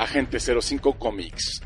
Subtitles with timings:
[0.00, 1.60] Agente 05 Comics.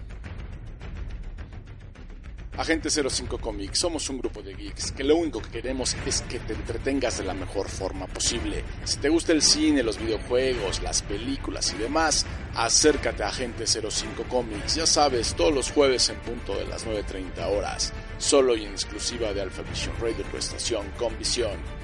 [2.56, 6.40] Agente 05 Comics, somos un grupo de geeks que lo único que queremos es que
[6.40, 8.64] te entretengas de la mejor forma posible.
[8.82, 12.26] Si te gusta el cine, los videojuegos, las películas y demás,
[12.56, 17.56] acércate a Agente 05 Comics, ya sabes, todos los jueves en punto de las 9.30
[17.56, 21.83] horas, solo y en exclusiva de Alpha Vision Radio, tu estación con visión.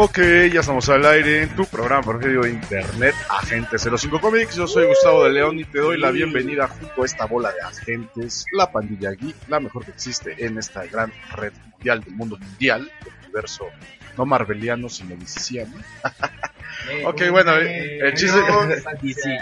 [0.00, 0.18] Ok,
[0.52, 4.54] ya estamos al aire en tu programa preferido de internet, Agente 05 Comics.
[4.54, 7.60] Yo soy Gustavo de León y te doy la bienvenida junto a esta bola de
[7.62, 12.38] agentes, la pandilla geek, la mejor que existe en esta gran red mundial del mundo
[12.38, 13.64] mundial, del universo
[14.16, 15.74] no marveliano, sino diciciano.
[17.04, 18.40] ok, bueno, el chiste...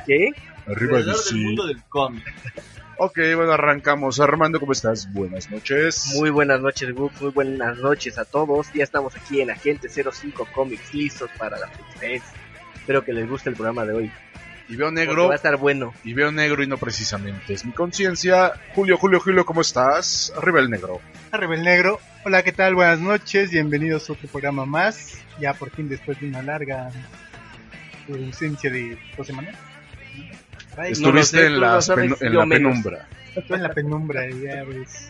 [0.07, 0.31] ¿Qué?
[0.67, 1.35] Arriba DC.
[1.35, 2.25] del mundo del cómic.
[2.99, 4.21] Ok, bueno, arrancamos.
[4.21, 5.13] Armando, ¿cómo estás?
[5.13, 6.15] Buenas noches.
[6.15, 7.13] Muy buenas noches, Book.
[7.21, 8.73] Muy buenas noches a todos.
[8.73, 12.33] Ya estamos aquí en Agente 05 Comics listos para la conferencia.
[12.75, 14.13] Espero que les guste el programa de hoy.
[14.71, 15.29] Y veo negro.
[15.29, 15.93] Va a estar bueno.
[16.05, 17.53] Y veo negro y no precisamente.
[17.53, 18.55] Es mi conciencia.
[18.75, 20.33] Julio, Julio, Julio, ¿cómo estás?
[20.35, 21.03] Arriba el negro.
[21.33, 22.01] Arriba el negro.
[22.25, 22.77] Hola, ¿qué tal?
[22.77, 23.51] Buenas noches.
[23.51, 25.19] Bienvenidos a otro programa más.
[25.39, 26.91] Ya por fin después de una larga
[28.09, 29.55] ausencia de dos semanas.
[30.85, 31.79] Estuviste en, la,
[32.21, 33.09] en la penumbra.
[33.35, 35.09] Estuve en la penumbra, ya ves.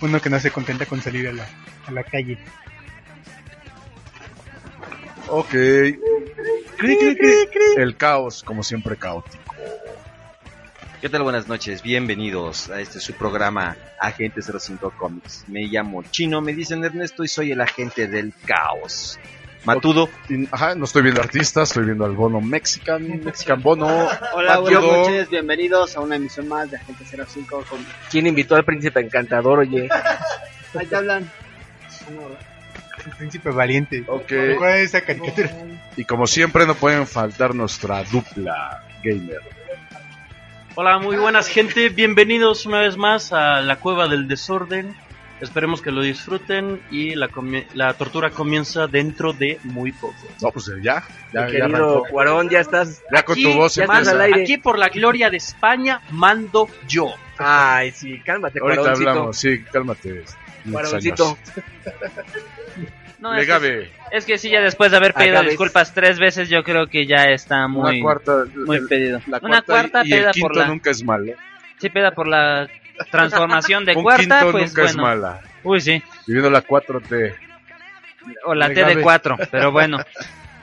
[0.00, 1.46] Uno que no se contenta con salir a la,
[1.86, 2.38] a la calle.
[5.28, 5.54] Ok.
[7.76, 9.54] El caos, como siempre, caótico.
[11.00, 11.22] ¿Qué tal?
[11.22, 15.44] Buenas noches, bienvenidos a este su programa Agente 05 Comics.
[15.48, 19.18] Me llamo Chino, me dicen Ernesto y soy el agente del caos.
[19.64, 20.08] Matudo.
[20.50, 23.86] Ajá, no estoy viendo artistas, estoy viendo al Bono Mexican, Mexican Bono.
[24.34, 27.86] Hola, buenas noches, bienvenidos a una emisión más de Agente 05 con...
[28.10, 29.88] ¿Quién invitó al príncipe encantador, oye?
[30.78, 31.30] Ahí te hablan.
[33.04, 34.04] El príncipe valiente.
[34.06, 34.32] Ok.
[34.58, 35.50] ¿Cuál es esa caricatura?
[35.96, 39.40] Y como siempre no pueden faltar nuestra dupla gamer.
[40.74, 44.96] Hola, muy buenas gente, bienvenidos una vez más a la Cueva del Desorden.
[45.42, 47.28] Esperemos que lo disfruten y la,
[47.74, 50.14] la tortura comienza dentro de muy poco.
[50.40, 53.02] No, pues ya, ya, Mi querido Cuarón, ya estás.
[53.12, 54.42] Ya con tu voz ya estás al aire.
[54.42, 57.08] Aquí por la gloria de España mando yo.
[57.38, 59.10] Ay, sí, cálmate, Ahorita Cuaroncito.
[59.10, 60.24] hablamos, sí, cálmate.
[60.70, 61.36] Cuaroncito.
[63.18, 66.64] No, es, que, es que sí, ya después de haber pedido disculpas tres veces, yo
[66.64, 69.20] creo que ya está muy, Una cuarta, muy el- pedido.
[69.28, 71.32] La Una cuarta y, y el peda quinto por la, nunca es malo.
[71.78, 72.68] sí, peda por la
[73.10, 75.40] transformación de Un cuarta, quinto pues nunca es mala.
[75.62, 76.02] Uy, sí.
[76.26, 77.34] Viviendo la 4T.
[78.44, 79.02] O la T de Gabe.
[79.02, 79.98] 4, pero bueno.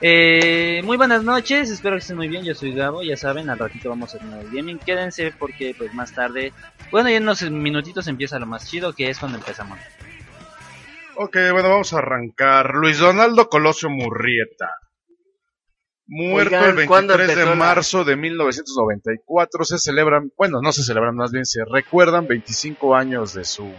[0.02, 2.42] Eh, muy buenas noches, espero que estén muy bien.
[2.42, 4.78] Yo soy Gabo, ya saben, al ratito vamos a hacer el gaming.
[4.78, 6.52] Quédense porque, pues más tarde,
[6.90, 9.78] bueno, ya en unos minutitos empieza lo más chido que es cuando empezamos.
[11.16, 12.74] Ok, bueno, vamos a arrancar.
[12.74, 14.70] Luis Donaldo Colosio Murrieta.
[16.12, 19.64] Muerto Oigan, el ¿cuándo 23 de marzo de 1994.
[19.64, 23.72] Se celebran, bueno, no se celebran, más bien se recuerdan 25 años de su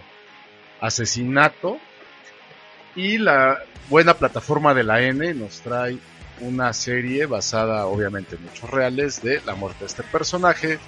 [0.80, 1.78] asesinato.
[2.96, 3.60] Y la
[3.90, 5.98] buena plataforma de la N nos trae
[6.40, 10.80] una serie basada, obviamente, en hechos reales de la muerte de este personaje.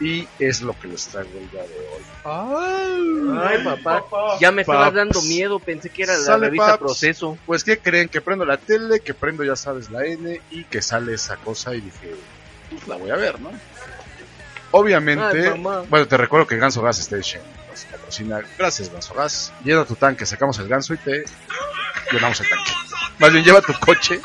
[0.00, 2.02] Y es lo que les traigo el día de hoy.
[2.24, 4.04] Ay, papá.
[4.40, 4.96] Ya me estabas Paps.
[4.96, 6.78] dando miedo, pensé que era la Sale, revista paps.
[6.78, 7.36] Proceso.
[7.44, 8.08] Pues, ¿qué creen?
[8.08, 11.74] Que prendo la tele, que prendo, ya sabes, la N y que sale esa cosa
[11.74, 12.14] y dije,
[12.70, 13.50] pues la voy a ver, ¿no?
[14.72, 18.40] Obviamente, Ay, bueno, te recuerdo que Ganso Gas Station nos patrocina.
[18.56, 19.52] Gracias, Ganso Gas.
[19.64, 21.24] Llena tu tanque, sacamos el ganso y te
[22.12, 22.72] llenamos el tanque.
[23.18, 24.20] Más bien, lleva tu coche,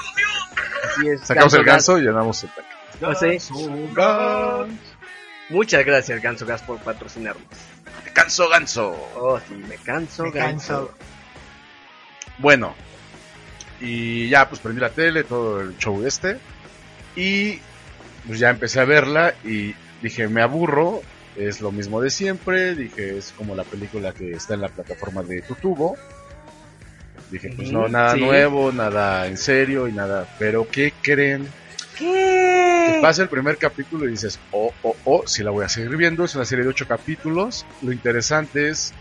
[0.85, 1.21] Así es.
[1.21, 1.73] sacamos el Gas.
[1.87, 2.69] ganso y llenamos el tanque.
[3.01, 3.39] No sé.
[5.49, 7.43] Muchas gracias, Ganso Gas, por patrocinarnos.
[8.13, 9.09] Ganso, ganso.
[9.15, 10.87] Oh, sí, me canso, Me Ganso.
[10.87, 10.97] canso.
[12.37, 12.75] Bueno,
[13.79, 16.37] y ya pues prendí la tele, todo el show este.
[17.15, 17.59] Y
[18.27, 21.01] pues ya empecé a verla y dije, me aburro,
[21.35, 25.23] es lo mismo de siempre, dije, es como la película que está en la plataforma
[25.23, 25.97] de Tutubo.
[27.31, 28.21] Dije, pues no, nada sí.
[28.21, 31.47] nuevo, nada en serio y nada, pero ¿qué creen?
[31.97, 32.54] ¿Qué?
[32.85, 35.95] Que pasa el primer capítulo y dices, oh, oh, oh, si la voy a seguir
[35.97, 38.93] viendo, es una serie de ocho capítulos, lo interesante es,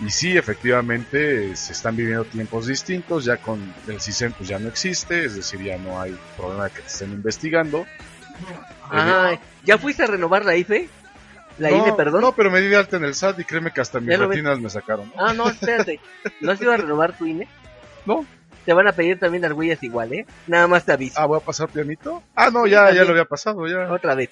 [0.00, 4.68] y sí, efectivamente, se están viviendo tiempos distintos, ya con el CISEN pues ya no
[4.68, 7.86] existe, es decir, ya no hay problema de que te estén investigando.
[8.90, 10.88] Ay, ¿Ya fuiste a renovar la IFE?
[11.58, 12.22] La no, INE, perdón.
[12.22, 14.26] No, pero me di de alta en el SAT y créeme que hasta mis lo
[14.26, 14.36] ves.
[14.36, 15.12] retinas me sacaron.
[15.14, 15.24] ¿no?
[15.24, 16.00] Ah, no, espérate.
[16.40, 17.46] ¿No has ido a renovar tu INE?
[18.06, 18.26] No.
[18.64, 20.26] Te van a pedir también las huellas igual, ¿eh?
[20.46, 21.18] Nada más te aviso.
[21.18, 22.22] Ah, voy a pasar pianito.
[22.36, 23.90] Ah, no, ya, ya lo había pasado, ya.
[23.92, 24.30] Otra vez.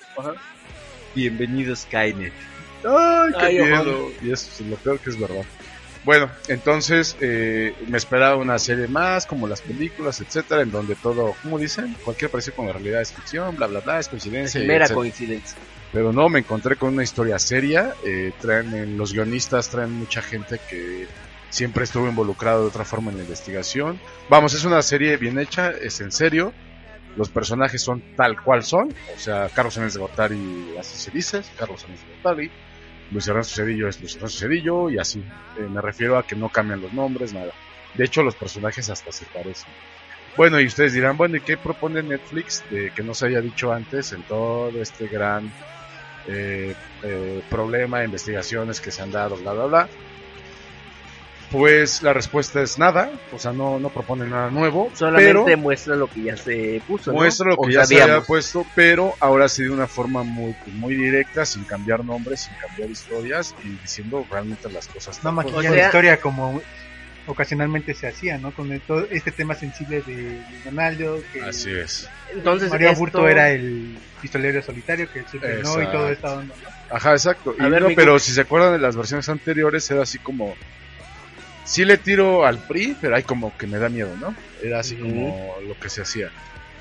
[1.15, 2.32] Bienvenidos, Skynet.
[2.85, 4.09] Ay, qué Ay, miedo.
[4.23, 5.44] Y eso es lo peor que es verdad.
[6.05, 11.35] Bueno, entonces eh, me esperaba una serie más, como las películas, etcétera, en donde todo,
[11.43, 14.62] como dicen, cualquier parecido con la realidad es ficción, bla, bla, bla, es coincidencia.
[14.62, 14.94] y Mera etcétera.
[14.97, 15.59] coincidencia.
[15.93, 17.93] Pero no, me encontré con una historia seria.
[18.06, 21.06] eh, traen, en- los guionistas traen mucha gente que
[21.50, 24.00] siempre estuvo involucrado de otra forma en la investigación.
[24.29, 26.55] Vamos, es una serie bien hecha, es en serio.
[27.17, 28.94] Los personajes son tal cual son.
[29.14, 32.50] O sea, Carlos Sáenz de Gortari, así se dice, Carlos Sáenz de Gortari.
[33.11, 35.19] Luis Ernesto Cedillo es Luis Ernesto Cedillo y así.
[35.58, 37.52] Eh, me refiero a que no cambian los nombres, nada.
[37.94, 39.70] De hecho, los personajes hasta se parecen.
[40.37, 43.73] Bueno, y ustedes dirán, bueno, ¿y qué propone Netflix de que no se haya dicho
[43.73, 45.50] antes en todo este gran
[46.29, 49.88] eh, eh, problema, investigaciones que se han dado, bla, bla, bla?
[51.50, 55.97] Pues la respuesta es nada, o sea, no, no propone nada nuevo, Solamente pero muestra
[55.97, 57.11] lo que ya se puso.
[57.11, 57.19] ¿no?
[57.19, 60.55] muestra lo O que ya se había puesto, pero ahora sí de una forma muy,
[60.75, 65.17] muy directa, sin cambiar nombres, sin cambiar historias y diciendo realmente las cosas.
[65.19, 65.47] No tal cual.
[65.47, 66.62] maquillar O sea- la historia como
[67.26, 68.52] ocasionalmente se hacía, ¿no?
[68.52, 72.08] Con el- todo este tema sensible de Ronaldo, que Así es.
[72.32, 76.55] Entonces, Mario esto- Burto era el pistolero solitario que se frenó y todo esta onda.
[76.62, 76.97] ¿no?
[76.97, 77.55] Ajá, exacto.
[77.58, 80.55] Y ver, no, pero si se acuerdan de las versiones anteriores, era así como.
[81.65, 84.35] Sí le tiro al PRI, pero hay como que me da miedo, ¿no?
[84.62, 86.31] Era así como lo que se hacía.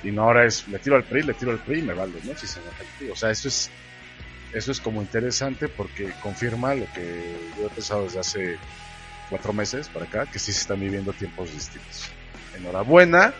[0.03, 2.13] Y no ahora es, le tiro al PRI, le tiro al PRI y me vale,
[2.23, 2.35] ¿no?
[2.37, 2.65] Si se el
[2.97, 3.09] PRI.
[3.11, 3.69] O sea, eso es,
[4.53, 8.57] eso es como interesante porque confirma lo que yo he pensado desde hace
[9.29, 12.09] cuatro meses para acá, que sí se están viviendo tiempos distintos.
[12.57, 13.33] Enhorabuena.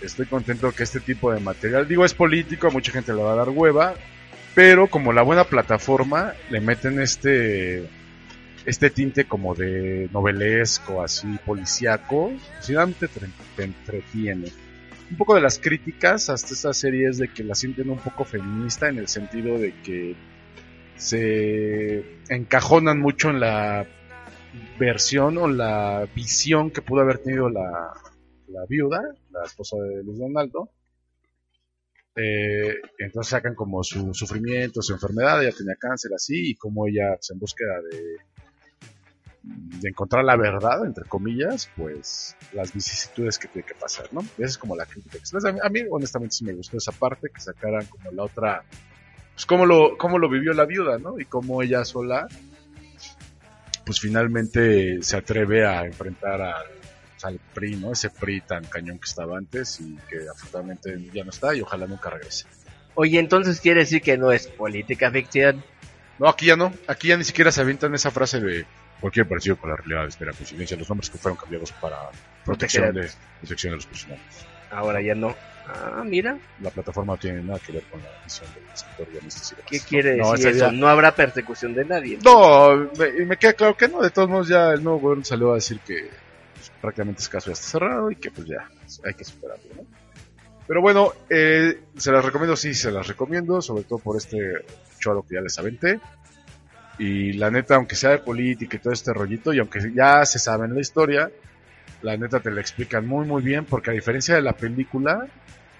[0.00, 3.32] Estoy contento que este tipo de material, digo, es político, a mucha gente le va
[3.32, 3.94] a dar hueva,
[4.54, 7.88] pero como la buena plataforma le meten este
[8.66, 12.32] este tinte como de novelesco así policíaco
[12.62, 13.20] finalmente te,
[13.56, 14.48] te entretiene.
[15.10, 18.24] Un poco de las críticas hasta esta serie es de que la sienten un poco
[18.24, 20.16] feminista en el sentido de que
[20.96, 23.86] se encajonan mucho en la
[24.78, 27.92] versión o la visión que pudo haber tenido la,
[28.68, 29.00] viuda,
[29.30, 30.70] la esposa de Luis Donaldo,
[32.16, 37.16] eh, entonces sacan como su sufrimiento, su enfermedad, ella tenía cáncer así, y como ella
[37.16, 38.16] pues, en búsqueda de,
[39.44, 44.20] de encontrar la verdad, entre comillas, pues las vicisitudes que tiene que pasar, ¿no?
[44.20, 45.18] Esa es como la crítica.
[45.18, 45.54] que se les da.
[45.62, 48.64] A mí honestamente sí me gustó esa parte, que sacaran como la otra,
[49.34, 51.18] pues cómo lo, cómo lo vivió la viuda, ¿no?
[51.20, 52.26] Y cómo ella sola,
[53.84, 56.66] pues finalmente se atreve a enfrentar al,
[57.22, 57.92] al PRI, ¿no?
[57.92, 61.86] Ese PRI tan cañón que estaba antes y que afortunadamente ya no está y ojalá
[61.86, 62.46] nunca regrese.
[62.94, 65.62] Oye, entonces quiere decir que no es política ficción.
[66.18, 66.72] No, aquí ya no.
[66.86, 68.64] Aquí ya ni siquiera se avientan esa frase de
[69.04, 70.78] cualquier parecido con la realidad espera coincidencia.
[70.78, 71.96] Los nombres que fueron cambiados para
[72.42, 73.06] protección de,
[73.40, 74.46] protección de los personajes.
[74.70, 75.36] Ahora ya no.
[75.66, 76.38] Ah, mira.
[76.62, 79.56] La plataforma no tiene nada que ver con la visión del escritor guionista.
[79.66, 80.58] ¿Qué quiere No, decir eso?
[80.66, 82.18] ya- No habrá persecución de nadie.
[82.24, 84.00] No, me, y me queda claro que no.
[84.00, 86.08] De todos modos, ya el nuevo gobierno salió a decir que
[86.54, 88.66] pues, prácticamente ese caso ya está cerrado y que pues ya
[89.04, 89.82] hay que superarlo, ¿no?
[90.66, 94.38] Pero bueno, eh, se las recomiendo, sí, se las recomiendo, sobre todo por este
[94.98, 96.00] choro que ya les aventé.
[96.98, 100.38] Y la neta, aunque sea de política y todo este rollito, y aunque ya se
[100.38, 101.30] sabe en la historia,
[102.02, 105.26] la neta te la explican muy muy bien, porque a diferencia de la película,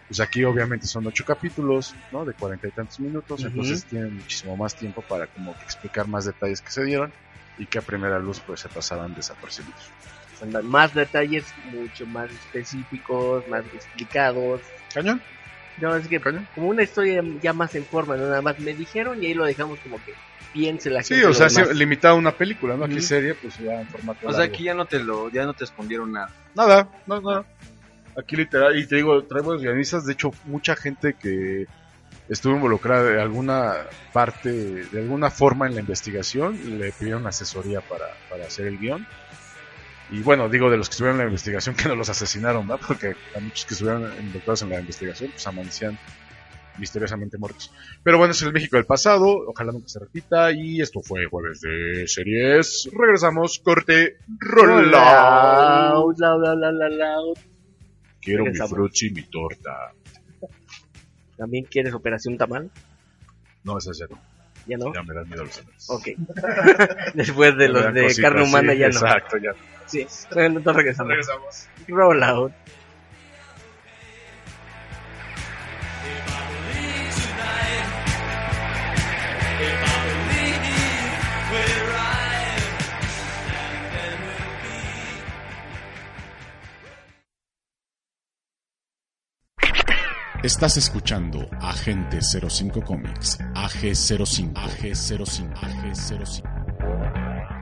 [0.09, 2.25] pues aquí obviamente son ocho capítulos, ¿no?
[2.25, 6.25] De cuarenta y tantos minutos, entonces tienen muchísimo más tiempo para como que explicar más
[6.25, 7.13] detalles que se dieron
[7.59, 9.91] y que a primera luz pues se pasaban desapercibidos.
[10.65, 14.61] Más detalles, mucho más específicos, más explicados.
[14.93, 15.21] ¿Cañón?
[15.81, 16.47] No, es que ¿Cañón?
[16.55, 19.45] como una historia ya más en forma, no nada más me dijeron y ahí lo
[19.45, 20.13] dejamos como que
[20.55, 21.27] piense la Sí, gente.
[21.27, 21.77] o lo sea, sí, demás.
[21.77, 22.85] limitado a una película, ¿no?
[22.85, 23.03] Aquí Ujú.
[23.03, 24.55] serie, pues ya en formato O sea, largo.
[24.55, 26.31] aquí ya no te lo, ya no te escondieron nada.
[26.55, 27.45] Nada, no, no.
[28.17, 31.67] Aquí literal, y te digo, traigo guionistas, de hecho, mucha gente que
[32.29, 33.75] estuvo involucrada de alguna
[34.13, 39.05] parte, de alguna forma en la investigación, le pidieron asesoría para, para hacer el guion.
[40.11, 42.79] Y bueno, digo de los que estuvieron en la investigación que no los asesinaron, ¿no?
[42.79, 45.99] Porque a muchos que estuvieron involucrados en la investigación, pues amanecían
[46.79, 47.73] misteriosamente muertos.
[48.03, 50.53] Pero bueno, es el México del pasado, ojalá nunca se repita.
[50.53, 52.89] Y esto fue jueves de series.
[52.93, 57.39] Regresamos, corte, roll Loud, loud, loud, loud, loud.
[58.21, 59.93] Quiero mi fruchi y mi torta.
[61.37, 62.71] ¿También quieres Operación Tamal?
[63.65, 64.21] No, esa ya no.
[64.67, 64.95] ¿Ya no?
[64.95, 65.87] Ya me dan miedo los animales.
[65.91, 66.09] Ok.
[67.15, 68.95] Después de los de carne humana sí, ya no.
[68.95, 69.51] Exacto, ya.
[69.87, 71.11] Sí, bueno, entonces regresamos.
[71.11, 71.69] Regresamos.
[71.89, 72.23] Roll
[90.45, 97.55] Estás escuchando Agente 05 Comics, AG05, AG05, AG05.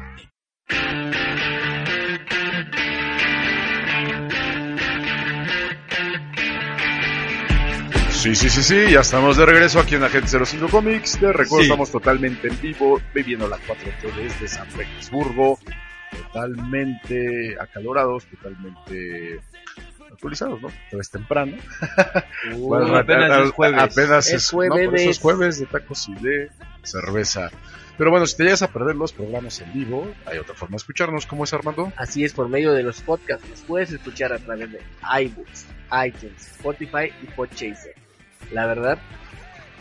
[8.10, 11.18] Sí, sí, sí, sí, ya estamos de regreso aquí en Agente 05 Comics.
[11.18, 11.62] Te recuerdo, Sí.
[11.62, 15.58] estamos totalmente en vivo, viviendo la 4T desde San Petersburgo.
[16.10, 19.40] Totalmente acalorados, totalmente
[20.12, 20.68] actualizados, ¿no?
[20.90, 21.56] Pero es temprano.
[22.56, 23.80] Bueno, apenas a- a- es jueves.
[23.80, 25.06] Apenas Es es, no, por eso jueves.
[25.08, 26.50] es jueves de tacos y de
[26.82, 27.50] cerveza.
[27.98, 30.76] Pero bueno, si te llegas a perder los programas en vivo, hay otra forma de
[30.78, 31.26] escucharnos.
[31.26, 31.92] ¿Cómo es, Armando?
[31.96, 33.48] Así es, por medio de los podcasts.
[33.48, 34.80] Los puedes escuchar a través de
[35.22, 35.66] iBooks,
[36.06, 37.94] iTunes, Spotify y Podchaser.
[38.50, 38.98] La verdad,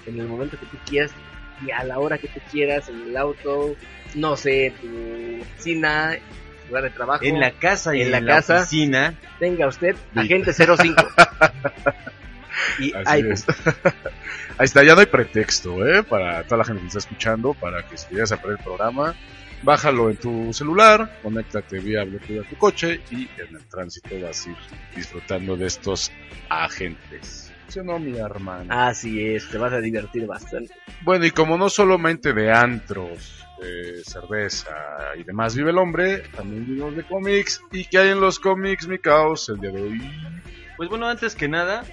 [0.05, 1.11] en el momento que tú quieras
[1.65, 3.75] y a la hora que tú quieras, en el auto,
[4.15, 6.17] no sé, en tu oficina,
[6.71, 8.57] lugar de trabajo, En la casa y En en, la casa.
[8.61, 9.13] oficina.
[9.39, 9.95] tenga usted.
[10.15, 10.77] Agente 05.
[12.79, 13.45] y es.
[14.57, 16.03] Ahí está, ya no hay pretexto, ¿eh?
[16.03, 18.63] Para toda la gente que está escuchando, para que si te llegas a perder el
[18.63, 19.15] programa,
[19.63, 24.45] bájalo en tu celular, conéctate vía Bluetooth a tu coche y en el tránsito vas
[24.45, 24.55] a ir
[24.95, 26.11] disfrutando de estos
[26.49, 27.51] agentes.
[27.69, 28.65] ¿Sí o no, mi hermano?
[28.69, 30.73] Así es, te vas a divertir bastante.
[31.03, 34.75] Bueno, y como no solamente de antros, de cerveza
[35.17, 37.61] y demás vive el hombre, también vivimos de cómics.
[37.71, 40.01] ¿Y qué hay en los cómics, mi caos, el día de hoy?
[40.77, 41.83] Pues bueno, antes que nada,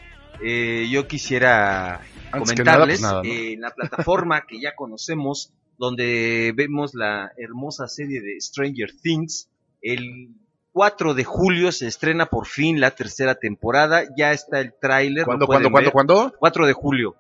[0.43, 2.01] eh, yo quisiera
[2.33, 3.29] Antes que nada, comentarles pues nada, ¿no?
[3.29, 9.49] eh, en la plataforma que ya conocemos, donde vemos la hermosa serie de Stranger Things,
[9.83, 10.31] el
[10.73, 15.25] 4 de julio se estrena por fin la tercera temporada, ya está el tráiler.
[15.25, 16.35] ¿Cuándo, cuándo, cuándo, cuándo?
[16.39, 17.15] 4 de julio,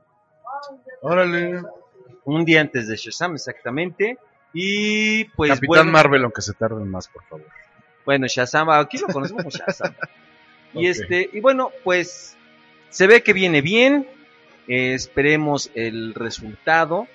[1.02, 1.62] Órale.
[2.24, 4.18] un día antes de Shazam exactamente.
[4.60, 7.46] Y pues Capitán bueno, Marvel, aunque se tarden más, por favor.
[8.04, 9.94] Bueno, Shazam, aquí lo conocemos como Shazam.
[10.74, 12.36] Y este, y bueno, pues
[12.90, 14.06] se ve que viene bien.
[14.66, 17.06] eh, esperemos el resultado.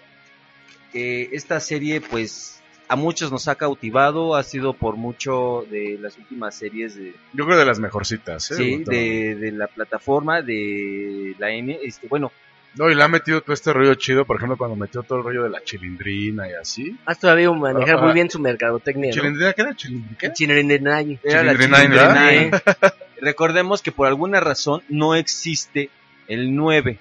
[0.93, 4.35] Eh, esta serie, pues, a muchos nos ha cautivado.
[4.35, 8.55] Ha sido por mucho de las últimas series de, Yo creo de las mejorcitas, ¿eh?
[8.55, 11.77] sí, de, de la plataforma de la N.
[11.83, 12.31] Este, bueno,
[12.75, 15.23] No, y le ha metido todo este rollo chido, por ejemplo, cuando metió todo el
[15.23, 16.97] rollo de la chilindrina y así.
[17.05, 18.13] Has todavía manejar Ah, muy ah.
[18.13, 19.13] bien su mercadotecnia, ¿no?
[19.13, 19.75] ¿Chilindrina qué era?
[19.75, 20.33] ¿Chilindrina qué?
[20.33, 20.99] Chilindrina.
[21.23, 22.63] era la Chilindrina, Chilindrina.
[23.21, 25.89] Recordemos que por alguna razón no existe
[26.27, 26.97] el 9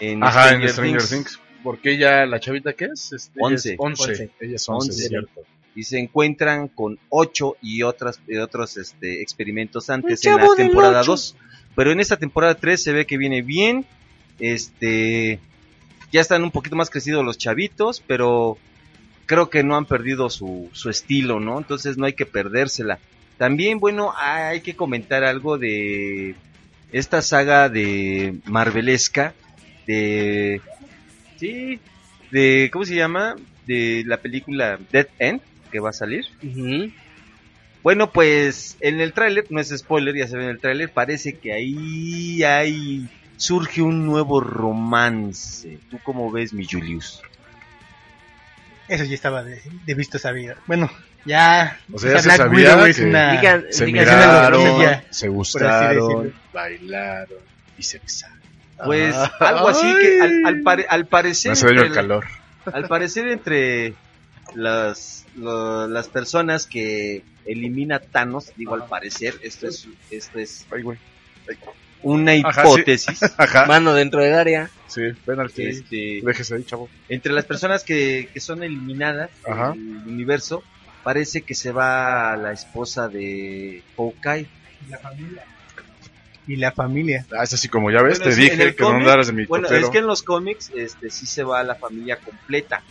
[0.00, 1.10] en Ajá, Stranger en Stranger Things.
[1.10, 1.40] Things.
[1.64, 3.12] Porque ella, la chavita, ¿qué es?
[3.12, 3.72] Este, ella Once.
[3.72, 4.02] es once.
[4.02, 4.30] Once.
[4.40, 5.08] Ella es 11, Once.
[5.08, 5.40] cierto.
[5.74, 11.00] y se encuentran con 8 y otras y otros este, experimentos antes en la temporada
[11.00, 11.12] ocho.
[11.12, 11.36] 2.
[11.74, 13.84] Pero en esta temporada 3 se ve que viene bien.
[14.38, 15.38] Este
[16.12, 18.58] ya están un poquito más crecidos los chavitos, pero
[19.26, 21.58] creo que no han perdido su, su estilo, ¿no?
[21.58, 22.98] Entonces no hay que perdérsela.
[23.38, 26.34] También, bueno, hay que comentar algo de
[26.92, 29.34] esta saga de Marvelesca,
[29.86, 30.60] de...
[31.38, 31.80] Sí,
[32.30, 32.68] de...
[32.72, 33.34] ¿Cómo se llama?
[33.66, 36.26] De la película Dead End, que va a salir.
[37.82, 41.38] Bueno, pues en el tráiler, no es spoiler, ya se ve en el tráiler, parece
[41.38, 43.08] que ahí hay
[43.42, 45.78] surge un nuevo romance.
[45.90, 47.20] ¿Tú cómo ves, mi Julius?
[48.88, 50.54] Eso ya estaba de, de visto sabido.
[50.66, 50.90] Bueno,
[51.24, 51.78] ya.
[51.92, 53.30] O sea, ya se Black sabía Widow es que una.
[53.30, 53.36] Se
[53.86, 57.38] digan- miraron, se gustaron, bailaron
[57.78, 58.38] y se besaron.
[58.84, 59.32] Pues Ah.
[59.40, 62.24] algo así que al, al, pare- al parecer daño el calor.
[62.72, 63.94] al parecer entre
[64.54, 70.82] las lo- las personas que elimina Thanos, digo al parecer, esto es esto es Ay,
[70.82, 70.98] güey.
[72.02, 72.60] Una Ajá, sí.
[72.68, 73.20] hipótesis.
[73.38, 73.66] Ajá.
[73.66, 74.70] Mano dentro del área.
[74.88, 75.66] Sí, penalti.
[75.66, 76.88] Este, Déjese ahí, chavo.
[77.08, 79.70] entre las personas que, que son eliminadas Ajá.
[79.70, 80.62] del universo,
[81.02, 84.46] parece que se va la esposa de Hawkeye.
[84.90, 85.44] La familia.
[86.46, 87.24] Y la familia.
[87.38, 89.44] Ah, es así como ya ves, Bueno, te sí, dije que no andaras de mi
[89.46, 89.86] Bueno, totero.
[89.86, 92.82] es que en los cómics este sí se va la familia completa.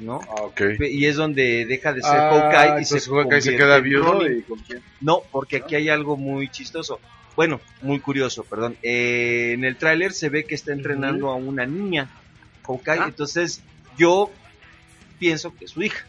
[0.00, 0.20] ¿no?
[0.28, 0.60] Ah, ok.
[0.90, 4.38] Y es donde deja de ser Ah, Hawkeye y se, Hawkeye se queda viudo Ronin.
[4.38, 4.80] y con quién?
[5.00, 7.00] No, porque aquí hay algo muy chistoso.
[7.38, 8.76] Bueno, muy curioso, perdón.
[8.82, 12.10] Eh, en el tráiler se ve que está entrenando a una niña,
[12.66, 12.98] Hawkeye.
[12.98, 13.04] Ah.
[13.06, 13.62] Entonces
[13.96, 14.32] yo
[15.20, 16.04] pienso que es su hija.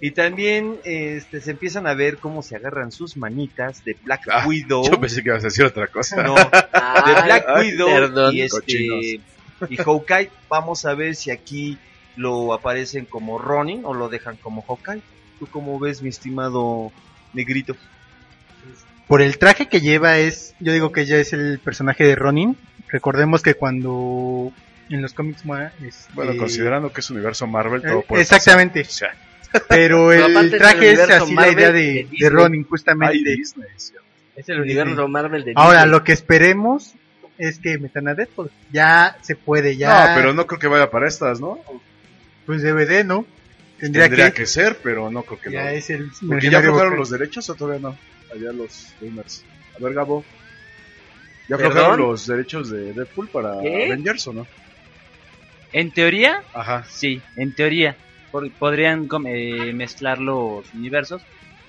[0.00, 4.48] Y también este, se empiezan a ver cómo se agarran sus manitas de Black Ah,
[4.48, 4.90] Widow.
[4.90, 6.24] Yo pensé que ibas a decir otra cosa.
[6.24, 9.20] No, de Black ay, Widow perdón, y este
[9.68, 10.32] y Hawkeye.
[10.48, 11.78] Vamos a ver si aquí
[12.16, 15.02] lo aparecen como Ronin o lo dejan como Hawkeye.
[15.38, 16.90] ¿Tú cómo ves, mi estimado
[17.32, 17.76] negrito?
[19.08, 22.56] Por el traje que lleva es, yo digo que ya es el personaje de Ronin.
[22.88, 24.52] Recordemos que cuando
[24.88, 25.42] en los cómics
[25.82, 28.84] este, Bueno, considerando que es universo Marvel, eh, todo puede exactamente.
[28.84, 29.10] pasar.
[29.10, 32.30] O sea, pero el es traje el es así la Marvel idea de de, de
[32.30, 33.36] Ronin justamente.
[33.36, 33.94] Disney, ¿sí?
[34.36, 35.90] Es el universo Marvel de Ahora Disney.
[35.92, 36.94] lo que esperemos
[37.38, 38.50] es que metan a Deadpool.
[38.72, 40.08] Ya se puede, ya.
[40.08, 41.58] No, pero no creo que vaya para estas, ¿no?
[42.46, 43.26] Pues DVD, ¿no?
[43.78, 46.60] Tendría, Tendría que, que ser, pero no creo que Ya lo es el Porque ya
[46.60, 46.84] Boca.
[46.86, 47.96] los derechos o todavía no.
[48.34, 49.44] Allá los gamers.
[49.78, 50.24] A ver, Gabo.
[51.48, 53.84] ¿Ya aflojaron los derechos de Deadpool para ¿Qué?
[53.86, 54.46] Avengers o no?
[55.72, 56.84] En teoría, Ajá.
[56.88, 57.96] sí, en teoría.
[58.30, 61.22] por- podrían eh, mezclar los universos.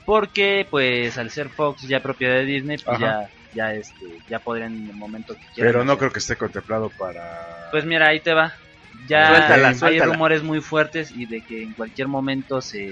[0.06, 3.30] Porque, pues, al ser Fox ya propiedad de Disney, pues Ajá.
[3.54, 5.74] ya, ya, este, ya podrían en el momento que quieran.
[5.74, 6.00] Pero no hacer.
[6.00, 7.70] creo que esté contemplado para.
[7.72, 8.54] Pues mira, ahí te va.
[9.08, 10.14] Ya Suéltala, hay suéltala.
[10.14, 12.88] rumores muy fuertes y de que en cualquier momento se,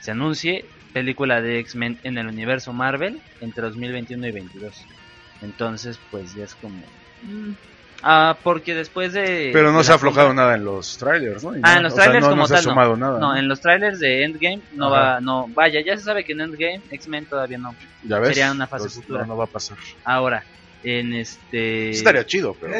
[0.00, 4.84] se anuncie película de X-Men en el universo Marvel entre 2021 y 2022.
[5.42, 6.78] Entonces, pues ya es como...
[7.22, 7.50] mm.
[8.06, 9.48] Ah, porque después de...
[9.52, 11.56] Pero no de se ha aflojado nada en los trailers, ¿no?
[11.56, 12.70] Y Ah, no- en los sea, trailers no, como no se ha tal, no.
[12.70, 13.18] sumado nada.
[13.18, 14.94] No, en los trailers de Endgame no Ajá.
[15.14, 15.20] va...
[15.20, 17.74] no Vaya, ya se sabe que en Endgame X-Men todavía no.
[18.02, 18.28] ¿Ya ves?
[18.28, 19.20] sería una fase Entonces, futura.
[19.22, 19.78] No, no va a pasar.
[20.04, 20.44] Ahora,
[20.82, 21.90] en este...
[21.90, 22.74] Estaría chido, pero.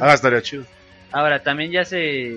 [0.00, 0.64] Ah, estaría chido.
[1.12, 2.34] Ahora, también ya se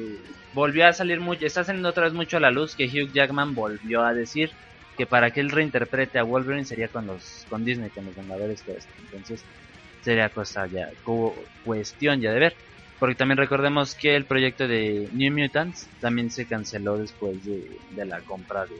[0.53, 3.55] volvió a salir mucho, está saliendo otra vez mucho a la luz que Hugh Jackman
[3.55, 4.51] volvió a decir
[4.95, 8.63] que para que él reinterprete a Wolverine sería con los con Disney, con los Vengadores
[8.63, 8.93] todo esto.
[8.99, 9.45] Entonces,
[10.01, 12.57] sería cosa ya, cu- cuestión ya de ver.
[12.99, 18.21] Porque también recordemos que el proyecto de New Mutants también se canceló después de, la
[18.23, 18.77] compra de,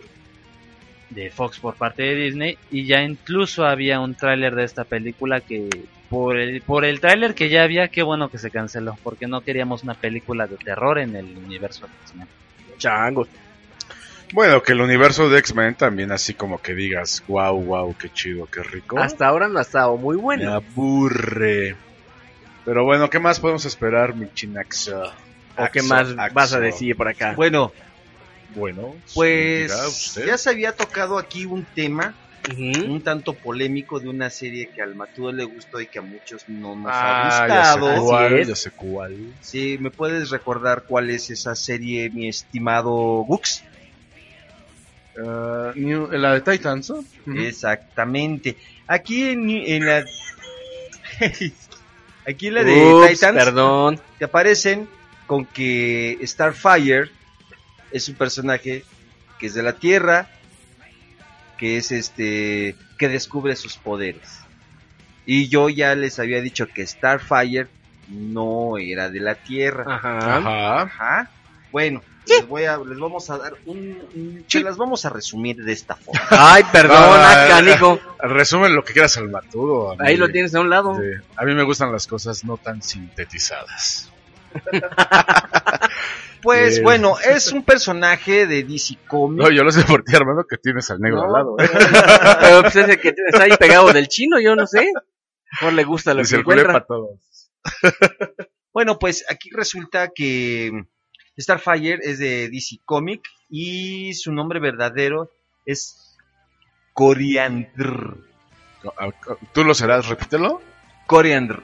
[1.10, 5.42] de Fox por parte de Disney y ya incluso había un tráiler de esta película
[5.42, 9.28] que por el, por el tráiler que ya había, qué bueno que se canceló, porque
[9.28, 11.96] no queríamos una película de terror en el universo de.
[12.78, 13.30] Changos.
[14.32, 18.48] Bueno, que el universo de X-Men también, así como que digas, wow, wow, qué chido,
[18.48, 18.98] qué rico.
[19.00, 20.54] Hasta ahora no ha estado muy Me bueno.
[20.54, 21.76] aburre.
[22.66, 25.04] Pero bueno, ¿qué más podemos esperar, mi chinaxo?
[25.58, 26.34] ¿O qué más axo.
[26.34, 27.34] vas a decir por acá?
[27.36, 27.72] Bueno,
[28.56, 32.16] Bueno, pues ya se había tocado aquí un tema
[32.86, 36.44] un tanto polémico de una serie que al Matúo le gustó y que a muchos
[36.50, 38.06] no nos Ah, ha ya sé gustado.
[38.06, 38.48] cuál, es.
[38.50, 39.16] ya sé cuál.
[39.42, 42.92] Sí, ¿me puedes recordar cuál es esa serie, mi estimado
[43.24, 43.64] Gux?
[45.18, 47.04] Ah, New- la de Titans, ¿no?
[47.36, 48.58] Exactamente.
[48.88, 50.04] Aquí en, en la
[52.28, 54.00] aquí en la de Ups, Titans Perdón.
[54.18, 54.88] te aparecen
[55.28, 57.10] con que Starfire
[57.92, 58.84] es un personaje
[59.40, 60.28] que es de la Tierra,
[61.58, 64.40] que es este que descubre sus poderes.
[65.26, 67.68] Y yo ya les había dicho que Starfire
[68.10, 69.86] no era de la Tierra.
[69.96, 70.38] Ajá.
[70.38, 70.82] Ajá.
[70.82, 71.30] Ajá.
[71.72, 73.78] Bueno, les voy a les vamos a dar un,
[74.16, 76.22] un- se las vamos a resumir de esta forma.
[76.30, 78.00] Ay, perdón, ah, canijo.
[78.20, 79.96] Resumen lo que quieras al matudo.
[80.00, 80.96] Ahí lo tienes a un lado.
[80.96, 81.08] Sí.
[81.36, 84.10] A mí me gustan las cosas no tan sintetizadas.
[86.42, 86.84] Pues Bien.
[86.84, 89.46] bueno, es un personaje de DC Comics.
[89.46, 91.56] No, yo lo sé por ti, hermano, que tienes al negro No, al lado.
[91.58, 91.70] ¿eh?
[92.42, 94.92] Pero pues ese que está ahí pegado del chino, yo no sé.
[95.62, 96.74] No le gusta lo Y que encuentra.
[96.74, 97.50] para todos.
[98.74, 100.70] Bueno, pues aquí resulta que
[101.38, 105.32] Starfire es de DC Comic y su nombre verdadero
[105.66, 106.16] es
[106.94, 108.18] Coriandr.
[109.54, 110.08] ¿Tú lo serás?
[110.08, 110.62] Repítelo.
[111.08, 111.64] Coriandr.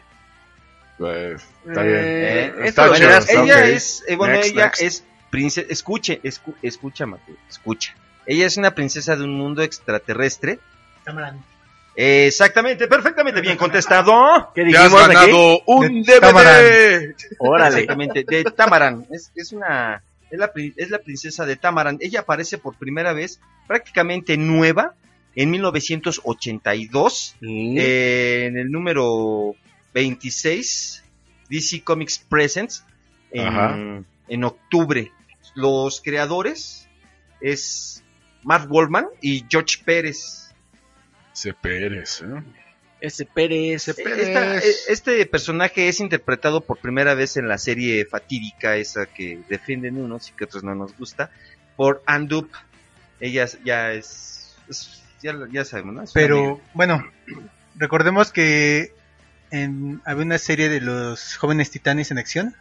[0.98, 1.98] Pues, está bien.
[2.04, 4.82] Eh, está chido, está ella es, eh, bueno, Next, ella next.
[4.82, 7.96] es princesa, escuche, escu- escucha, Mateo, escucha.
[8.26, 10.60] Ella es una princesa de un mundo extraterrestre.
[11.08, 11.12] Eh,
[12.28, 14.52] exactamente, perfectamente bien contestado.
[14.56, 15.14] ¿Qué Te has dijimos aquí?
[15.14, 16.20] ganado un De.
[16.20, 17.16] DVD.
[17.40, 17.70] Órale.
[17.82, 19.06] Exactamente, de Tamaran.
[19.12, 20.02] Es, es una.
[20.32, 21.98] Es la, es la princesa de Tamaran.
[22.02, 24.94] Ella aparece por primera vez, prácticamente nueva,
[25.36, 27.78] en 1982, Mm.
[27.80, 29.56] eh, en el número
[29.94, 31.04] 26,
[31.50, 32.84] DC Comics Presents,
[33.32, 35.12] en, en octubre.
[35.56, 36.88] Los creadores
[37.42, 38.04] es
[38.44, 40.49] Matt Goldman y George Pérez.
[41.40, 42.44] Se Pérez, ¿eh?
[43.02, 43.88] Ese Pérez.
[43.88, 49.40] Esta- eh, este personaje es interpretado por primera vez en la serie fatídica, esa que
[49.48, 51.32] defienden unos y que otros no nos gusta,
[51.78, 52.52] por Andup.
[53.22, 56.04] Ella ya es, es- ya, ya sabemos, ¿no?
[56.04, 57.10] Es Pero bueno,
[57.78, 58.92] recordemos que
[59.52, 62.54] en, había una serie de los jóvenes titanes en acción.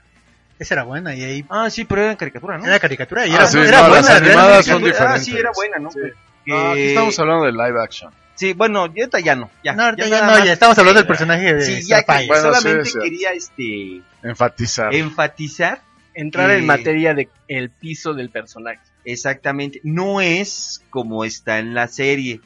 [0.61, 2.65] Esa era buena y ahí Ah, sí, pero era en caricatura, ¿no?
[2.67, 4.07] era caricatura y Ah, era, sí, era no, buena.
[4.09, 5.25] las animadas son Ah, diferentes.
[5.25, 5.91] sí, era buena, ¿no?
[5.91, 5.99] Sí.
[6.45, 8.13] Que- No, aquí estamos hablando de live action.
[8.39, 9.51] Sí, bueno, ya ahorita ya no.
[9.65, 12.03] Ya, No, ahorita ya, nada no, más- ya estamos hablando del personaje de Sí, ya
[12.05, 12.27] que.
[12.29, 12.99] Bueno, solamente sí.
[13.03, 14.95] quería este Enfatizar.
[14.95, 15.83] enfatizar
[16.15, 18.81] Entrar Eh, en materia de el piso del personaje.
[19.05, 22.41] exactamente, no es como está en la serie.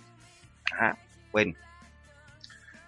[0.72, 0.96] Ajá,
[1.30, 1.54] bueno,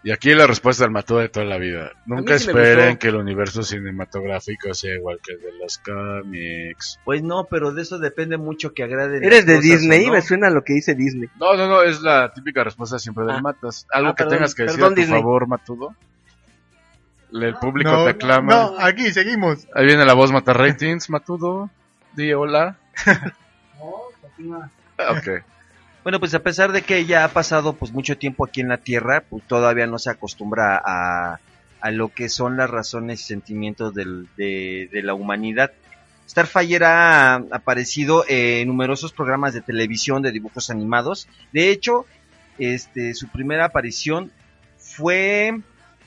[0.07, 1.93] Y aquí la respuesta al mató de toda la vida.
[2.05, 7.01] Nunca sí esperen que el universo cinematográfico sea igual que el de los cómics.
[7.07, 9.17] pues no, pero de eso depende mucho que agrade.
[9.27, 11.31] Eres de Disney, me suena lo que dice Disney.
[11.40, 13.40] No, no, no, es la típica respuesta siempre del Ah.
[13.40, 13.87] Matas.
[13.90, 15.21] Algo Ah, que perdón, tengas que decir perdón, tu Disney.
[15.21, 15.95] favor, Matudo.
[17.33, 18.53] El público No, te aclama.
[18.55, 19.67] no, aquí seguimos.
[19.75, 21.71] Ahí viene la voz Mata Ratings, Matudo.
[22.12, 22.77] Di hola.
[24.99, 25.45] ok.
[26.05, 28.77] Bueno, pues a pesar de que ella ha pasado pues mucho tiempo aquí en la
[28.79, 31.40] Tierra, pues todavía no se acostumbra a,
[31.81, 35.73] a lo que son las razones y sentimientos del- de, de la humanidad.
[36.29, 41.27] Starfire ha aparecido en numerosos programas de televisión de dibujos animados.
[41.53, 42.05] De hecho,
[42.59, 44.31] este, su primera aparición
[44.79, 45.59] fue,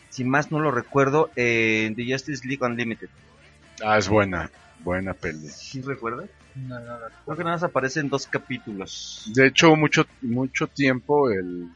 [0.10, 3.10] si más no lo recuerdo, en The Justice League Unlimited.
[3.84, 4.52] Ah, es buena.
[4.80, 5.50] Buena peli.
[5.50, 6.30] ¿Sí recuerdas?
[7.26, 9.30] Creo que nada más aparece en dos capítulos.
[9.34, 11.70] De hecho, mucho, mucho tiempo el,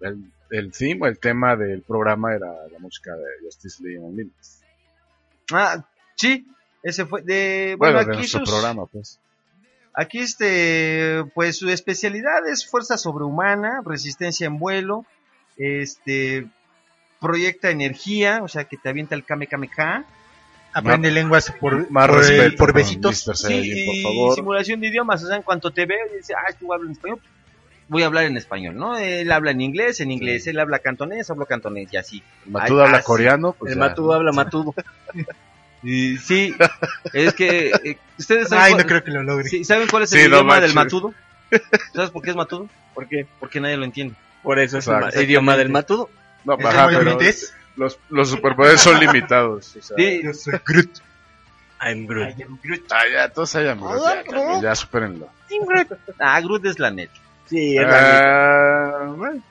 [0.00, 4.46] el, el theme, el tema del programa era la música de Justice League Unlimited.
[5.52, 5.84] Ah,
[6.16, 6.46] sí,
[6.82, 9.18] ese fue de Bueno, bueno, de aquí sus- programa, pues.
[9.96, 15.06] Aquí este, pues su especialidad es fuerza sobrehumana, resistencia en vuelo,
[15.56, 16.48] este,
[17.20, 20.04] proyecta energía, o sea que te avienta el Kame Kame Ka.
[20.74, 23.18] Aprende lenguas por, Más por, respeto por con besitos.
[23.34, 24.34] Sí, por y favor.
[24.34, 26.92] simulación de idiomas, o sea, en cuanto te veo y dice, ah, tú hablas en
[26.92, 27.20] español,
[27.88, 28.96] voy a hablar en español, ¿no?
[28.98, 32.22] Él habla en inglés, en inglés, él habla cantonés, hablo cantonés y así.
[32.46, 33.06] Matudo Ay, habla así.
[33.06, 33.84] coreano, pues el ya.
[33.86, 34.74] Matudo habla Matudo.
[35.86, 36.54] Y sí,
[37.12, 39.48] es que eh, ustedes saben, Ay, cuál- no creo que lo logre.
[39.50, 41.12] sí, ¿saben cuál es el Sí, no idioma del matudo?
[41.94, 42.68] ¿Sabes por qué es matudo?
[42.94, 43.26] ¿Por qué?
[43.38, 44.14] Porque nadie lo entiende.
[44.42, 46.08] Por eso es el idioma del Matudo.
[46.44, 47.18] No, ¿Es ajá, como pero?
[47.76, 49.76] Los, los superpoderes son limitados.
[49.76, 49.96] o sea.
[49.96, 50.98] Sí, Yo soy Groot.
[51.80, 52.82] I'm Groot.
[52.90, 55.28] Ah, ya, todos hayan ya, ya, ya, supérenlo.
[56.18, 57.12] Ah, Groot es la neta.
[57.46, 59.00] Sí, es la neta.
[59.02, 59.42] Ah, bueno,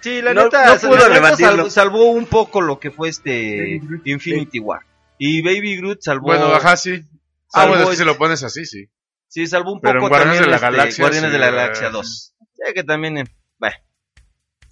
[0.00, 1.50] Sí, la No- neta, no la pudo neta rebatirlo.
[1.56, 4.06] salvó, salvó un poco lo que fue este Groot.
[4.06, 4.80] Infinity War.
[5.18, 7.04] Y Baby Groot salvó, bueno, ajá, sí.
[7.52, 8.88] Ah, bueno, es que este- si lo pones así, sí.
[9.28, 11.38] sí, salvó un Pero en poco Guardianes también de la este, Galaxia, Guardianes sí, de
[11.38, 11.50] la eh.
[11.50, 12.34] Galaxia 2.
[12.66, 13.24] Ya que también, eh,
[13.58, 13.76] bueno.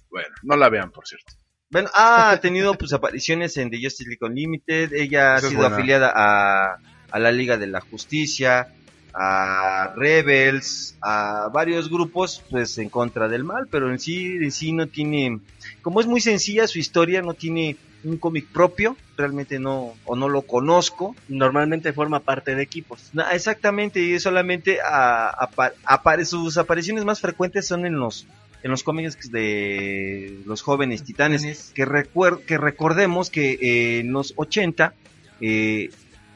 [0.09, 1.33] Bueno, no la vean, por cierto.
[1.71, 6.79] Bueno, ha tenido pues apariciones en The Justice League Unlimited, ella ha sido afiliada a,
[7.11, 8.67] a la Liga de la Justicia,
[9.13, 14.71] a Rebels, a varios grupos pues en contra del mal, pero en sí, en sí
[14.71, 15.39] no tiene,
[15.81, 20.29] como es muy sencilla su historia, no tiene un cómic propio, realmente no, o no
[20.29, 23.09] lo conozco, Normalmente forma parte de equipos.
[23.13, 28.25] No, exactamente, y solamente a- apa- apare- sus apariciones más frecuentes son en los
[28.63, 34.33] en los cómics de los jóvenes titanes, que recuer- que recordemos que eh, en los
[34.35, 34.93] 80
[35.41, 35.89] eh,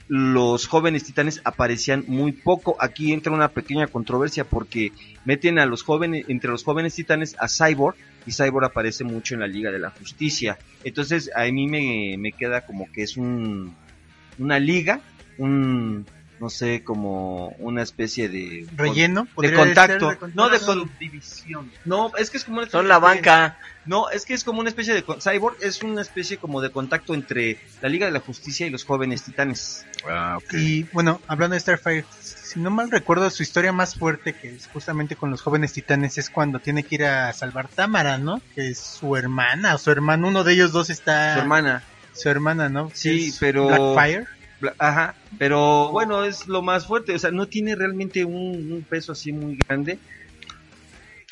[0.07, 2.75] los jóvenes titanes aparecían muy poco.
[2.79, 4.91] Aquí entra una pequeña controversia porque
[5.25, 9.39] meten a los jóvenes entre los jóvenes titanes a Cyborg y Cyborg aparece mucho en
[9.41, 10.57] la Liga de la Justicia.
[10.83, 13.75] Entonces a mí me, me queda como que es un
[14.39, 14.99] una liga,
[15.37, 16.05] un
[16.43, 19.27] no sé, como una especie de Relleno.
[19.37, 20.65] de contacto, ser de no de contacto.
[20.67, 23.57] con No, es que es como una Son la de- banca.
[23.85, 27.13] No, es que es como una especie de Cyborg es una especie como de contacto
[27.13, 29.85] entre la Liga de la Justicia y los jóvenes titanes.
[30.07, 30.53] Ah, ok.
[30.53, 34.67] Y bueno, hablando de Starfire, si no mal recuerdo, su historia más fuerte, que es
[34.67, 38.41] justamente con los jóvenes titanes, es cuando tiene que ir a salvar Tamara, ¿no?
[38.53, 41.33] Que es su hermana, o su hermano, uno de ellos dos está...
[41.35, 41.83] Su hermana.
[42.13, 42.91] Su hermana, ¿no?
[42.93, 44.27] Sí, es pero- Blackfire.
[44.77, 49.11] Ajá, pero bueno, es lo más fuerte, o sea, no tiene realmente un, un peso
[49.11, 49.97] así muy grande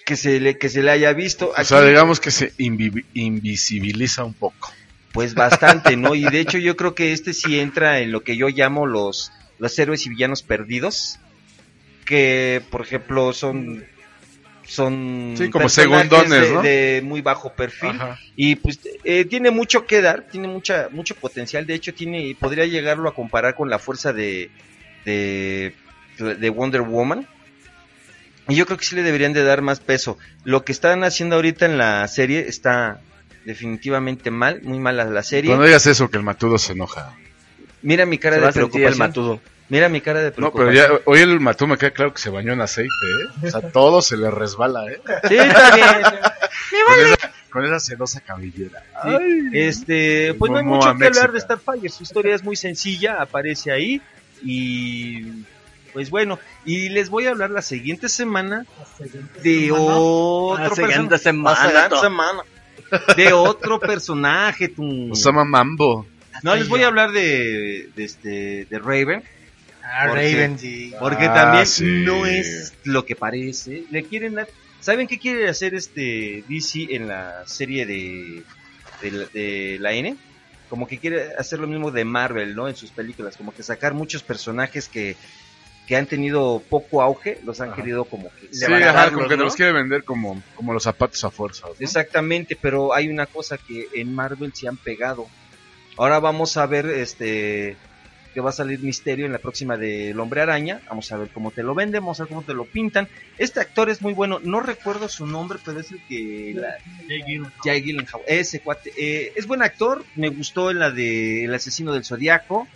[0.05, 1.53] que se le que se le haya visto.
[1.57, 4.71] O sea, digamos que se invi- invisibiliza un poco.
[5.13, 6.15] pues bastante, ¿no?
[6.15, 9.31] Y de hecho yo creo que este sí entra en lo que yo llamo los
[9.59, 11.19] los héroes y villanos perdidos,
[12.05, 13.85] que por ejemplo son
[14.75, 16.61] son Sí, como segundones, de- ¿no?
[16.61, 18.17] de muy bajo perfil Ajá.
[18.35, 22.65] y pues eh, tiene mucho que dar, tiene mucha mucho potencial, de hecho tiene podría
[22.65, 24.49] llegarlo a comparar con la fuerza de
[25.05, 25.73] de,
[26.17, 27.27] de Wonder Woman.
[28.47, 30.17] Y yo creo que sí le deberían de dar más peso.
[30.43, 32.99] Lo que están haciendo ahorita en la serie está
[33.45, 35.55] definitivamente mal, muy mala la serie.
[35.55, 37.15] No digas eso, que el matudo se enoja.
[37.81, 39.07] Mira mi cara Se de va a sentir el preocupación.
[39.09, 39.41] matudo.
[39.71, 42.29] Mira mi cara de No, pero ya, hoy el matudo me queda claro que se
[42.29, 43.47] bañó en aceite, ¿eh?
[43.47, 45.01] O sea, todo se le resbala, ¿eh?
[45.29, 45.87] Sí, está bien.
[46.87, 48.83] Con esa, con esa sedosa cabellera.
[49.03, 51.39] Sí, Este, pues no hay mucho que hablar de.
[51.39, 51.87] Starfire.
[51.87, 54.01] Su historia es muy sencilla, aparece ahí.
[54.43, 55.43] Y
[55.93, 58.65] pues bueno, y les voy a hablar la siguiente semana
[59.41, 62.43] de otro La siguiente semana, la siguiente semana.
[63.15, 65.11] De otro personaje, tú.
[65.11, 66.05] Osama Mambo.
[66.43, 69.23] No, les voy a hablar de, de este, de Raven.
[69.91, 70.93] Ah, Porque- Raven, sí.
[70.99, 71.83] Porque Ah, también sí.
[72.05, 73.83] no es lo que parece.
[73.91, 74.47] Le quieren dar.
[74.79, 78.43] ¿Saben qué quiere hacer este DC en la serie de,
[79.01, 80.15] de, la- de la N?
[80.69, 82.67] Como que quiere hacer lo mismo de Marvel, ¿no?
[82.69, 85.17] En sus películas, como que sacar muchos personajes que,
[85.85, 87.75] que han tenido poco auge, los han Ajá.
[87.75, 89.43] querido como que Sí, ajá, como que ¿no?
[89.43, 91.67] nos quiere vender como, como los zapatos a fuerza.
[91.67, 91.73] ¿no?
[91.79, 95.27] Exactamente, pero hay una cosa que en Marvel se han pegado.
[95.97, 97.75] Ahora vamos a ver este
[98.33, 100.79] que va a salir Misterio en la próxima de El Hombre Araña.
[100.89, 103.07] Vamos a ver cómo te lo venden, vamos a ver cómo te lo pintan.
[103.37, 106.53] Este actor es muy bueno, no recuerdo su nombre, pero es el que...
[106.55, 106.75] La,
[107.63, 108.91] Jay Gyllenhaal, ese cuate.
[108.97, 112.67] eh, es buen actor, me gustó en la de El Asesino del Zodiaco.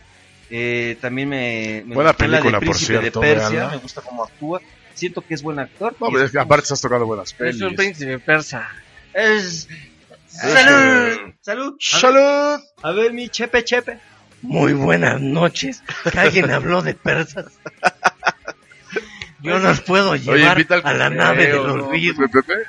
[0.50, 3.68] Eh, también me, me Buena gustó en la de película, por Príncipe cierto, de Persia,
[3.70, 4.62] me gusta cómo actúa.
[4.94, 5.96] Siento que es buen actor.
[6.00, 7.62] No, es- es que aparte has tocado buenas Es pelis.
[7.62, 8.68] un príncipe persa.
[9.14, 9.68] es-
[10.28, 11.34] ¡Salud!
[11.42, 11.76] ¡Salud!
[11.80, 12.60] ¡Salud!
[12.84, 13.98] A ver, mi chepe chepe.
[14.48, 15.84] Muy buenas noches.
[16.12, 17.46] Que alguien habló de persas.
[19.42, 21.74] Yo los puedo llevar a la nave del ¿no?
[21.74, 22.16] olvido.
[22.18, 22.64] Pepe, Pepe.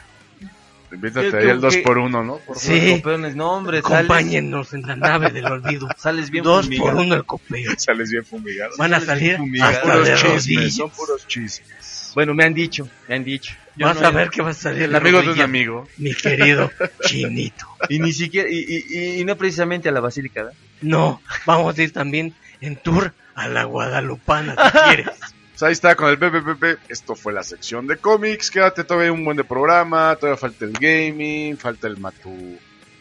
[0.93, 2.37] Invítate ¿Qué- ahí el qué- 2 por 1 ¿no?
[2.39, 3.03] Por Sí.
[3.35, 5.89] No, hombre, sales, Acompáñennos en la nave del olvido.
[5.97, 6.91] sales bien Dos fumigado.
[6.93, 7.73] por uno el copeo.
[7.77, 8.73] Sales bien fumigado.
[8.79, 10.75] Van a salir hasta Puros de chismes, rodillas.
[10.75, 12.13] son puros chismes.
[12.15, 13.55] Bueno, me han dicho, me han dicho.
[13.77, 15.89] Yo Vas no a ver que va a salir El amigo de un amigo.
[15.99, 16.71] Mi querido
[17.03, 17.67] chinito.
[17.91, 20.59] Y ni siquiera, y, y- y no precisamente a la basílica, ¿verdad?
[20.81, 25.11] No, vamos a ir también en tour a la Guadalupana si quieres.
[25.51, 26.91] Pues ahí está con el PPPP.
[26.91, 28.51] Esto fue la sección de cómics.
[28.51, 30.15] Quédate todavía un buen de programa.
[30.17, 31.57] Todavía falta el gaming.
[31.57, 32.59] Falta el Matu.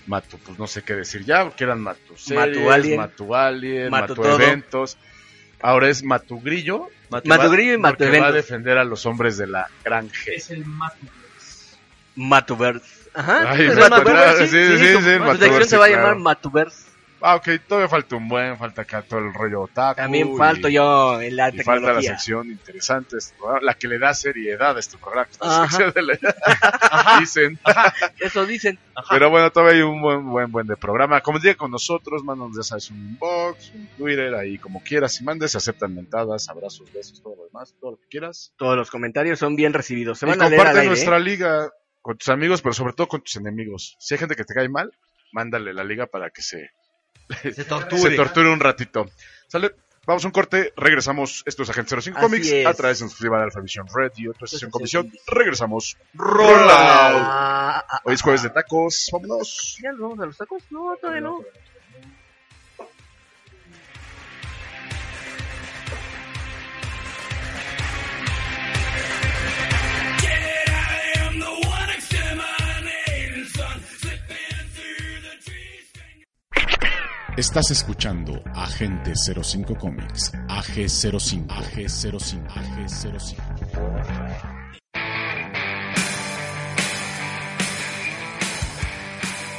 [0.08, 1.50] Matu, pues no sé qué decir ya.
[1.50, 2.98] Que eran Matu series, Matu Alien.
[2.98, 4.98] Matu Alien, Matu Matu, eventos.
[5.62, 6.88] Ahora es Matu Grillo.
[7.10, 8.36] Matu Grillo y Matu porque va a Eventos.
[8.36, 10.34] defender a los hombres de la gran G.
[10.36, 10.94] Es el más.
[12.16, 12.86] Matuverse.
[13.14, 13.52] Ajá.
[13.52, 15.86] Ay, es Matu- Matuverse, claro, sí, sí, sí, su- sí, su Matuverse, sección se va
[15.86, 16.02] a claro.
[16.04, 16.86] llamar Matuverse.
[17.28, 18.58] Ah, ok, todavía falta un buen.
[18.58, 19.96] Falta acá todo el rollo otaku.
[19.98, 22.10] También y- falto yo en la Y falta la tecnología.
[22.18, 25.28] sección interesante, de este programa, la que le da seriedad a este programa.
[25.32, 25.68] esta Ajá.
[25.70, 27.60] sección de la- Dicen.
[28.20, 28.78] Eso dicen.
[29.10, 31.22] Pero bueno, todavía hay un buen, buen, buen de programa.
[31.22, 35.20] Como diga con nosotros, mándanos ya sabes un inbox, un Twitter, ahí como quieras.
[35.20, 38.54] Y mandes, se aceptan mentadas, abrazos, besos, todo lo demás, todo lo que quieras.
[38.58, 40.20] Todos los comentarios son bien recibidos.
[40.20, 41.22] Se y van a leer al comparte aire, nuestra ¿eh?
[41.22, 43.96] liga con tus amigos, pero sobre todo con tus enemigos.
[44.00, 44.92] Si hay gente que te cae mal,
[45.32, 46.70] mándale la liga para que se,
[47.42, 48.16] Se se torture.
[48.16, 49.10] torture un ratito.
[49.48, 49.76] ¿Sale?
[50.08, 51.42] Vamos a un corte, regresamos.
[51.48, 52.66] Esto es Agente 05 Así Comics es.
[52.68, 55.12] a través de exclusiva de Alpha Vision Red y otra sesión visión.
[55.26, 55.98] Regresamos.
[56.14, 56.70] Rollout.
[56.72, 59.10] Ah, ah, Hoy es jueves de tacos.
[59.12, 59.78] Vámonos.
[59.82, 60.62] ¿Ya nos vamos a los tacos?
[60.70, 61.40] No, todavía no.
[77.38, 83.36] Estás escuchando Agente 05 Comics, AG05, AG05, AG05.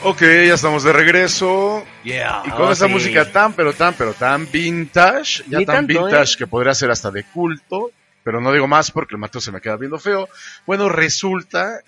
[0.05, 1.85] Ok, ya estamos de regreso.
[2.05, 2.43] Yeah.
[2.47, 2.93] Y con Oh, esta sí.
[2.93, 6.37] música tan, pero tan, pero tan vintage, ya Ni tan tanto, vintage ¿eh?
[6.39, 7.91] que podría ser hasta de culto,
[8.23, 10.29] pero no digo más porque el Mateo se me queda viendo feo.
[10.65, 11.81] Bueno, resulta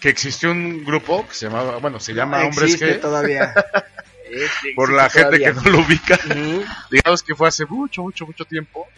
[0.00, 3.52] que existió un grupo que se llamaba, bueno, se llama Hombres G, todavía.
[4.30, 5.52] Este, por la gente todavía.
[5.52, 6.18] que no lo ubica,
[6.90, 8.88] digamos que fue hace mucho, mucho, mucho tiempo.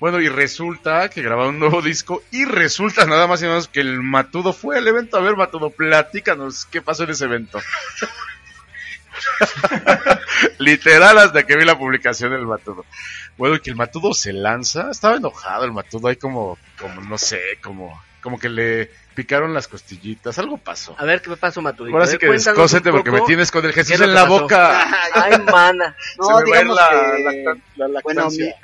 [0.00, 3.68] Bueno, y resulta que grabaron un nuevo disco y resulta nada más y nada menos
[3.68, 5.18] que el Matudo fue al evento.
[5.18, 7.60] A ver, Matudo, platícanos qué pasó en ese evento.
[10.58, 12.86] Literal hasta que vi la publicación del Matudo.
[13.36, 17.18] Bueno, y que el Matudo se lanza, estaba enojado el Matudo, ahí como, como no
[17.18, 18.90] sé, como, como que le
[19.22, 20.94] picaron las costillitas, algo pasó.
[20.98, 21.94] A ver, ¿qué me pasó, Maturito?
[21.96, 24.40] Ahora sí que descósete porque me tienes con el ¿Qué Jesús en la pasó?
[24.40, 24.88] boca.
[25.14, 25.94] Ay, mana.
[26.18, 28.54] No, Se me va digamos la, que, lactan- la bueno, mi- eh,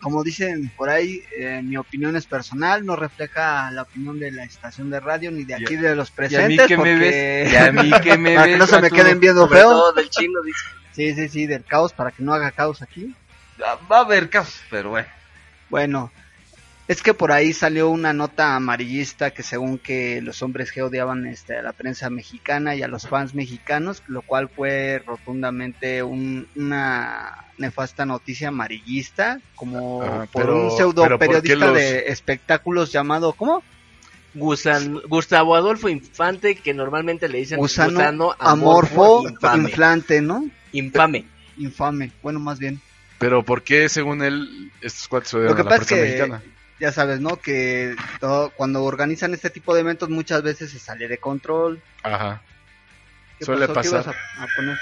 [0.00, 4.44] como dicen por ahí, eh, mi opinión es personal, no refleja la opinión de la
[4.44, 6.48] estación de radio ni de aquí de los ¿Y a presentes.
[6.48, 7.52] mí que me porque- ves?
[7.52, 8.52] ¿Y a mí que me para ves?
[8.54, 9.70] que no se me queden viendo Sobre feo.
[9.70, 10.58] todo del chino, dice.
[10.94, 13.12] Sí, sí, sí, del caos, para que no haga caos aquí.
[13.60, 15.08] Va a haber caos, pero bueno.
[15.68, 16.12] Bueno,
[16.86, 21.26] Es que por ahí salió una nota amarillista que según que los hombres G odiaban
[21.26, 26.46] este, a la prensa mexicana y a los fans mexicanos, lo cual fue rotundamente un-
[26.54, 31.74] una nefasta noticia amarillista, como Ajá, por pero- un pseudo pero ¿por qué periodista los-
[31.76, 33.62] de espectáculos llamado, ¿cómo?
[34.34, 39.68] Gusan- Gustavo Adolfo Infante, que normalmente le dicen Gusano, gusano amorfo, infame.
[39.70, 40.44] inflante, ¿no?
[40.72, 41.24] infame.
[41.56, 42.78] Infame, bueno, más bien.
[43.18, 46.42] Pero ¿por qué, según él, estos cuates se que a la es prensa que mexicana?
[46.80, 47.36] Ya sabes, ¿no?
[47.36, 51.82] Que todo- cuando organizan este tipo de eventos muchas veces se sale de control.
[52.02, 52.42] Ajá.
[53.38, 53.84] ¿Qué Suele pasar.
[53.86, 54.10] ibas a-
[54.42, 54.78] a poner?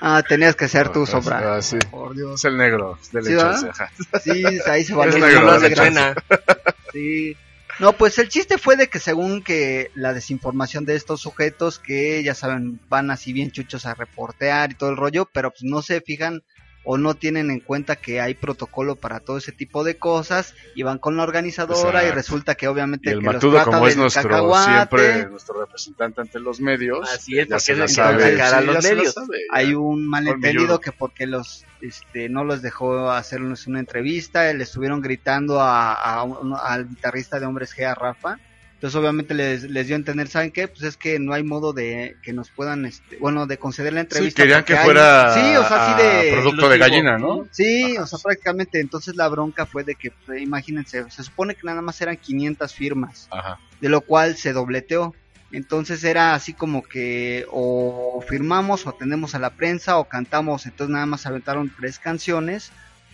[0.00, 1.56] Ah, tenías que ser tú, Ah, Sobra.
[1.56, 1.78] ah, sí.
[1.90, 2.40] Por Dios.
[2.40, 3.72] Es el negro, del ¿Sí, chance, va?
[3.72, 3.90] ajá.
[4.22, 6.14] Sí, ahí se va a negro, pena.
[6.92, 7.36] Sí.
[7.78, 12.22] No, pues el chiste fue de que según que la desinformación de estos sujetos que
[12.22, 15.82] ya saben van así bien chuchos a reportear y todo el rollo, pero pues no
[15.82, 16.42] se fijan
[16.86, 20.84] o no tienen en cuenta que hay protocolo para todo ese tipo de cosas y
[20.84, 23.94] van con la organizadora y resulta que obviamente Y el que los trata como es
[23.94, 28.60] del nuestro cacahuate, siempre nuestro representante ante los medios, Así es, porque se es a
[28.60, 29.14] sí, los medios.
[29.14, 34.62] sabe, hay un malentendido que porque los este no los dejó hacerles una entrevista, le
[34.62, 38.38] estuvieron gritando a, a un- al guitarrista de Hombres G a Rafa.
[38.76, 40.68] Entonces obviamente les, les dio a entender, ¿saben qué?
[40.68, 44.00] Pues es que no hay modo de que nos puedan, este, bueno, de conceder la
[44.02, 44.42] Sí, entrevista.
[44.42, 46.32] querían porque que hay- fuera Sí, o sea, así a de...
[46.32, 47.48] producto de gallina, ¿no?
[47.52, 48.78] Sí, o sea, prácticamente.
[48.80, 52.74] Entonces la bronca fue de que, pues, imagínense, se supone que nada más eran 500
[52.74, 53.58] firmas Ajá.
[53.80, 55.14] de lo cual se dobleteó.
[55.52, 60.92] Entonces era así como que o firmamos o atendemos a la prensa o cantamos, entonces
[60.92, 62.72] nada más aventaron tres canciones,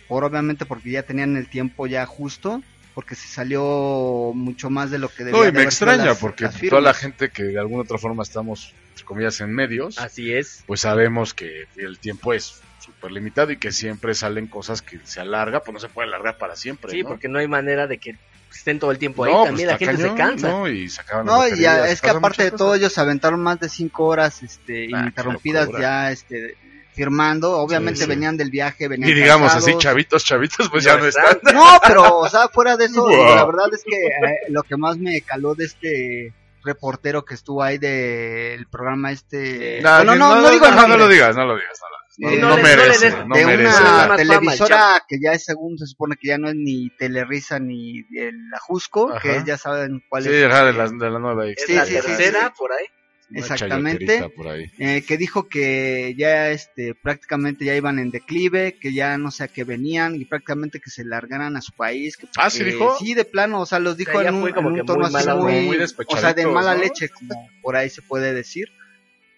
[0.09, 2.61] por obviamente porque ya tenían el tiempo ya justo,
[2.93, 6.43] porque se salió mucho más de lo que debía No, y me extraña las- porque
[6.45, 10.33] las toda la gente que de alguna otra forma estamos, entre comillas, en medios, Así
[10.33, 10.63] es.
[10.67, 15.19] pues sabemos que el tiempo es súper limitado y que siempre salen cosas que se
[15.21, 16.91] alarga, pues no se puede alargar para siempre.
[16.91, 17.09] Sí, ¿no?
[17.09, 18.17] porque no hay manera de que
[18.53, 19.31] estén todo el tiempo ahí.
[19.33, 20.47] No, También pues, la gente se cansa.
[20.49, 22.79] No, y se acaban No, las y ya, es que aparte de todo cosas.
[22.79, 25.67] ellos se aventaron más de cinco horas este, Ah, locura.
[25.79, 26.55] ya este,
[26.93, 28.09] firmando, obviamente Sí, sí.
[28.09, 29.83] venían del viaje, venían Y digamos así, cansados.
[29.83, 31.39] chavitos, chavitos, pues No ya no están.
[31.53, 33.35] No, pero, o sea, fuera de eso, Wow.
[33.35, 37.61] la verdad es que eh, lo que más me caló de este reportero que estuvo
[37.61, 39.79] ahí del programa este...
[39.81, 41.79] Nah, Bueno, ni- no, no, digo el no, no lo digas, no lo digas.
[41.81, 43.69] No, lo- no- Sí, no no no merece, des- no de merece.
[43.71, 47.57] una fama, televisora que ya es según se supone que ya no es ni Telerisa
[47.57, 49.19] ni el Ajusco, Ajá.
[49.19, 50.45] que ya saben cuál Sí, es.
[50.45, 52.53] ajá, de la, de la nueva Es Sí, la sí, sí, tercera sí.
[52.55, 52.85] por ahí.
[53.31, 53.99] Exactamente.
[54.05, 54.65] chayoterita por ahí.
[54.77, 59.43] eh, que dijo que ya este prácticamente ya iban en declive, que ya no sé
[59.43, 62.17] a qué venían y prácticamente que se largaran a su país.
[62.17, 62.95] Que Ah, ¿sí dijo?
[62.99, 64.79] Sí, de plano, o sea, los dijo sea, ya en un, fue como en un
[64.81, 66.81] que tono muy así mala muy, muy o sea, de mala ¿no?
[66.81, 68.67] leche, como por ahí se puede decir.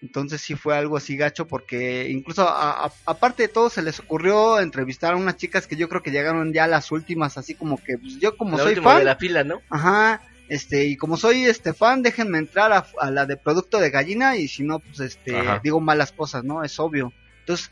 [0.02, 3.98] Entonces sí fue algo así gacho porque incluso a- a- aparte de todo se les
[3.98, 7.54] ocurrió entrevistar a unas chicas que yo creo que llegaron ya a las últimas, así
[7.54, 9.62] como que pues, yo como la soy fan, de la fila, ¿no?
[9.70, 13.90] Ajá, este, y como soy este fan, déjenme entrar a, a la de producto de
[13.90, 15.60] gallina y si no, pues este, Ajá.
[15.62, 16.62] digo malas cosas, ¿no?
[16.62, 17.12] Es obvio.
[17.40, 17.70] Entonces,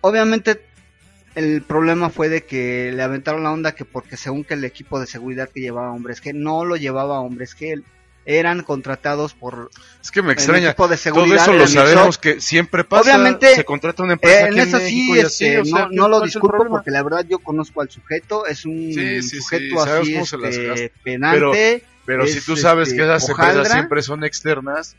[0.00, 0.60] obviamente
[1.36, 4.98] el problema fue de que le aventaron la onda que porque según que el equipo
[4.98, 7.76] de seguridad que llevaba hombres que no lo llevaba hombres que
[8.26, 9.70] eran contratados por
[10.02, 10.70] Es que me extraña.
[10.70, 13.02] equipo de Todo seguridad eso del lo sabemos que siempre pasa.
[13.14, 15.78] Obviamente, se contrata una empresa Eh, aquí en eso sí, y así, este, o sea,
[15.86, 18.64] no, no lo ¿cuál es el disculpo porque la verdad yo conozco al sujeto, es
[18.66, 20.96] un Sí, sí, sí, sujeto así este, gasta.
[21.04, 21.84] pedante.
[22.04, 23.52] Pero es, si tú sabes este, que esas hojaldra.
[23.52, 24.96] empresas siempre son externas,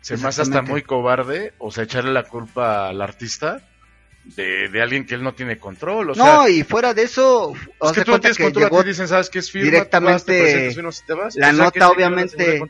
[0.00, 3.60] se me hace hasta muy cobarde, o sea, echarle la culpa al artista
[4.24, 6.10] de, de alguien que él no tiene control.
[6.10, 8.36] O sea, no, y fuera de eso, es haz que de tú no cuenta tienes
[8.36, 9.70] que control, a llegó, ti dicen, ¿sabes qué es firma?
[9.70, 11.36] directamente vas, te vas.
[11.36, 12.60] la O sea, nota obviamente-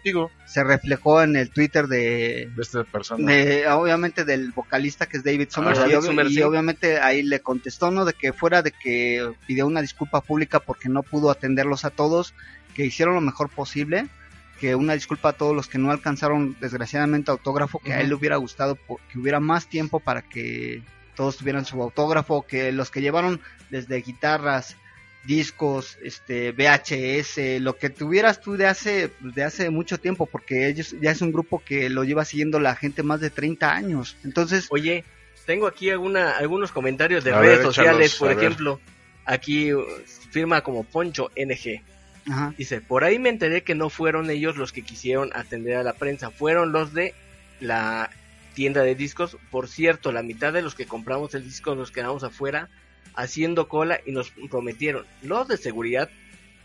[0.46, 3.30] se reflejó en el Twitter de, de esta persona.
[3.30, 6.42] de obviamente del vocalista que es David Summers, Ah, y, David obvi- Summers, y sí.
[6.42, 8.04] obviamente ahí le contestó, ¿no?
[8.04, 12.34] De que fuera de que pidió una disculpa pública porque no pudo atenderlos a todos,
[12.74, 14.06] que hicieron lo mejor posible,
[14.60, 18.14] que una disculpa a todos los que no alcanzaron desgraciadamente autógrafo, que a él le
[18.14, 18.76] hubiera gustado
[19.10, 20.82] que hubiera más tiempo para que
[21.14, 24.76] todos tuvieran su autógrafo, que los que llevaron desde guitarras,
[25.24, 30.94] discos, este VHS, lo que tuvieras tú de hace de hace mucho tiempo, porque ellos
[31.00, 34.16] ya es un grupo que lo lleva siguiendo la gente más de 30 años.
[34.24, 35.04] Entonces, Oye,
[35.46, 38.38] tengo aquí alguna, algunos comentarios de A redes ver, sociales, échalos, por ver.
[38.38, 38.80] ejemplo.
[39.26, 39.84] Aquí uh,
[40.30, 41.82] firma como Poncho NG.
[42.26, 45.82] ajá, Dice, por ahí me enteré que no fueron ellos los que quisieron atender a
[45.82, 47.14] la prensa, fueron los de
[47.60, 48.10] la
[48.54, 49.36] tienda de discos.
[49.50, 52.68] Por cierto, la mitad de los que compramos el disco nos quedamos afuera
[53.14, 56.08] haciendo cola y nos prometieron los de seguridad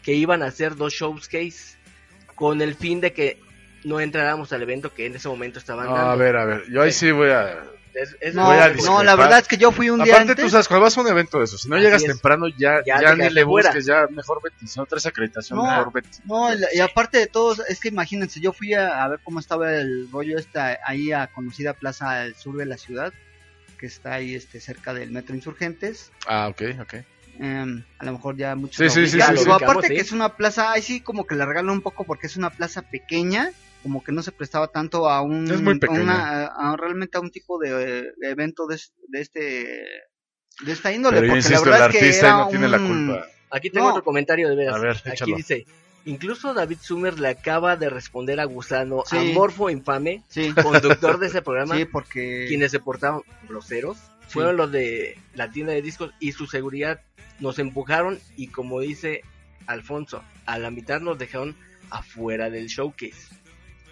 [0.03, 1.77] que iban a hacer dos shows case
[2.36, 3.39] con el fin de que
[3.83, 6.11] no entráramos al evento que en ese momento estaban No, dando.
[6.11, 7.63] a ver, a ver, yo ahí sí voy a
[7.95, 10.45] Es- es- No, la verdad es que yo fui un día Aparte, antes.
[10.45, 12.07] tú sabes, cuando vas a un evento de eso, si no Así llegas es.
[12.09, 13.69] temprano, ya, Ya ya, ni le fuera.
[13.69, 14.67] busques, ya mejor vete.
[14.67, 15.63] Si no traes acreditación, No.
[15.65, 16.09] mejor vete.
[16.25, 19.19] No, y la- y aparte de todo, es que imagínense, yo fui a, a ver
[19.23, 23.13] cómo estaba el rollo esta ahí a conocida plaza al sur de la ciudad,
[23.79, 26.11] que está ahí este cerca del Metro Insurgentes.
[26.27, 26.93] Ah, ok, ok.
[27.39, 29.95] Em, a lo mejor ya muchos Sí, sí, sí, aparte Sí.
[29.95, 32.49] que es una plaza, ahí sí como que la regalan un poco porque es una
[32.49, 33.51] plaza pequeña,
[33.86, 37.21] como que no se prestaba tanto a un Es muy una- a- a realmente a
[37.21, 37.69] un tipo de,
[38.17, 38.79] de evento de,
[39.09, 39.41] de este
[40.63, 42.67] de esta índole, Pero porque insisto, la el verdad es que artista era no tiene
[42.67, 43.27] la un- culpa.
[43.51, 43.91] Aquí tengo No.
[43.91, 44.75] otro comentario de veras.
[44.75, 45.65] A ver, Aquí dice,
[46.05, 49.17] incluso David Sumer le acaba de responder a Gusano, Sí.
[49.17, 53.97] amorfo infame, Sí, conductor de ese programa, sí, porque quienes se portaban groseros,
[54.29, 57.01] fueron los de la tienda de discos y su seguridad
[57.39, 59.21] nos empujaron y como dice
[59.67, 61.55] Alfonso, a la mitad nos dejaron
[61.89, 63.27] afuera del showcase.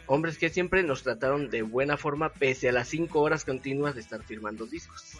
[0.06, 4.02] Hombres que siempre nos trataron de buena forma pese a las 5 horas continuas de
[4.02, 5.18] estar firmando discos.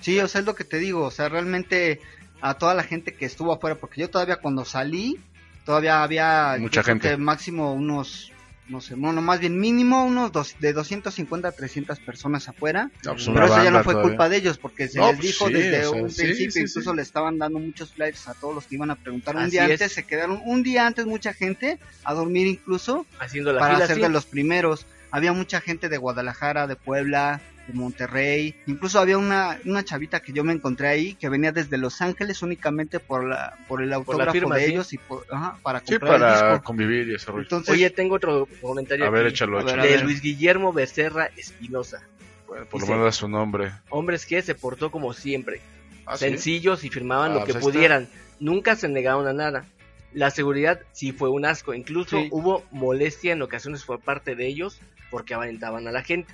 [0.00, 2.00] Sí, o sea, es lo que te digo, o sea, realmente
[2.40, 5.18] a toda la gente que estuvo afuera, porque yo todavía cuando salí,
[5.64, 7.16] todavía había Mucha gente.
[7.16, 8.30] máximo unos,
[8.68, 13.12] no sé, bueno, más bien mínimo unos dos, de 250 a 300 personas afuera, No,
[13.12, 14.10] pues pero eso ya no fue todavía.
[14.10, 16.22] culpa de ellos, porque se No, les pues dijo sí, desde o sea, un sí,
[16.22, 16.96] principio, sí, incluso sí.
[16.96, 19.66] le estaban dando muchos flyers a todos los que iban a preguntar un Así día
[19.66, 19.70] es.
[19.72, 23.86] antes, se quedaron un día antes mucha gente a dormir incluso, Haciendo la para fila
[23.86, 24.86] ser de los primeros.
[25.12, 28.54] Había mucha gente de Guadalajara, de Puebla, de Monterrey.
[28.66, 32.42] Incluso había una, una chavita que yo me encontré ahí que venía desde Los Ángeles
[32.42, 34.72] únicamente por la por el autógrafo firma, de sí.
[34.72, 36.64] ellos y por, ajá, para Sí, comprar el para disco.
[36.64, 37.42] convivir y ese rollo.
[37.42, 39.82] Entonces, Oye, tengo otro comentario A ver, échalo, échalo.
[39.82, 39.98] de.
[39.98, 42.02] Luis Guillermo Becerra Espinosa.
[42.46, 43.72] Bueno, por lo menos su nombre.
[43.88, 45.60] Hombres que se portó como siempre,
[46.06, 46.26] Ah, ¿sí?
[46.26, 47.72] sencillos y firmaban Ah, lo que pues está.
[47.72, 48.08] pudieran.
[48.38, 49.64] Nunca se negaron a nada.
[50.12, 51.74] La seguridad sí fue un asco.
[51.74, 52.28] Incluso Sí.
[52.30, 54.78] hubo molestia en ocasiones por parte de ellos
[55.10, 56.32] porque aventaban a la gente.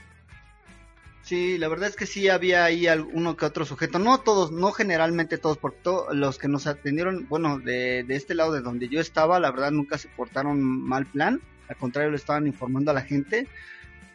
[1.25, 4.73] Sí, la verdad es que sí había ahí uno que otro sujeto, no todos, no
[4.73, 8.89] generalmente todos, porque to- los que nos atendieron, bueno, de, de este lado de donde
[8.89, 12.95] yo estaba, la verdad nunca se portaron mal plan, al contrario le estaban informando a
[12.95, 13.47] la gente,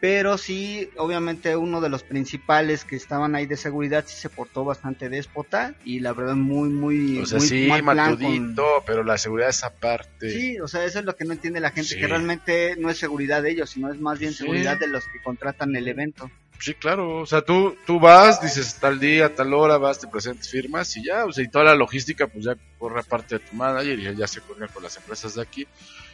[0.00, 4.64] pero sí, obviamente uno de los principales que estaban ahí de seguridad sí se portó
[4.64, 9.02] bastante déspota y la verdad muy, muy, O sea, muy sí, mal con- matudito, pero
[9.02, 10.30] la seguridad es aparte.
[10.30, 11.98] Sí, o sea, eso es lo que no entiende la gente, Sí.
[12.00, 14.38] que realmente no es seguridad de ellos, sino es más bien Sí.
[14.44, 16.30] seguridad de los que contratan el evento.
[16.58, 17.18] Sí, claro.
[17.20, 21.04] O sea, tú, tú vas, dices tal día, tal hora, vas, te presentas, firmas y
[21.04, 21.24] ya.
[21.24, 24.26] O sea, y toda la logística, pues ya corre parte de tu manager y ya
[24.26, 25.66] se coordina con las empresas de aquí.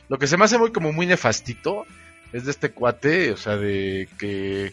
[0.09, 1.87] Lo que se me hace muy como muy nefastito
[2.33, 4.73] es de este cuate, o sea, de que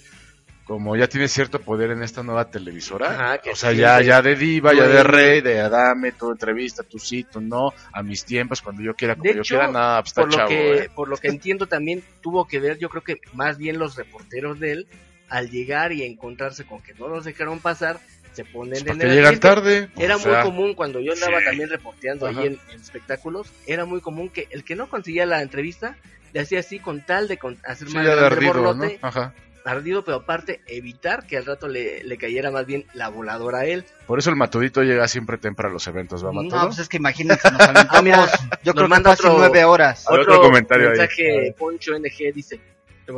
[0.66, 3.98] como ya tiene cierto poder en esta nueva televisora, Ajá, que o sea, sí, ya,
[3.98, 8.04] de- ya de diva, ya de rey, de dame, tu entrevista, tu sí, no, a
[8.04, 10.38] mis tiempos, cuando yo quiera, como De yo hecho, quiera, nada, pues está por lo
[10.38, 10.90] chavo, que eh.
[10.96, 14.60] por lo que entiendo también tuvo que ver yo creo que más bien los reporteros
[14.60, 14.88] de él
[15.32, 18.00] al llegar y encontrarse con que no los dejaron pasar
[18.34, 19.90] se ponen Pues en el llegan tarde.
[19.98, 21.46] Era o muy sea, común cuando yo andaba sí.
[21.46, 22.40] también reporteando Ajá.
[22.40, 25.96] ahí en, en espectáculos, era muy común que el que no conseguía la entrevista
[26.34, 28.62] le hacía así con tal de con- hacer Sí, más de grande ardido, ¿no?
[28.64, 29.34] borlote, Ajá.
[29.66, 33.66] ardido, pero aparte evitar que al rato le, le cayera más bien la voladora a
[33.66, 33.84] él.
[34.08, 36.56] Por eso el matudito llega siempre temprano a los eventos, ¿va, Matudo?
[36.58, 38.18] No, pues es que imagínense, nos aventamos, Ah, mira,
[38.64, 40.06] yo nos creo que manda otro- nueve horas.
[40.10, 41.54] Ver, otro comentario mensaje.
[41.58, 42.62] Poncho NG dice,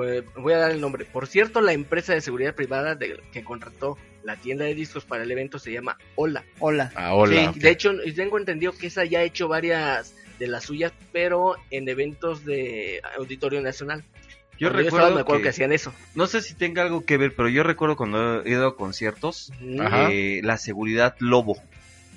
[0.03, 1.05] eh, voy a dar el nombre.
[1.05, 5.23] Por cierto, la empresa de seguridad privada de- que contrató la tienda de discos para
[5.23, 6.43] el evento se llama Hola.
[6.59, 6.91] Hola.
[6.95, 7.51] Ah, hola.
[7.53, 7.59] Sí.
[7.59, 11.87] De hecho, tengo entendido que esa ya ha hecho varias de las suyas, pero en
[11.89, 14.03] eventos de Auditorio Nacional.
[14.59, 15.49] Yo Cuando recuerdo, estaba, me acuerdo que, que...
[15.49, 15.93] hacían eso.
[16.15, 19.51] no sé si tenga algo que ver, pero yo recuerdo cuando he ido a conciertos,
[19.61, 21.57] eh, la seguridad Lobo.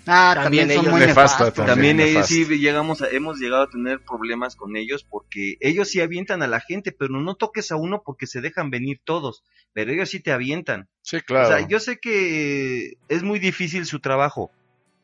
[0.09, 1.45] Ah, También también, son ellos- muy.
[1.55, 5.89] También También ellos sí llegamos a- hemos llegado a tener problemas con ellos porque ellos
[5.89, 9.43] sí avientan a la gente, pero no toques a uno porque se dejan venir todos,
[9.73, 10.89] pero ellos sí te avientan.
[11.03, 11.49] Sí, claro.
[11.49, 14.51] O sea, yo sé que es muy difícil su trabajo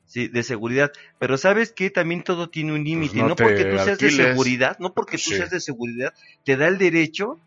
[0.06, 3.14] sí, de seguridad, pero sabes que también todo tiene un límite.
[3.18, 5.36] Pues no porque tú seas de seguridad, no porque tú Sí.
[5.36, 6.12] seas de seguridad,
[6.44, 7.40] te da el derecho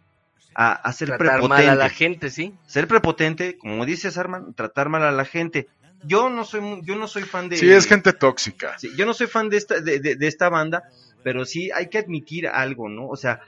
[0.56, 1.70] a, a ser Tratar mal prepotente.
[1.70, 2.54] a la gente, sí.
[2.66, 5.68] Ser prepotente, como dices Arman, tratar mal a la gente.
[6.04, 8.78] Yo no soy mu- yo no soy fan de Sí, es gente tóxica.
[8.78, 10.84] Sí, yo no soy fan de esta, de, de- de esta banda,
[11.24, 13.08] pero sí hay que admitir algo, ¿no?
[13.08, 13.40] O sea,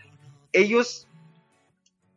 [0.54, 1.08] ellos,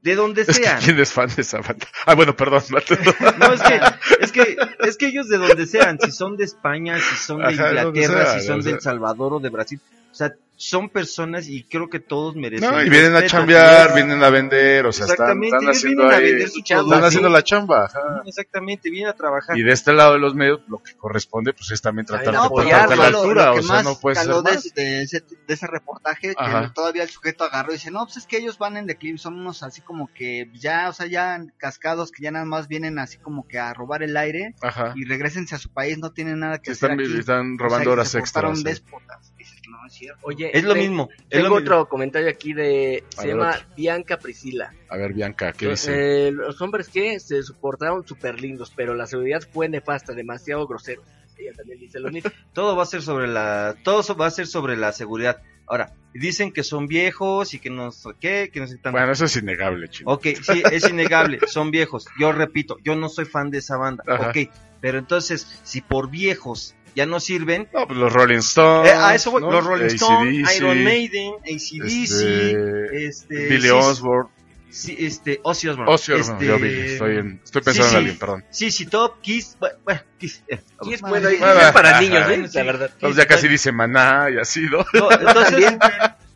[0.02, 1.86] de donde Es que sean, quién es fan de esa banda.
[2.06, 2.62] Ah, bueno, perdón,
[3.38, 3.80] no, es que,
[4.20, 7.48] es que, es que ellos de donde sean, si son de España, si son de
[7.48, 8.80] Ajá, Inglaterra, sea, si son de El.
[8.80, 9.78] Salvador o de Brasil,
[10.10, 12.70] o sea, son personas y creo que todos merecen.
[12.70, 16.18] No, y vienen a chambear, vienen a vender, o sea, están, están haciendo vienen a
[16.18, 17.32] ahí, vender su están chamba, haciendo sí.
[17.32, 17.84] la chamba.
[17.86, 18.22] ajá.
[18.26, 19.56] Exactamente, vienen a trabajar.
[19.58, 22.42] Y de este lado de los medios, lo que corresponde, pues es también tratar no,
[22.42, 24.42] de pues, portarte a la ya, lo- lo altura, o sea, no puede ser de,
[24.42, 24.74] más.
[24.74, 26.62] de ese, de ese reportaje, Ajá.
[26.68, 29.16] que todavía el sujeto agarró y dice, no, pues es que ellos van en declive,
[29.16, 32.98] son unos así como que ya, o sea, ya cascados que ya nada más vienen
[32.98, 34.92] así como que a robar el aire Ajá.
[34.94, 37.18] y regresense a su país, no tienen nada que Sí, hacer están, aquí.
[37.18, 38.58] están O sea, robando horas extras.
[38.58, 39.39] sí.
[39.90, 40.20] Es cierto.
[40.22, 41.08] Oye, Es lo te- mismo.
[41.10, 41.56] es Tengo lo mismo.
[41.76, 43.04] otro comentario aquí de.
[43.16, 43.66] A Se ver, llama otro.
[43.76, 44.72] Bianca Priscila.
[44.88, 46.28] A ver, Bianca, ¿qué dice?
[46.28, 51.02] Eh, los hombres que se soportaron súper lindos, pero la seguridad fue nefasta, demasiado grosero.
[51.38, 52.30] Ella también dice lo mismo.
[52.52, 55.40] Todo va a ser sobre la, todo so- va a ser sobre la seguridad.
[55.66, 58.92] Ahora, dicen que son viejos y que no sé qué, que no sé qué tan-
[58.92, 60.10] Bueno, eso es innegable, chino.
[60.10, 62.06] Ok, sí, es innegable, son viejos.
[62.18, 64.02] Yo repito, yo no soy fan de esa banda.
[64.06, 64.30] Ajá.
[64.30, 68.90] Ok, pero entonces, si por viejos ya no sirven, No, pues los Rolling Stones.
[68.90, 69.50] eh, a eso voy, ¿no?
[69.50, 74.28] los Rolling Stones, Iron Maiden, ACDC, este, este, Billy Osborne.
[74.70, 75.92] sí, este, Ozzy Osbourne.
[75.92, 77.96] Ozzy Osbourne, este, yo vi, estoy, en- estoy pensando sí, en sí.
[77.96, 78.44] alguien, perdón.
[78.50, 80.42] Sí, sí, Top, Kiss, bueno, bueno, Kiss.
[80.48, 80.60] eh,
[80.90, 81.28] es Bueno,
[81.72, 82.48] para niños, ¿eh?
[82.54, 82.90] La verdad.
[82.94, 84.84] Entonces ya casi dice Maná y así, ¿no?
[84.94, 85.74] no, entonces,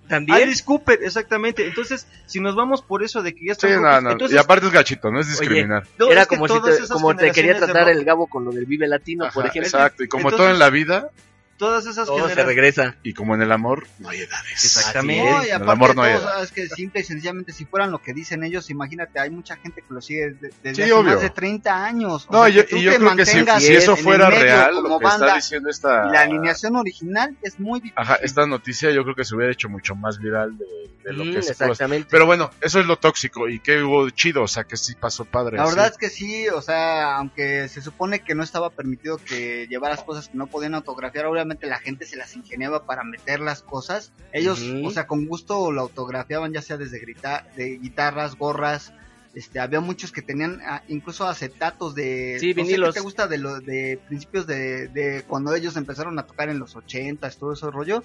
[0.08, 0.36] También.
[0.42, 1.66] Alice Cooper, exactamente.
[1.66, 4.10] Entonces, si nos vamos por eso de que ya Sí, están no, no.
[4.12, 5.84] entonces, y aparte es gachito, no es discriminar.
[5.98, 8.66] no, Era es como, si te, como te quería tratar el Gabo con lo del
[8.66, 9.66] Vive Latino, por ejemplo.
[9.68, 11.08] exacto, y como Entonces- todo en la vida,
[11.56, 12.96] todas esas Todo se regresa.
[13.02, 14.64] y como en el amor, no hay edades.
[14.64, 15.30] Exactamente.
[15.30, 16.32] No, y En el amor no hay todo, edad.
[16.34, 19.82] sabes que simple y sencillamente si fueran lo que dicen ellos, imagínate, hay mucha gente
[19.86, 21.12] que lo sigue de- desde Sí, hace obvio.
[21.12, 22.26] más de 30 años.
[22.28, 23.38] O No, sea, yo, y yo creo que si,
[23.74, 26.04] eso fuera medio real, como lo que banda, está diciendo esta...
[26.06, 27.94] la alineación original es muy difícil.
[27.98, 30.64] Ajá, esta noticia yo creo que se hubiera hecho mucho más viral de,
[31.04, 32.08] de lo Mm, que se pudo- exactamente.
[32.10, 35.24] Pero bueno, eso es lo tóxico y que hubo chido, o sea, que sí pasó
[35.24, 35.56] padre.
[35.56, 35.74] La así.
[35.74, 40.02] verdad es que sí, o sea, aunque se supone que no estaba permitido que llevaras
[40.02, 44.12] cosas que no podían autografiar, obviamente la gente se las ingeniaba para meter las cosas.
[44.32, 48.92] Ellos, o sea, con gusto lo autografiaban, ya sea desde grita- de guitarras, gorras.
[49.34, 53.26] Este, había muchos que tenían ah, incluso acetatos de Sí, no sé qué te gusta
[53.26, 57.52] de lo de principios de, de cuando ellos empezaron a tocar en los 80s, todo
[57.52, 58.04] ese rollo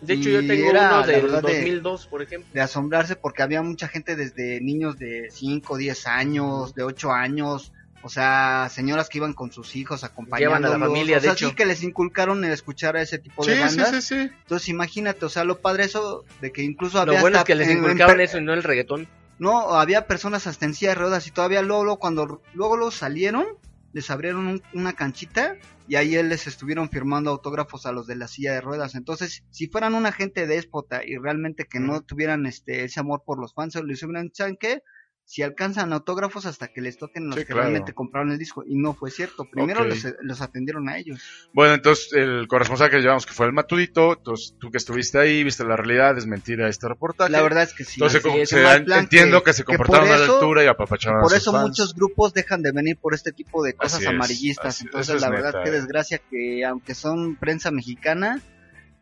[0.00, 2.48] De hecho, yo y tengo era, uno del verdad, de- 2002, por ejemplo.
[2.54, 7.72] de asombrarse porque había mucha gente desde niños de 5, 10 años, de 8 años,
[8.06, 11.30] o sea, señoras que iban con sus hijos acompañándolos, Llevan a la familia, o sea,
[11.30, 11.48] de hecho.
[11.50, 13.90] sí que les inculcaron el escuchar a ese tipo Sí, de sí, bandas.
[13.90, 14.30] sí, sí.
[14.42, 17.54] Entonces, imagínate, o sea, lo padre eso de que incluso Lo había bueno es que
[17.54, 19.08] les en- per- eso y no el reggaetón.
[19.38, 22.94] No, había personas hasta en silla de ruedas y todavía luego, luego cuando luego los
[22.94, 23.44] salieron,
[23.92, 25.56] les abrieron un- una canchita
[25.88, 28.94] y ahí él les estuvieron firmando autógrafos a los de la silla de ruedas.
[28.94, 33.38] Entonces, si fueran una gente déspota y realmente que no tuvieran este ese amor por
[33.38, 34.82] los fans, les hubieran ¿saben qué?
[35.28, 37.62] Si alcanzan autógrafos hasta que les toquen los Sí, que claro.
[37.62, 38.62] realmente compraron el disco.
[38.64, 39.44] Y no fue cierto.
[39.50, 39.88] Primero Ok.
[39.88, 41.20] los, los atendieron a ellos.
[41.52, 45.42] Bueno, entonces el corresponsal que llevamos que fue el Matudito, entonces tú que estuviste ahí,
[45.42, 47.32] viste la realidad, es mentira este reportaje.
[47.32, 47.94] La verdad es que sí.
[48.00, 48.62] Entonces es, se-
[48.96, 51.68] entiendo que, que- se que comportaron a la altura y apapacharon Por a eso fans.
[51.70, 54.80] muchos grupos dejan de venir por este tipo de cosas Así amarillistas.
[54.80, 55.64] Entonces, es la verdad, neta.
[55.64, 58.40] qué desgracia que aunque son prensa mexicana,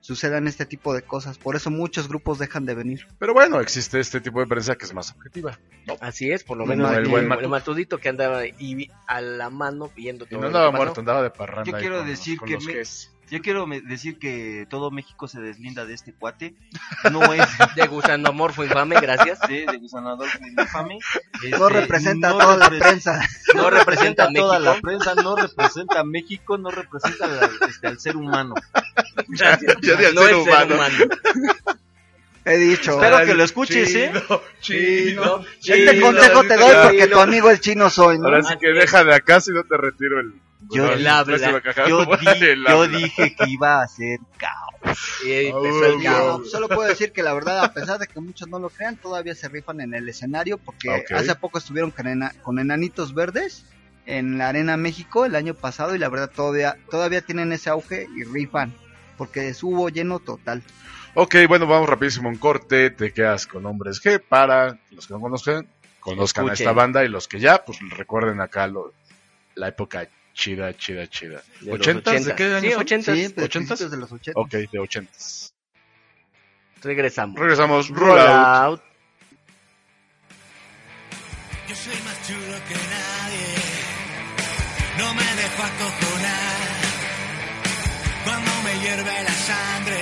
[0.05, 1.39] sucedan este tipo de cosas.
[1.39, 3.07] Por eso muchos grupos dejan de venir.
[3.19, 5.59] Pero bueno, existe este tipo de prensa que es más objetiva.
[6.01, 9.49] Así es, por lo El menos el, buen el matudito que andaba ahí a la
[9.49, 11.71] mano viendo Y todo no andaba muerto, andaba de parranda.
[11.71, 13.14] Yo quiero con- decir con que los me- Gs.
[13.31, 16.55] Yo quiero me- decir que todo México se deslinda de este cuate.
[17.11, 19.41] No es De Gusano Amorfo Infame, gracias.
[19.49, 20.99] de, de infame.
[21.51, 23.29] No Este, representa no a toda la prensa.
[23.55, 27.99] No representa a toda la prensa, no representa a México, no representa la- este, al
[27.99, 28.55] ser humano.
[29.29, 29.77] Gracias.
[29.83, 30.97] Ya de al no ser es ser humano.
[32.47, 32.93] He dicho.
[32.93, 34.13] Espero que lo escuches, ¿eh?
[34.61, 35.77] Chino, chino.
[35.77, 37.17] Este consejo te doy porque chino.
[37.17, 38.27] tu amigo el chino soy, ¿no?
[38.27, 40.35] Ahora sí que deja de acá si no te retiro el...
[40.71, 41.05] Yo- di-
[42.89, 44.99] dije que iba a ser caos.
[45.25, 46.41] Y Oh, el caos.
[46.41, 48.97] No, solo puedo decir que la verdad, a pesar de que muchos no lo crean,
[48.97, 53.65] todavía se rifan en el escenario porque hace poco estuvieron con, ena- con Enanitos Verdes
[54.07, 58.07] en la Arena México el año pasado y la verdad todavía todavía tienen ese auge
[58.17, 58.73] y rifan
[59.17, 60.63] porque hubo lleno total.
[61.15, 62.91] Ok, bueno, vamos rapidísimo a un corte.
[62.91, 65.67] Te quedas con Hombres G para los que no conozcan,
[66.01, 68.93] conozcan a esta banda y los que ya, pues recuerden acá lo-
[69.55, 71.43] la época chida, chida, chida.
[71.61, 72.25] De los ¿Ochentas?
[72.27, 72.81] ¿De qué año Sí, son?
[72.83, 73.79] ochentas.
[73.79, 74.39] Sí, de los 80.
[74.41, 75.55] Ok, de ochentas.
[76.83, 77.39] Regresamos.
[77.41, 78.81] Regresamos, roll Roll out.
[78.81, 78.83] out.
[81.69, 83.47] Yo soy más chulo que nadie,
[84.99, 86.75] no me dejo acojonar.
[88.25, 89.94] Cuando me hierve la sangre,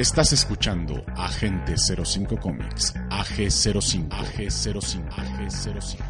[0.00, 6.00] Estás escuchando Agente 05 Comics, AG05, AG05, AG05.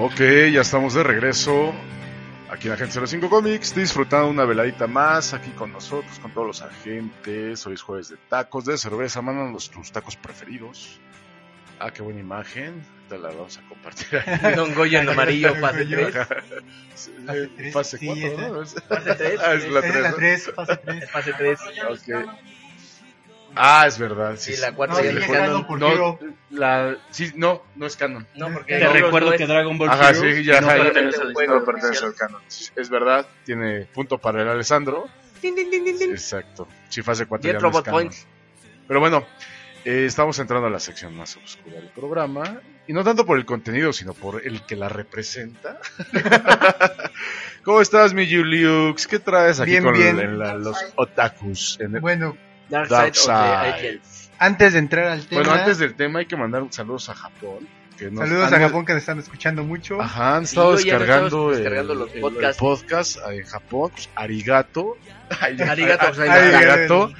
[0.00, 0.18] Ok,
[0.52, 1.72] ya estamos de regreso
[2.50, 6.60] aquí en Agente 05 Comics, disfrutando una veladita más aquí con nosotros, con todos los
[6.60, 7.64] agentes.
[7.68, 9.22] Hoy es jueves de tacos, de cerveza.
[9.22, 10.98] Mándanos tus tacos preferidos.
[11.84, 12.80] Ah, qué buena imagen.
[13.08, 14.06] Te la vamos a compartir.
[14.56, 16.14] Don Goyo en amarillo, fase 3.
[16.14, 18.48] Fase tres, Fase sí, 4, esa.
[18.48, 18.64] ¿no?
[18.64, 19.40] Fase 3.
[19.42, 20.02] Ah, es la Esa es 3.
[20.02, 21.10] la 3, fase 3.
[21.10, 21.60] Fase 3.
[21.90, 22.28] Ok.
[23.56, 24.36] Ah, es verdad.
[24.36, 25.66] Sí, la 4 No, es canon.
[25.80, 26.18] No,
[26.50, 28.28] la, sí, no, no es canon.
[28.36, 31.34] No, porque Te no, recuerdo no que Dragon Ball Ajá, sí, ya, no pertenece al
[31.34, 32.40] juego no pertenece al canon.
[32.48, 35.08] Es verdad, tiene punto para el Alessandro.
[35.42, 36.68] Exacto.
[36.88, 38.00] Sí, fase 4 Jet ya no es Robot canon.
[38.00, 38.26] Points.
[38.86, 39.26] Pero bueno,
[39.84, 42.60] eh, estamos entrando a la sección más oscura del programa.
[42.86, 45.78] Y no tanto por el contenido, sino por el que la representa.
[47.64, 49.06] ¿Cómo estás, mi Juliux?
[49.06, 50.18] ¿Qué traes aquí Bien, con bien.
[50.18, 51.78] el- la- los otakus?
[51.80, 52.36] En el- Bueno,
[52.68, 54.00] Dark Dark Side
[54.38, 57.68] antes de entrar al tema, Bueno, antes del tema hay que mandar saludos a Japón.
[57.96, 60.00] que nos saludos han- a Japón que nos están escuchando mucho.
[60.02, 62.58] Ajá, han estado descargando, estamos el- descargando los el- el podcasts.
[62.58, 63.90] podcast en Japón.
[63.94, 64.96] Pues, arigato.
[65.40, 66.56] Arigato, Ari- arigato.
[66.56, 67.12] arigato.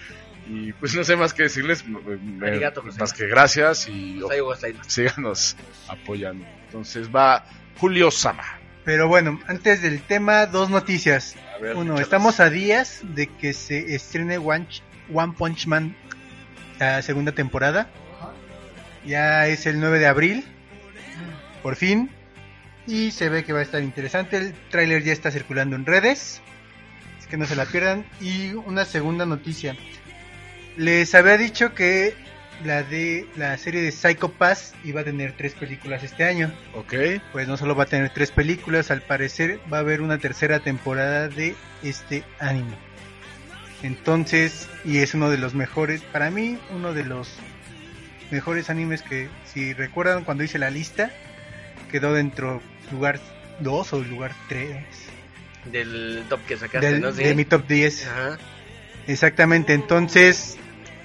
[0.49, 4.57] Y pues no sé más que decirles, me- Arigato, más que gracias y va.
[4.87, 5.57] síganos
[5.89, 6.45] apoyando.
[6.67, 7.47] Entonces va
[7.79, 8.59] Julio Sama.
[8.85, 11.37] Pero bueno, antes del tema, dos noticias.
[11.57, 14.67] A ver, Uno, estamos a días de que se estrene One,
[15.13, 15.97] One Punch Man,
[16.81, 17.89] la segunda temporada.
[19.07, 20.45] Ya es el 9 de abril,
[21.63, 22.11] por fin.
[22.87, 24.37] Y se ve que va a estar interesante.
[24.37, 26.41] El tráiler ya está circulando en redes.
[27.19, 28.05] Así que no se la pierdan.
[28.21, 29.77] Y una segunda noticia.
[30.77, 32.15] Les había dicho que
[32.65, 36.95] la de la serie de Psycho Pass iba a tener tres películas este año Ok.
[37.33, 40.61] pues no solo va a tener tres películas, al parecer va a haber una tercera
[40.61, 42.77] temporada de este anime.
[43.83, 47.29] Entonces, y es uno de los mejores, para mí, uno de los
[48.31, 51.11] mejores animes que, si recuerdan cuando hice la lista,
[51.91, 52.63] quedó dentro
[52.93, 53.19] lugar
[53.59, 54.77] 2 o lugar 3
[55.67, 57.13] Del top que sacaste, del- ¿no?
[57.13, 57.25] Sí.
[57.25, 58.07] de mi top 10.
[58.07, 58.39] Ajá.
[59.09, 60.57] Exactamente, entonces,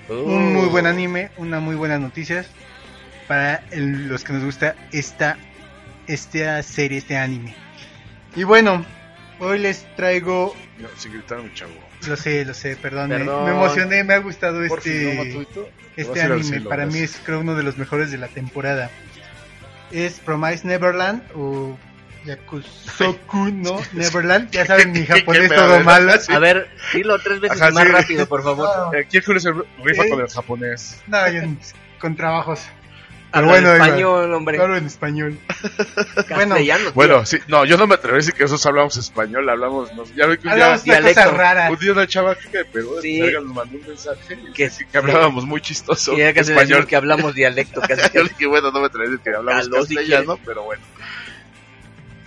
[0.09, 0.69] un muy Uh.
[0.69, 2.45] buen anime, una muy buena noticia
[3.27, 5.37] para el- los que nos gusta esta,
[6.07, 7.55] esta serie, este anime.
[8.35, 8.85] Y bueno,
[9.39, 10.87] hoy les traigo, No,
[11.53, 11.71] chavo.
[12.07, 13.45] lo sé, lo sé, perdón, me- Perdón.
[13.45, 17.19] Me, emocioné, me ha gustado Por fin, ¿no, este, este anime, cielo, para mí es
[17.23, 18.89] creo uno de los mejores de la temporada.
[19.91, 21.77] Es Promise Neverland o
[22.27, 26.19] Yakusoku no Neverland, ya saben mi ¿Qué- qué- japonés todo a ver, mal.
[26.21, 26.33] sí.
[26.33, 27.91] A ver, dilo tres veces Ajá, más sí.
[27.91, 28.67] rápido, por favor.
[28.95, 29.51] Eh, Aquí Julio se
[29.83, 30.09] rifa ¿Eh?
[30.09, 31.01] con el japonés.
[31.07, 31.41] No, yo
[31.99, 32.61] con trabajos.
[33.29, 34.57] Pero Habla bueno, en español, hombre.
[34.59, 35.37] Hablo en español.
[36.33, 36.75] bueno, tío.
[36.93, 40.15] Bueno, sí, no, yo no me atrevo a decir que nosotros hablamos español, hablamos, nos,
[40.15, 41.21] ya ve que un día, Hablamos dialecto.
[41.23, 41.71] cosas raras.
[41.71, 43.19] un día una chava que de Perú de Sí.
[43.21, 46.87] Nos mandó un mensaje Que- que, que hablábamos muy chistoso Y ya casi español.
[46.87, 47.81] que hablamos dialecto.
[47.81, 50.81] Casi, Yo le dije, bueno, no me atrevo a decir que hablamos castellano, pero bueno.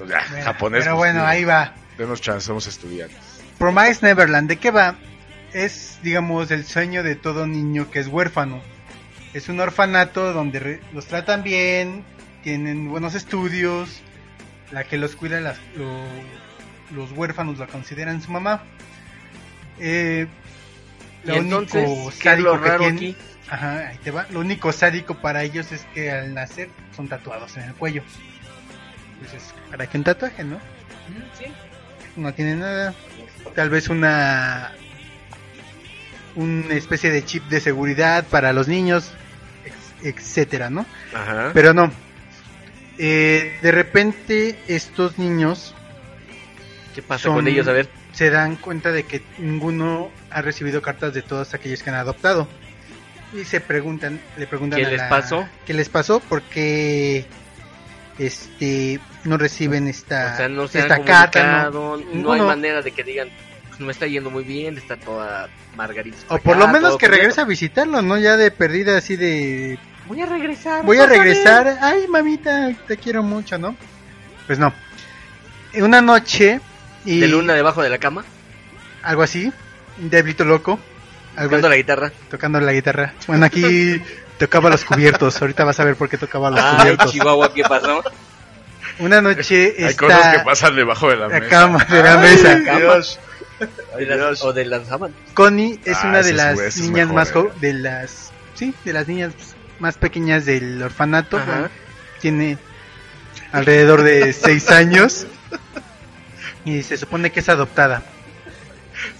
[0.00, 0.84] Pues ya, Bueno, japonés.
[0.84, 1.74] Pero pues, bueno, ahí va.
[1.98, 3.18] Denos chance, somos estudiantes.
[3.58, 4.96] Promise Neverland, ¿de qué va?
[5.52, 8.62] Es, digamos, el sueño de todo niño que es huérfano.
[9.34, 12.02] Es un orfanato donde re- los tratan bien,
[12.42, 14.00] tienen buenos estudios,
[14.72, 18.62] la que los cuida, las- lo- los huérfanos la consideran su mamá.
[19.78, 20.26] Eh,
[21.24, 23.16] lo entonces, único ¿qué es sádico lo que aquí?
[23.50, 24.26] Ajá, ahí te va.
[24.30, 28.02] Lo único sádico para ellos es que al nacer son tatuados en el cuello.
[29.20, 30.58] Entonces, ¿para qué un tatuaje, no?
[32.16, 32.94] No tiene nada.
[33.54, 34.72] Tal vez una
[36.36, 39.10] una especie de chip de seguridad para los niños,
[40.02, 40.86] etcétera, ¿no?
[41.14, 41.50] Ajá.
[41.52, 41.90] Pero no.
[42.98, 45.74] Eh, de repente estos niños
[46.94, 47.66] ¿Qué pasa son- con ellos?
[47.68, 47.88] A ver.
[48.12, 52.48] se dan cuenta de que ninguno ha recibido cartas de todos aquellos que han adoptado.
[53.32, 55.48] Y se preguntan, le preguntan ¿Qué a les la- pasó?
[55.66, 56.20] ¿Qué les pasó?
[56.20, 57.24] Porque
[58.26, 62.32] este no reciben esta, O sea, no se esta carta, ¿no?
[62.32, 63.28] hay manera de que digan,
[63.68, 66.16] "Pues, no me está yendo muy bien, está toda Margarita.
[66.28, 67.16] O por lo menos que completo".
[67.16, 68.18] regrese a visitarlo, ¿no?
[68.18, 70.84] Ya de perdida así de Voy a regresar.
[70.84, 73.74] voy a regresar, ay mamita, te quiero mucho, ¿no?
[74.46, 74.72] Pues no.
[75.74, 76.60] Una noche
[77.04, 78.24] y De luna debajo de la cama,
[79.02, 79.52] algo así,
[79.98, 80.78] diablito loco,
[81.36, 82.12] algo tocando la guitarra.
[82.28, 83.14] tocando la guitarra.
[83.28, 84.02] Bueno, aquí
[84.40, 87.12] tocaba los cubiertos, ahorita vas a ver por qué tocaba los Ay, cubiertos.
[87.12, 88.02] Chihuahua, ¿qué pasó?
[88.98, 91.48] Una noche Hay cosas que pasan debajo de la la mesa.
[91.48, 92.54] cama de la Ay, mesa.
[92.76, 93.18] Dios.
[93.96, 95.16] Ay, De las- o de las sábanas.
[95.34, 97.32] Connie es Ah, una de las es niñas mejor, más eh.
[97.34, 99.32] jo- de las sí, de las niñas
[99.78, 101.38] más pequeñas del orfanato.
[101.38, 101.68] Bueno,
[102.20, 102.58] tiene
[103.52, 105.26] alrededor de seis años
[106.64, 108.02] y se supone que es adoptada.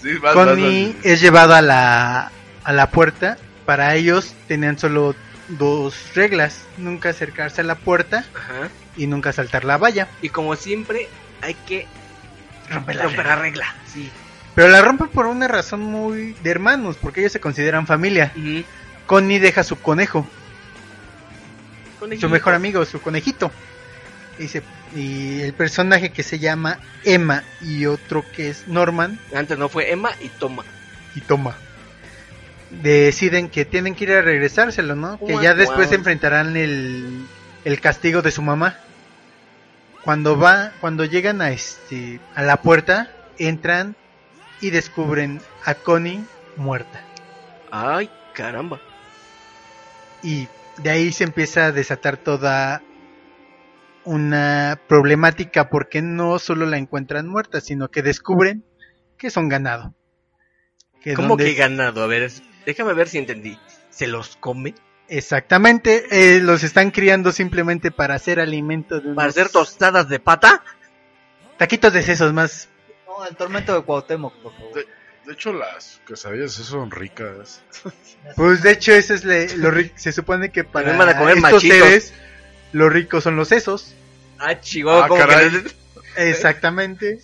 [0.01, 1.05] Sí, vas, Connie vas.
[1.05, 2.31] es llevada a la,
[2.63, 3.37] a la puerta.
[3.65, 5.15] Para ellos tenían solo
[5.47, 6.61] dos reglas.
[6.77, 8.69] Nunca acercarse a la puerta Ajá.
[8.97, 10.07] y nunca saltar la valla.
[10.21, 11.07] Y como siempre,
[11.41, 11.87] hay que
[12.69, 13.75] Romper la romper la regla.
[13.91, 14.09] Sí.
[14.55, 18.31] Pero la rompen por una razón muy de hermanos, porque ellos se consideran familia.
[18.35, 18.63] Ujú.
[19.05, 20.25] Connie deja su conejo,
[21.99, 22.27] Conejito.
[22.27, 23.51] su mejor amigo, su conejito.
[24.39, 24.63] Y, se-
[24.95, 29.91] y el personaje que se llama Emma y otro que es Norman Antes no fue
[29.91, 30.63] Emma y Toma.
[31.15, 31.55] y Toma.
[32.71, 35.19] Deciden que tienen que ir a regresárselo, ¿no?
[35.19, 37.25] Que ya después enfrentarán el,
[37.65, 38.77] el castigo de su mamá.
[40.03, 43.95] Cuando va, cuando llegan a este a la puerta, entran
[44.61, 46.23] y descubren a Connie
[46.55, 47.01] muerta.
[47.71, 48.79] Ay, caramba.
[50.23, 50.47] Y
[50.77, 52.81] de ahí se empieza a desatar toda
[54.03, 58.63] una problemática porque no solo la encuentran muerta, sino que descubren
[59.17, 59.93] que son ganado.
[61.01, 62.03] Que ¿Cómo donde- que ganado?
[62.03, 62.31] A ver,
[62.65, 63.57] déjame ver si entendí.
[63.89, 64.73] ¿Se los come?
[65.07, 70.19] Exactamente, eh, los están criando simplemente para hacer alimento de unos ¿Para hacer tostadas de
[70.19, 70.63] pata?
[71.57, 72.69] taquitos de sesos más.
[73.05, 74.85] No, el tormento de Cuauhtémoc, por favor.
[75.25, 77.61] De hecho, las quesadillas son ricas.
[78.35, 79.93] Pues de hecho eso es le- lo rico.
[79.97, 81.77] Se supone que para van a comer estos machitos.
[81.79, 82.13] seres
[82.71, 83.95] los ricos son los sesos.
[84.39, 85.49] Ah, chihuahua, Ah, ¿cómo caray.
[85.49, 85.75] que les-
[86.17, 87.19] Exactamente.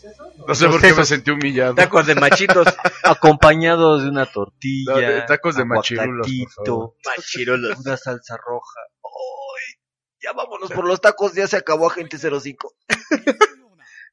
[0.48, 1.08] No sé Los por qué me sesos.
[1.10, 1.76] sentí humillado.
[1.76, 2.68] Tacos de machitos.
[3.04, 4.92] Acompañados de una tortilla.
[4.94, 6.96] No, de tacos de machirulos, por aguacatito, favor.
[7.18, 7.80] Machirolos.
[7.80, 8.80] Una salsa roja.
[9.04, 9.82] ¡Ay!
[10.22, 12.74] Ya vámonos por los tacos, ya se acabó Agente 05.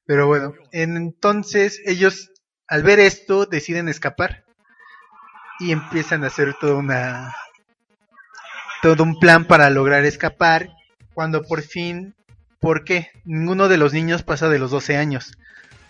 [0.06, 2.30] Pero bueno, entonces ellos
[2.68, 4.44] al ver esto deciden escapar
[5.60, 7.34] y empiezan a hacer toda una
[8.82, 10.68] todo un plan para lograr escapar
[11.14, 12.14] cuando por fin
[12.64, 13.10] ¿por qué?
[13.24, 15.36] Ninguno de los niños pasa de los 12 años.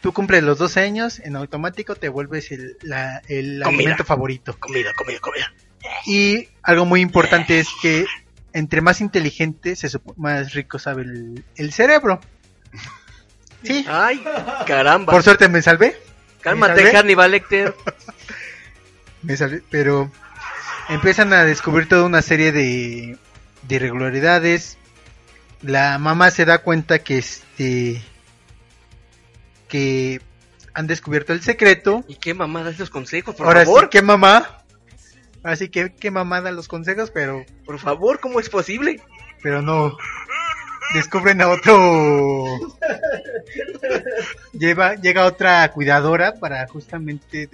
[0.01, 3.69] Tú cumples los 12 años, en automático te vuelves el, la- el Comida.
[3.79, 4.57] alimento favorito.
[4.59, 5.53] Comida, comida, comida.
[6.07, 8.05] Y algo muy importante es que
[8.53, 12.21] entre más inteligente, se más rico sabe el, el cerebro.
[13.63, 14.23] Sí, Ay,
[14.67, 15.13] caramba.
[15.13, 15.97] por suerte me salvé.
[16.43, 16.99] Cálmate, ¿Me salvé?
[16.99, 17.75] Hannibal Lecter.
[19.23, 20.11] Me salvé, pero
[20.91, 23.17] empiezan a descubrir toda una serie de,
[23.63, 24.77] de irregularidades.
[25.67, 28.03] La mamá se da cuenta que este
[29.69, 30.21] que
[30.75, 32.05] han descubierto el secreto.
[32.07, 33.85] ¿Y qué mamada esos consejos, por Ahora favor?
[33.85, 34.63] sí, que mamá.
[35.43, 39.01] Así que qué mamada los consejos, pero Por favor, ¿cómo es posible?
[39.43, 39.95] pero no
[40.95, 42.47] descubren a otro
[44.55, 47.47] lleva llega otra cuidadora para justamente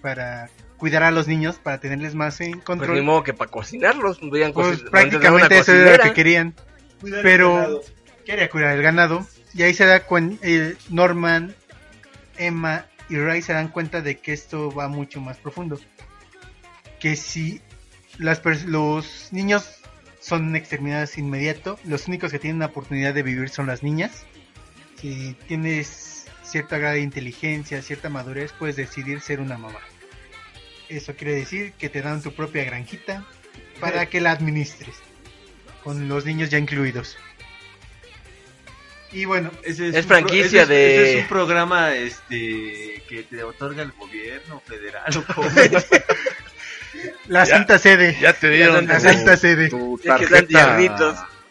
[0.00, 3.50] para cuidar a los niños para tenerles más en Pues control ni modo que para
[3.50, 4.18] cocinarlos.
[4.30, 6.52] Vean Pues prácticamente eso era lo que cocinera.
[7.22, 7.82] Pero
[8.24, 10.46] quería cuidar el ganado y ahí se da cuenta
[10.90, 11.54] Norman
[12.38, 15.78] Emma y Ray se dan cuenta de que esto va mucho más profundo
[17.02, 17.60] que si
[18.18, 19.82] las los niños
[20.20, 24.24] son exterminados inmediato, los únicos que tienen la oportunidad de vivir son las niñas.
[25.00, 29.80] Si tienes cierta grado de inteligencia, cierta madurez, puedes decidir ser una mamá.
[30.88, 33.26] Eso quiere decir que te dan tu propia granjita
[33.80, 34.94] para que la administres,
[35.84, 37.16] con los niños ya incluidos.
[39.12, 43.26] Y bueno, Ese Es un pro- franquicia ese de- ese es un programa este que
[43.28, 45.04] te otorga el gobierno federal.
[47.28, 47.46] la Ya.
[47.56, 50.78] Santa Sede, Ya te dieron la tu, Santa Sede, tu tarjeta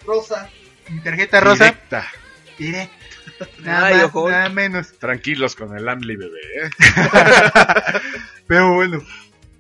[0.05, 0.49] Rosa.
[0.89, 2.07] mi tarjeta rosa, directa.
[2.57, 2.95] directo.
[3.59, 4.29] Nada Ay, más, ojo.
[4.29, 4.93] nada menos.
[4.99, 6.69] Tranquilos con el Amli bebé, ¿eh?
[8.47, 9.03] Pero bueno,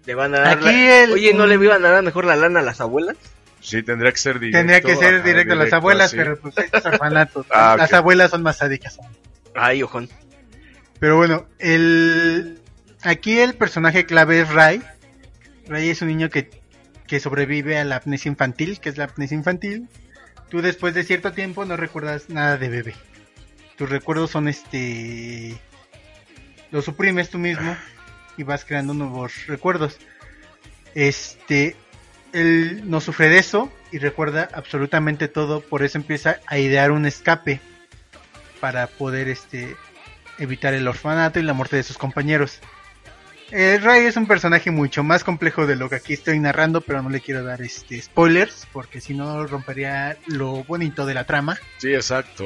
[0.05, 2.35] Le van a dar Aquí la- el- Oye, ¿no le iban a dar mejor la
[2.35, 3.15] lana a las abuelas?
[3.61, 4.57] Sí, tendría que ser directo.
[4.57, 6.17] tendría que ser directo a las abuelas, así.
[6.17, 7.45] pero pues estos orfanatos.
[7.51, 8.99] Ah, Las abuelas son más sádicas.
[9.55, 10.09] Ay, ojón.
[10.99, 12.59] Pero bueno, el
[13.03, 14.81] aquí el personaje clave es Ray.
[15.67, 16.49] Ray es un niño que,
[17.07, 19.87] que sobrevive a la amnesia infantil, que es la amnesia infantil.
[20.49, 22.95] Tú después de cierto tiempo no recuerdas nada de bebé.
[23.77, 25.57] Tus recuerdos son este
[26.71, 27.75] los suprimes tú mismo
[28.37, 29.97] y vas creando nuevos recuerdos.
[30.93, 31.75] Este
[32.33, 37.05] él no sufre de eso y recuerda absolutamente todo, por eso empieza a idear un
[37.05, 37.59] escape
[38.59, 39.75] para poder este
[40.37, 42.59] evitar el orfanato y la muerte de sus compañeros.
[43.51, 47.01] Eh, Ray es un personaje mucho más complejo de lo que aquí estoy narrando, pero
[47.01, 51.59] no le quiero dar este spoilers porque si no rompería lo bonito de la trama.
[51.77, 52.45] Sí, exacto.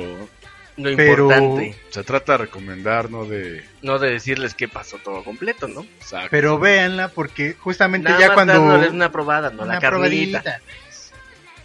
[0.77, 1.75] Lo Pero- importante.
[1.89, 3.63] Se trata de recomendar, no de...
[3.81, 5.81] No de decirles qué pasó todo completo, ¿no?
[5.81, 6.27] Exacto.
[6.31, 10.41] Pero véanla porque justamente Nada ya más cuando dándoles una probada, no una la carnita.
[10.41, 10.59] probadita.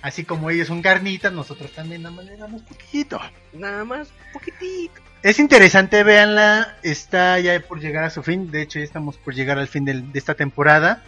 [0.02, 3.20] Así como ellos son carnitas, nosotros también nada más le damos poquito.
[3.52, 4.94] Nada más, poquitito.
[5.22, 9.34] Es interesante, véanla, está ya por llegar a su fin, de hecho ya estamos por
[9.34, 11.02] llegar al fin del- de esta temporada.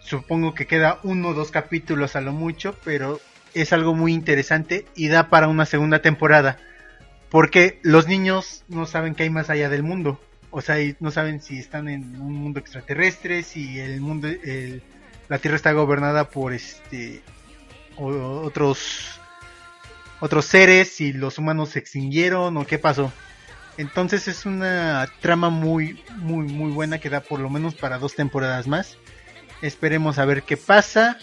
[0.00, 3.20] Supongo que queda uno o dos capítulos a lo mucho, pero
[3.54, 6.58] es algo muy interesante y da para una segunda temporada.
[7.32, 10.20] Porque los niños no saben que hay más allá del mundo.
[10.50, 14.82] O sea, no saben si están en un mundo extraterrestre, si el mundo, el-
[15.30, 17.22] la Tierra está gobernada por este
[17.96, 19.18] otros
[20.20, 23.10] otros seres, si los humanos se extinguieron o qué pasó.
[23.78, 28.14] Entonces es una trama muy, muy, muy buena que da por lo menos para dos
[28.14, 28.98] temporadas más.
[29.62, 31.16] Esperemos a ver qué pasa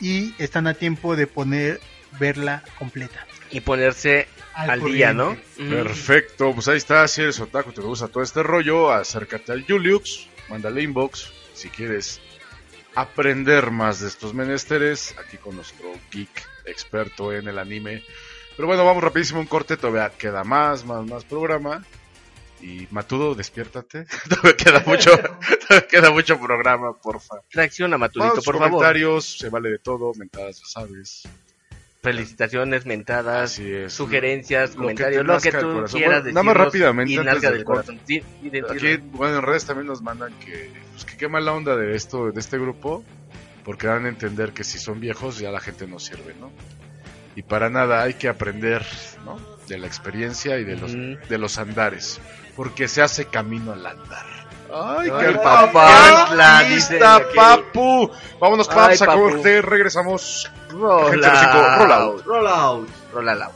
[0.00, 1.78] y están a tiempo de poner
[2.18, 3.26] verla completa.
[3.50, 5.30] Y ponerse al, día, ¿no?
[5.30, 5.68] Ujú.
[5.68, 10.28] Perfecto, pues ahí está, si eres otaku, te gusta todo este rollo, acércate al Juliux,
[10.48, 12.20] mándale inbox, si quieres
[12.94, 18.02] aprender más de estos menesteres, aquí con nuestro geek experto en el anime.
[18.56, 21.84] Pero bueno, vamos rapidísimo un corte, todavía queda más, más, más programa.
[22.62, 24.06] Y Matudo, despiértate.
[24.30, 25.10] todavía queda mucho,
[25.68, 27.36] todavía queda mucho programa, porfa.
[27.50, 28.70] Reacciona, Matudito, Vamos, por favor.
[28.70, 31.28] comentarios, se vale de todo, mentadas, ya sabes.
[32.06, 36.34] Felicitaciones, mentadas, sugerencias, Lo comentarios, lo que tú quieras Bueno, decir.
[36.34, 38.00] nada más rápidamente Y antes nalga del corazón.
[38.06, 41.52] Sí, sí, de- Aquí, bueno, en redes también nos mandan que, pues, que qué mala
[41.52, 43.04] onda de esto, de este grupo,
[43.64, 46.52] porque dan a entender que si son viejos ya la gente no sirve, ¿no?
[47.34, 48.86] Y para nada hay que aprender,
[49.24, 49.36] ¿no?
[49.66, 52.20] De la experiencia y de los, de los andares,
[52.54, 54.26] porque se hace camino al andar.
[54.72, 58.10] Ay, Ay, qué papá, lista, papu.
[58.40, 60.50] Vámonos, paps, a corte, regresamos.
[60.70, 62.02] Roll Agente 05, roll out.
[62.02, 62.26] out.
[62.26, 62.88] Roll out.
[63.12, 63.52] Roll out.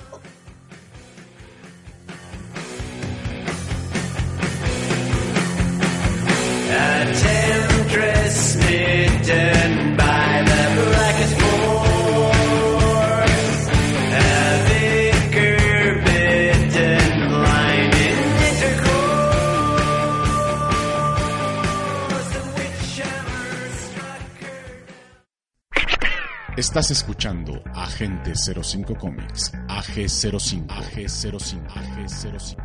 [6.73, 10.80] A temptress smitten by the
[26.61, 32.57] Estás escuchando Agente 05 Comics, AG05, AG05, AG05.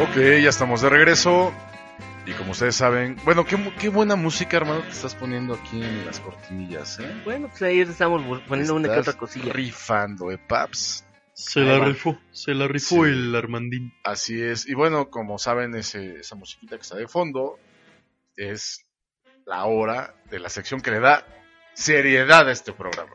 [0.00, 1.52] Ok, ya estamos de regreso.
[2.24, 6.06] Y como ustedes saben, bueno, qué, qué buena música, hermano, te estás poniendo aquí en
[6.06, 7.22] las cortinillas, ¿eh?
[7.24, 9.52] Bueno, pues ahí estamos poniendo una que otra cosilla.
[9.52, 11.04] Rifando, ¿eh, paps?
[11.40, 13.10] Se la rifó, se la rifó Sí.
[13.12, 13.92] el Armandín.
[14.02, 14.66] Así es.
[14.68, 17.58] Y bueno, como saben, ese, esa musiquita que está de fondo
[18.36, 18.84] es
[19.46, 21.24] la hora de la sección que le da
[21.74, 23.12] seriedad a este programa.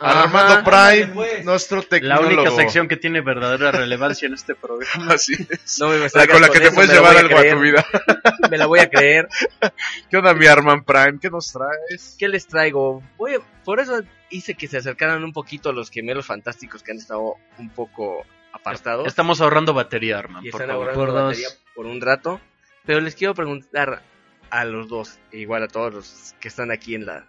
[0.00, 0.22] Ajá.
[0.22, 1.44] Armando Prime, pues.
[1.44, 2.42] nuestro La tecnólogo.
[2.42, 5.12] única sección que tiene verdadera relevancia en este programa.
[5.14, 5.78] Así es.
[5.78, 7.40] No me La con la que te eso, puedes la llevar voy a algo a
[7.40, 7.86] creer, tu vida.
[8.50, 9.28] Me la voy a creer.
[10.10, 11.18] ¿Qué onda, mi Arman Prime?
[11.20, 12.16] ¿Qué nos traes?
[12.18, 13.02] ¿Qué les traigo?
[13.18, 14.00] Voy a- por eso
[14.30, 19.06] hice que se acercaran un poquito los gemelos fantásticos que han estado un poco apartados.
[19.06, 20.88] Estamos ahorrando batería, Arman, y por están favor.
[20.90, 21.24] ahorrando Por dos.
[21.28, 22.40] batería por un rato.
[22.84, 24.02] Pero les quiero preguntar
[24.50, 27.26] a los dos, e igual a todos los que están aquí en la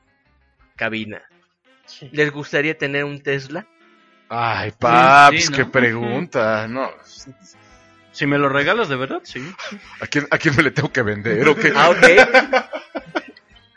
[0.76, 1.22] cabina.
[2.12, 3.66] ¿Les gustaría tener un Tesla?
[4.30, 5.58] Ay, paps, sí, ¿no?
[5.58, 6.68] qué pregunta.
[6.68, 6.90] No,
[8.12, 9.42] Si me lo regalas de verdad, sí.
[10.00, 11.74] ¿a quién, ¿a quién me le tengo que vender o qué?
[11.76, 11.98] Ah, ok.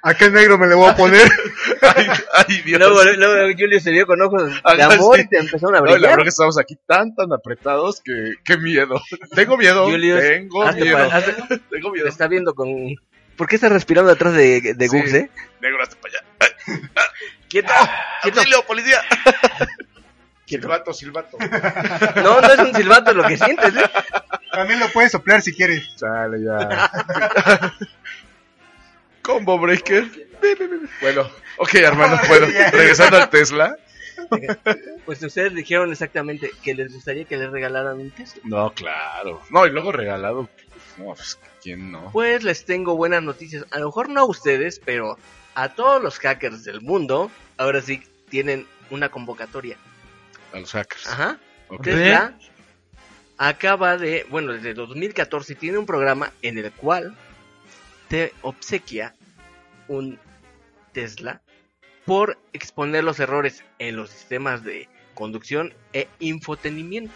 [0.05, 1.23] ¿A qué negro me le voy a poner?
[1.97, 2.07] ay,
[2.49, 2.79] ay, Dios.
[2.81, 5.23] luego, luego Julio se vio con ojos de Ajá, amor sí.
[5.23, 6.11] y te empezaron a No, y la brillar.
[6.11, 9.01] verdad que estamos aquí tan, tan apretados que, qué miedo.
[9.35, 12.09] Tengo miedo, Julius, tengo hazte miedo, pa- hazte- tengo te miedo.
[12.09, 12.69] está viendo con...
[13.37, 14.97] ¿Por qué estás respirando atrás de, de Sí.
[14.99, 15.31] Gux, eh?
[15.61, 16.27] Negro, hasta para allá.
[17.49, 17.73] Quieto,
[18.23, 19.01] quieto, ¡Auxilio, policía!
[20.47, 20.63] quieto.
[20.69, 21.39] Silbato, silbato.
[22.23, 23.91] No, no es un silbato lo que sientes, ¿eh?
[24.53, 25.85] También lo puedes soplar si quieres.
[25.97, 27.73] Chale, ya.
[29.23, 30.29] Combo breaker.
[31.01, 33.77] Bueno, ok, hermano, bueno, regresando al Tesla.
[35.05, 38.41] Pues ustedes dijeron exactamente que les gustaría que les regalaran un Tesla.
[38.45, 39.43] No, claro.
[39.51, 40.49] No, y luego regalado.
[40.97, 42.11] No, pues, ¿quién no?
[42.13, 43.67] Pues les tengo buenas noticias.
[43.73, 45.19] A lo mejor no a ustedes, pero
[45.55, 49.77] a todos los hackers del mundo, ahora sí tienen una convocatoria.
[50.53, 51.07] A los hackers.
[51.09, 51.39] Ajá.
[51.69, 51.83] Ok.
[51.83, 52.37] Tesla
[53.39, 57.17] acaba de, bueno, desde 2014 tiene un programa en el cual
[58.13, 59.15] te obsequia
[59.89, 60.19] un
[60.93, 61.41] Tesla
[62.05, 67.15] por exponer los errores en los sistemas de conducción e infotenimiento.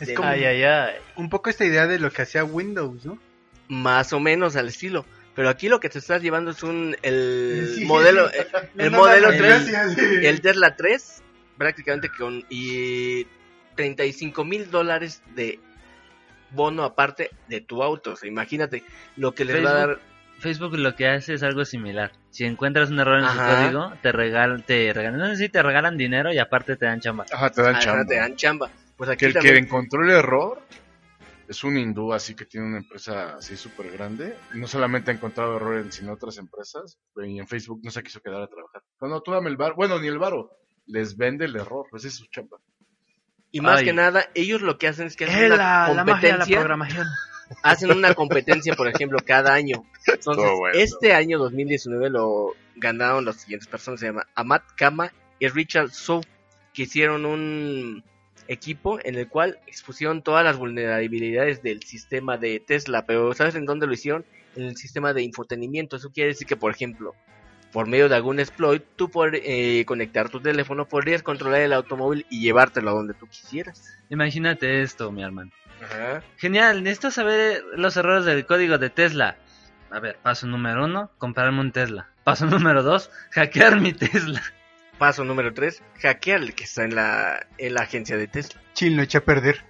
[0.00, 0.94] Es De- como Ay, ay, ay.
[1.16, 3.18] un poco esta idea de lo que hacía Windows, ¿no?
[3.68, 5.04] Más o menos al estilo.
[5.34, 8.36] Pero aquí lo que te estás llevando es un el Sí, modelo sí.
[8.78, 9.98] el no, modelo no, 3 gracias.
[9.98, 11.22] el Tesla 3
[11.58, 13.26] prácticamente con y
[13.76, 15.60] 35 mil dólares de
[16.52, 18.12] bono aparte de tu auto.
[18.12, 18.82] O sea, imagínate
[19.16, 19.88] lo que les va a Facebook.
[20.00, 20.11] dar.
[20.42, 22.12] Facebook lo que hace es algo similar.
[22.30, 25.62] Si encuentras un error en su código, te regalan, te regalan, no sé si te
[25.62, 27.24] regalan dinero y aparte te dan chamba.
[27.32, 28.04] Ajá, te dan Ajá, chamba.
[28.06, 28.70] te dan chamba.
[28.96, 30.60] Pues aquí Que el que encontró el error
[31.48, 34.36] es un hindú así que tiene una empresa así súper grande.
[34.54, 36.98] No solamente ha encontrado errores sino otras empresas.
[37.24, 38.82] Y en Facebook no se quiso quedar a trabajar.
[39.00, 39.74] No, no, tú dame el bar.
[39.76, 40.50] Bueno, ni el varo.
[40.86, 41.86] Les vende el error.
[41.94, 42.58] Esa es su chamba.
[43.50, 43.84] Y más Ay.
[43.86, 45.56] que nada, ellos lo que hacen es que hacen Es una
[45.88, 46.58] la, la magia de la competencia.
[46.58, 47.06] programación.
[47.62, 49.84] hacen una competencia, por ejemplo, cada año.
[50.06, 50.78] Entonces, bueno.
[50.78, 56.22] este año 2019 lo ganaron las siguientes personas, se llama Amat Kama y Richard Sou,
[56.72, 58.02] que hicieron un
[58.48, 63.66] equipo en el cual expusieron todas las vulnerabilidades del sistema de Tesla, pero ¿sabes en
[63.66, 64.24] dónde lo hicieron?
[64.56, 65.96] En el sistema de infotenimiento.
[65.96, 67.14] Eso quiere decir que, por ejemplo,
[67.72, 72.26] por medio de algún exploit, tú por eh, conectar tu teléfono podrías controlar el automóvil
[72.28, 73.98] y llevártelo a donde tú quisieras.
[74.10, 75.50] Imagínate esto, mi hermano.
[75.82, 76.22] Ajá.
[76.36, 79.36] Genial, necesito saber los errores del código de Tesla.
[79.92, 82.08] A ver, paso número uno, comprarme un Tesla.
[82.24, 84.42] Paso número dos, hackear mi Tesla.
[84.98, 88.60] Paso número 3, hackear el que está en la, en la agencia de Tesla.
[88.72, 89.64] Chin, lo eché a perder.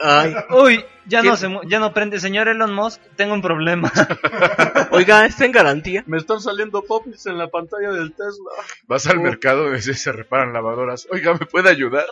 [0.00, 1.28] Ay, Uy, ya ¿Qué?
[1.28, 2.18] no se, ya no prende.
[2.18, 3.92] Señor Elon Musk, tengo un problema.
[4.90, 6.02] oiga, ¿está en garantía?
[6.06, 8.50] Me están saliendo popis en la pantalla del Tesla.
[8.86, 11.06] Vas al mercado donde se reparan lavadoras.
[11.10, 12.06] Oiga, ¿me puede ayudar?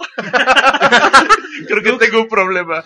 [1.68, 2.84] Creo que tengo un problema.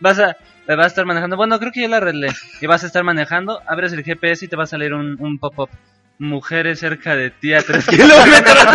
[0.00, 0.36] Vas a,
[0.66, 1.36] vas a estar manejando.
[1.36, 2.28] Bueno, creo que ya la arreglé.
[2.60, 5.38] Y vas a estar manejando, abres el GPS y te va a salir un, un
[5.38, 5.70] pop-up.
[6.18, 8.66] Mujeres cerca de ti a 3 kilómetros.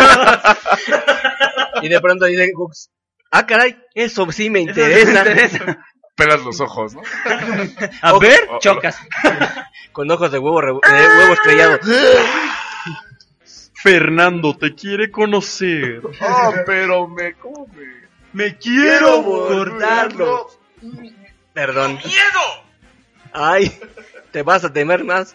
[1.82, 2.90] Y de pronto dice Hooks,
[3.30, 5.24] ah, caray, eso sí me interesa.
[5.24, 5.78] me interesa.
[6.16, 7.02] Pelas los ojos, ¿no?
[8.02, 8.98] A ver, chocas.
[9.92, 11.78] Con ojos de huevo, de huevo estrellado.
[13.74, 16.02] Fernando te quiere conocer.
[16.20, 18.08] Oh, pero me come.
[18.32, 20.50] Me Quiero cortarlo.
[21.58, 21.98] Perdón.
[22.04, 22.64] ¡Miedo!
[23.32, 23.76] Ay,
[24.30, 25.34] te vas a temer más.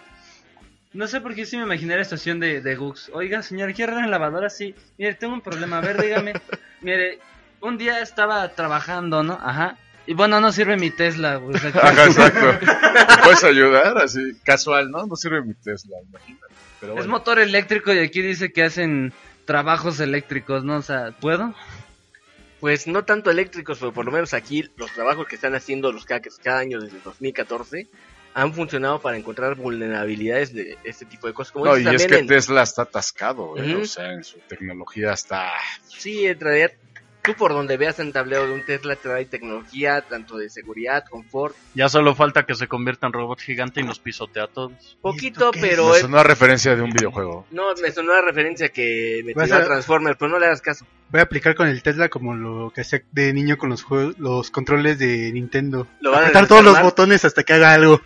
[0.94, 3.10] No sé por qué sí me imaginé la situación de, de Gux.
[3.14, 4.50] Oiga, señor, ¿quiere la lavadora?
[4.50, 4.74] Sí.
[4.98, 5.80] Mire, tengo un problema.
[5.80, 6.34] A ver, dígame.
[6.82, 7.20] Mire,
[7.60, 9.34] un día estaba trabajando, ¿no?
[9.44, 9.76] Ajá.
[10.08, 11.42] Y bueno, no sirve mi Tesla.
[11.44, 12.46] pues, aquí- Ajá, exacto.
[12.66, 13.98] ¿Me puedes ayudar?
[13.98, 15.06] Así, casual, ¿no?
[15.06, 16.54] No sirve mi Tesla, imagínate.
[16.80, 19.12] Pero Es motor eléctrico y aquí dice que hacen
[19.46, 20.78] trabajos eléctricos, ¿no?
[20.78, 21.54] O sea, ¿puedo?
[22.64, 26.06] Pues no tanto eléctricos, pero por lo menos aquí los trabajos que están haciendo los
[26.06, 27.90] hackers cada año desde 2014
[28.36, 31.52] han funcionado para encontrar vulnerabilidades de este tipo de cosas.
[31.52, 33.76] Como No, y es que en- Tesla está atascado, ¿eh?
[33.76, 35.52] O sea, en su tecnología está...
[35.90, 36.72] Sí, en realidad,
[37.24, 41.56] tú por donde veas en tablero de un Tesla trae tecnología tanto de seguridad, confort,
[41.74, 44.98] Ya solo falta que se convierta en robot gigante y nos pisotee a todos.
[45.02, 47.48] poquito, pero Me es- sonó a referencia de un videojuego.
[47.52, 50.62] no, me sonó la referencia que me tiró a a- Transformers, pero no le hagas
[50.62, 50.86] caso.
[51.10, 54.18] Voy a aplicar con el Tesla como lo que hacía de niño con los juegos,
[54.20, 55.88] los controles de Nintendo.
[56.02, 58.02] Lo vas a Apretar todos los desarmar, botones hasta que haga algo.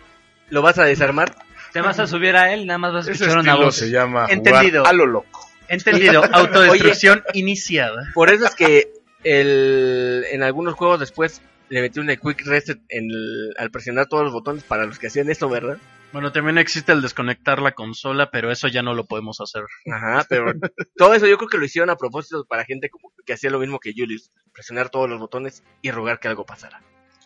[0.50, 1.34] lo vas a desarmar.
[1.72, 3.74] Te vas a subir a él, nada más vas a Ese escuchar una voz.
[3.76, 4.80] se llama Entendido.
[4.82, 5.40] jugar a lo loco.
[5.68, 8.10] Entendido, autodestrucción iniciada.
[8.14, 8.88] Por eso es que
[9.24, 14.24] el, en algunos juegos después le metí un quick reset en el- al presionar todos
[14.24, 15.78] los botones para los que hacían esto, ¿verdad?
[16.12, 19.64] Bueno, también existe el desconectar la consola, pero eso ya no lo podemos hacer.
[19.92, 20.46] Ajá, pero
[20.96, 23.58] todo eso yo creo que lo hicieron a propósito para gente como que hacía lo
[23.58, 26.80] mismo que Julius, presionar todos los botones y rogar que algo pasara.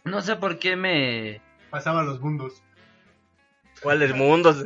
[0.05, 1.41] No sé por qué me...
[1.71, 2.61] Pasaba los mundos.
[3.81, 4.65] ¿Cuáles mundos?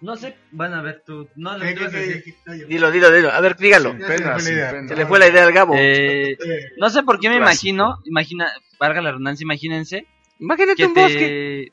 [0.00, 1.26] No sé, van a ver tú.
[1.36, 2.34] No, lo ¿Qué, ibas a decir.
[2.68, 3.30] Dilo, dilo, dilo.
[3.32, 3.92] A ver, dígalo.
[3.92, 4.36] Se pena.
[4.36, 5.74] Le fue la idea al Gabo.
[5.76, 6.36] Eh,
[6.78, 7.68] no sé por qué me Clásico.
[7.70, 10.06] imagino, imagina, valga la redundancia, imagínense
[10.38, 11.72] Imagínate que un bosque.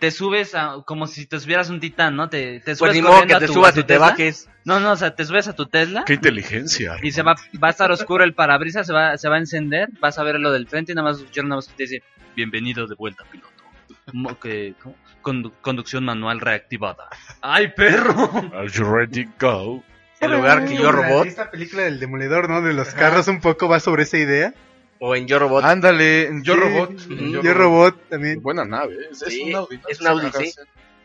[0.00, 2.30] te, te subes a, como si te subieras un titán, ¿no?
[2.30, 3.82] Te, te Pues subes ni modo corriendo que a te tu- subas a tu y
[3.82, 4.06] te Tesla.
[4.08, 4.48] bajes.
[4.64, 6.96] No, no, o sea, te subes a tu Tesla ¡Qué inteligencia!
[7.02, 9.88] y se va, va a estar oscuro el parabrisas, se va, se va a encender,
[10.00, 12.02] vas a ver lo del frente y nada más escuchar una voz que te dice,
[12.34, 13.52] bienvenido de vuelta, piloto.
[14.40, 14.74] Que-.
[15.22, 17.08] Condu- conducción manual reactivada.
[17.42, 18.30] ¡Ay, perro!
[18.54, 19.82] Are you ready to go?
[20.20, 21.26] En lugar que yo robot.
[21.26, 22.60] Esta película del demoledor, ¿no?
[22.62, 24.54] De los carros un poco va sobre esa idea.
[25.00, 25.62] O en Yo Robot.
[25.64, 26.90] Ándale, en Yo Sí, Robot.
[27.10, 28.42] En Yo Robot también.
[28.42, 29.08] Buena nave, ¿eh?
[29.12, 29.76] es, es Sí, un Audi.
[29.76, 29.82] ¿no?
[29.88, 30.52] es un Audi, Ajá, sí.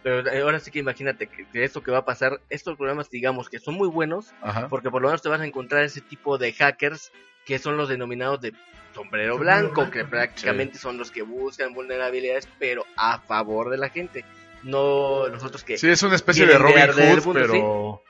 [0.01, 3.09] Pero eh, ahora sí que imagínate que, que esto que va a pasar, estos programas
[3.11, 4.67] digamos que son muy buenos, Ajá.
[4.67, 7.11] porque por lo menos te vas a encontrar ese tipo de hackers
[7.45, 8.53] que son los denominados de
[8.93, 14.25] sombrero blanco, que prácticamente son los que buscan vulnerabilidades, pero a favor de la gente.
[14.63, 15.77] No los otros que...
[15.77, 18.03] Sí, es una especie de Robin Hood, mundo, pero...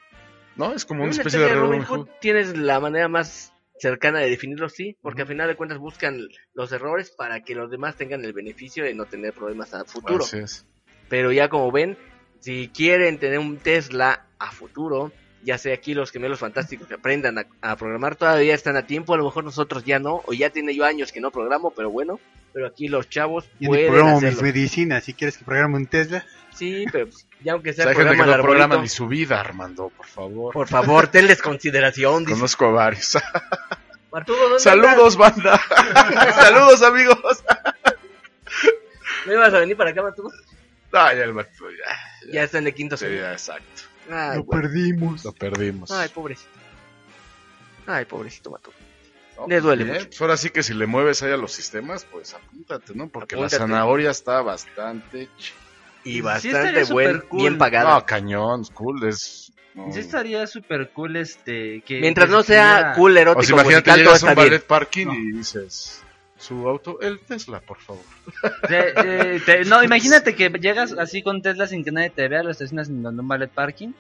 [0.56, 2.10] No, es como una Una especie de Robin Hood Hood.
[2.20, 6.20] tienes la manera más cercana de definirlo, sí, porque al final de cuentas buscan
[6.54, 10.24] los errores para que los demás tengan el beneficio de no tener problemas a futuro.
[10.24, 10.66] Así es.
[11.10, 11.98] Pero ya como ven,
[12.40, 15.12] si quieren tener un Tesla a futuro,
[15.44, 19.14] ya sea aquí los gemelos fantásticos que aprendan a, a programar, todavía están a tiempo,
[19.14, 21.90] a lo mejor nosotros ya no, o ya tiene yo años que no programo, pero
[21.90, 22.20] bueno,
[22.54, 24.42] pero aquí los chavos Yo pueden programo mis hacerlo.
[24.44, 25.04] medicinas.
[25.04, 28.06] Si quieres que programe un Tesla, Sí, pero pues, ya aunque O sea gente que
[28.06, 30.54] programa no programa ni su vida, Armando, por favor.
[30.54, 32.34] por favor, tenles consideración, dice.
[32.36, 33.18] Conozco a varios.
[34.12, 35.60] Arturo, ¿dónde Saludos, banda.
[36.36, 37.44] Saludos, amigos.
[39.26, 40.30] ¿No ibas a venir para acá, Arturo?
[40.92, 42.32] Ah, ya el vato, ya.
[42.32, 43.82] Ya está en el quinto Sí, ya, exacto.
[44.10, 44.62] Ay, lo güey.
[44.62, 45.24] perdimos.
[45.26, 45.92] Lo perdimos.
[45.92, 46.50] Ay, pobrecito.
[47.88, 48.72] Ay, pobrecito Mato.
[49.38, 50.08] No, le duele bien, mucho.
[50.10, 53.08] pues ahora sí que si le mueves ahí a los sistemas, pues apúntate, ¿no?
[53.10, 53.56] Porque Apúntate.
[53.60, 55.28] la zanahoria está bastante...
[55.38, 55.52] ch-
[56.04, 57.40] Y Sí bastante buen, súper cool.
[57.42, 57.96] bien pagada.
[57.96, 59.52] No, cañón, cool, es...
[59.74, 59.92] no.
[59.92, 64.00] Sí estaría súper cool este que Mientras no sea cool, O erótico, sea, imagínate, musical,
[64.00, 66.04] llegas a un ballet parking y dices...
[66.44, 68.04] Su auto, el Tesla, por favor.
[68.68, 72.44] Te- te- te- no, imagínate que llegas así con Tesla sin que nadie te vea,
[72.44, 73.94] lo estacionas en un ballet parking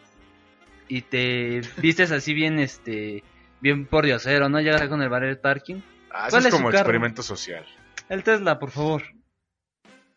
[0.90, 3.24] y te vistes así bien, este,
[3.62, 4.60] bien por diosero, ¿no?
[4.60, 5.76] Llegas con el ballet parking.
[6.12, 6.80] Ah, eso ¿Cuál es es su como carro?
[6.82, 7.66] experimento social.
[8.10, 9.04] El Tesla, por favor.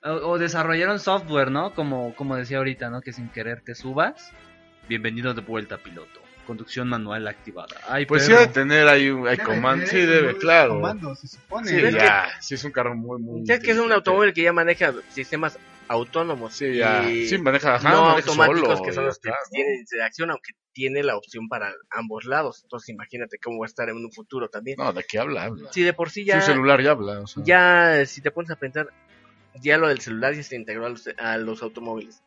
[0.02, 1.74] O, o desarrollaron software, ¿no?
[1.74, 3.00] Como, como decía ahorita, ¿no?
[3.02, 4.32] Que sin querer te subas.
[4.88, 6.20] Bienvenido de vuelta, piloto.
[6.46, 7.76] Conducción manual activada.
[7.88, 8.42] Ay, Pues sí, perro.
[8.44, 9.86] ha de tener ahí un hay comando.
[9.86, 10.74] Sí, debe, claro.
[10.74, 11.68] Comando, se supone.
[11.68, 12.28] Sí, Es que- ya.
[12.40, 13.40] Sí, es un carro muy, muy.
[13.44, 16.52] Ya que es un automóvil que ya maneja sistemas autónomos.
[16.54, 17.08] Sí, ya.
[17.10, 20.30] y Sí, maneja, ajá, no maneja automáticos solo, que son ya los que tienen interacción,
[20.30, 22.60] aunque tiene la opción para ambos lados.
[22.64, 24.76] Entonces imagínate cómo va a estar en un futuro también.
[24.78, 25.44] No, ¿de qué habla?
[25.44, 25.70] habla.
[25.72, 27.20] Si de por sí Sí, ya, un celular ya habla.
[27.20, 27.42] o sea.
[27.44, 28.88] ya si te pones a pensar,
[29.62, 32.22] ya lo del celular ya se integró a los, a los automóviles.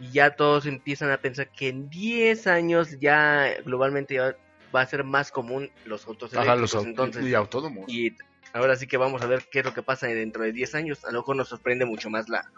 [0.00, 4.36] Y ya todos empiezan a pensar que en 10 años ya globalmente ya
[4.74, 6.74] va a ser más común los autos Ajá, los eléctricos.
[6.74, 7.84] autos entonces, y autónomos.
[7.88, 8.16] y
[8.52, 11.04] ahora sí que vamos a ver qué es lo que pasa dentro de 10 años.
[11.04, 12.50] A lo mejor nos sorprende mucho más la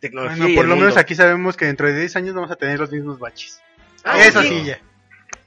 [0.00, 0.36] tecnología.
[0.38, 2.56] Bueno, y por el lo menos aquí sabemos que dentro de 10 años vamos a
[2.56, 3.60] tener los mismos baches.
[4.04, 4.48] Ah, Eso sí.
[4.48, 4.80] sí, ya.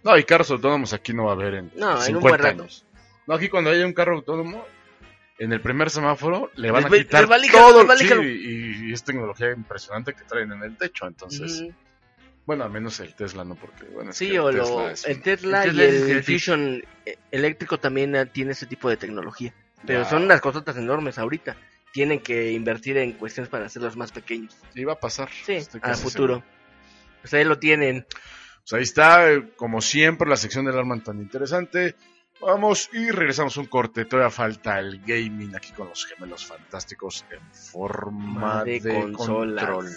[0.04, 2.40] No, y carros autónomos aquí no va a haber en No, en un 50 buen
[2.40, 2.62] rato.
[2.64, 2.86] años.
[3.28, 4.66] No, aquí cuando haya un carro autónomo,
[5.40, 7.84] en el primer semáforo le van a Les quitar les todo.
[7.86, 11.08] les sí, y, y es tecnología impresionante que traen en el techo.
[11.08, 11.64] Entonces,
[12.46, 15.22] bueno, al menos el Tesla no, porque bueno, Sí, el o lo- Tesla es el
[15.22, 18.98] Tesla el y Tesla el el Fusion eh, eléctrico también eh, tiene ese tipo de
[18.98, 19.54] tecnología.
[19.86, 21.56] Pero son unas cosotas enormes ahorita.
[21.94, 24.54] Tienen que invertir en cuestiones para hacerlos más pequeños.
[24.74, 25.30] Sí, va a pasar.
[25.46, 26.44] Sí, a futuro.
[27.22, 28.06] Pues ahí lo tienen.
[28.62, 31.96] Pues ahí está, eh, como siempre, la sección del Arman tan interesante.
[32.42, 34.06] Vamos y regresamos un corte.
[34.06, 39.66] Todavía falta el gaming aquí con los gemelos fantásticos en forma de, de consolas.
[39.66, 39.92] control.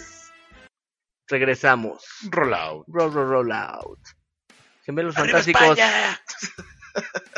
[1.27, 2.03] Regresamos.
[2.29, 2.85] Rollout.
[2.87, 3.99] Roll, roll, roll out.
[4.83, 5.77] Gemelos fantásticos.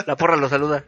[0.05, 0.83] La porra lo saluda.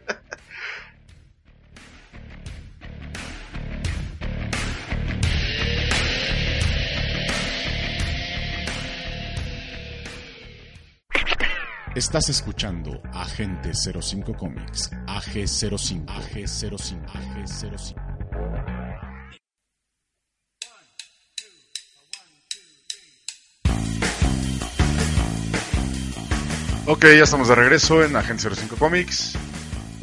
[11.97, 17.95] Estás escuchando Agente 05 Comics, AG05, AG05, AG05.
[26.85, 29.33] Ok, ya estamos de regreso en Agente 05 Comics.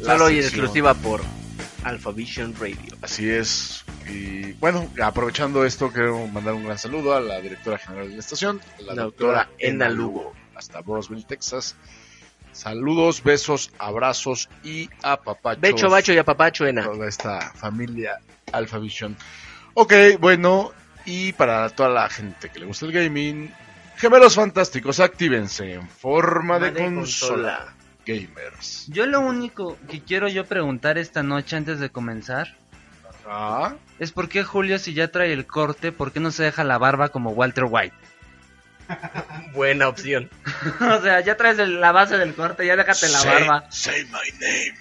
[0.01, 1.21] La Solo y en exclusiva por
[1.85, 2.75] Alphavision Radio.
[3.03, 3.85] Así es.
[4.09, 8.19] Y bueno, aprovechando esto, quiero mandar un gran saludo a la directora general de la
[8.19, 11.75] estación, la, La doctora doctora Ena Ena Lugo, hasta Brosville, Texas.
[12.51, 15.61] Saludos, besos, abrazos y apapachos.
[15.61, 16.83] Becho, bacho y apapacho, Ena.
[16.83, 18.19] Toda esta familia
[18.51, 19.15] Alpha Vision.
[19.73, 20.71] Ok, bueno,
[21.05, 23.53] y para toda la gente que le gusta el gaming,
[23.97, 27.73] gemelos fantásticos, actívense en forma de, De consola.
[28.05, 28.85] Gamers.
[28.87, 32.55] Yo lo único que quiero yo preguntar esta noche antes de comenzar
[33.27, 36.63] Ah, es por qué Julio si ya trae el corte, por qué no se deja
[36.63, 37.95] la barba como Walter White.
[39.53, 40.29] Buena opción.
[40.81, 43.65] o sea, ya traes el- la base del corte, ya déjate la say- barba.
[43.71, 44.75] Say my name.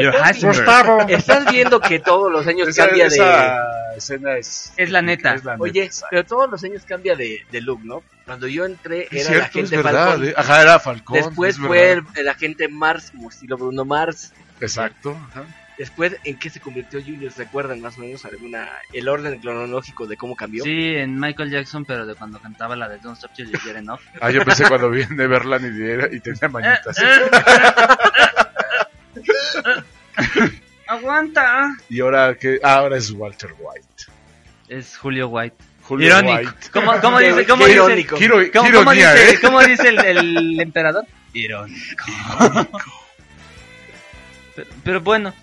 [0.00, 1.10] Your husband.
[1.10, 3.14] Estás viendo que todos los años Esa, cambia de...
[3.16, 3.58] esa
[3.96, 4.72] escena es.
[4.76, 5.34] Es la neta.
[5.34, 6.06] es la Oye, neta.
[6.08, 8.04] pero todos los años cambia de, de look, ¿no?
[8.26, 9.82] Cuando yo entré era cierto, la gente.
[9.82, 10.28] Falcón.
[10.28, 10.34] eh.
[10.36, 11.16] Ajá, era Falcón.
[11.16, 14.32] Después es fue el, el agente Mars, como estilo Bruno Mars.
[14.60, 15.18] Exacto.
[15.32, 15.42] ajá.
[15.76, 17.36] Después, ¿en qué se convirtió Julius?
[17.36, 20.62] ¿Recuerdan más o menos alguna el orden cronológico de cómo cambió?
[20.62, 23.76] Sí, en Michael Jackson, pero de cuando cantaba la de Don't Stop Till You Get
[23.76, 24.00] Enough.
[24.20, 26.96] Ah, yo pensé cuando vi en Neverland y, era- y tenía manitas.
[30.86, 31.74] ¡Aguanta!
[31.88, 32.60] Y ahora que.
[32.62, 34.04] ah, ahora es Walter White.
[34.68, 35.56] Es Julio White.
[35.82, 36.36] Julio Irónico.
[36.36, 36.68] White.
[36.72, 38.16] ¿Cómo, cómo dice, cómo qué dice, irónico.
[38.16, 39.38] Cómo, dice, ¿eh?
[39.40, 41.04] cómo dice el, el emperador?
[41.32, 42.04] Irónico.
[44.54, 45.34] Pero, pero bueno,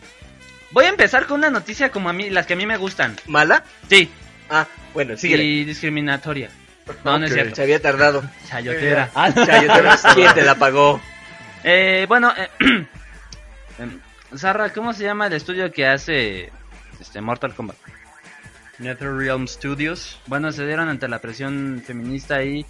[0.72, 3.16] voy a empezar con una noticia como a mí, las que a mí me gustan.
[3.28, 3.64] ¿Mala?
[3.90, 4.10] Sí,
[4.50, 5.44] Ah, bueno, síguele.
[5.44, 6.50] y discriminatoria.
[7.06, 7.36] No, no es Ok.
[7.36, 7.56] cierto.
[7.56, 8.24] Se había tardado.
[8.50, 9.10] Chayotera.
[9.46, 11.00] Chayotera, ¿Quién te la pagó?
[11.64, 12.50] Eh, bueno, eh,
[13.80, 14.00] em,
[14.36, 16.52] Zarra, ¿cómo se llama el estudio que hace
[17.00, 17.78] este Mortal Kombat?
[18.80, 20.20] NetherRealm Studios.
[20.26, 22.66] Bueno, se dieron ante la presión feminista y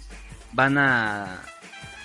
[0.52, 1.40] van a...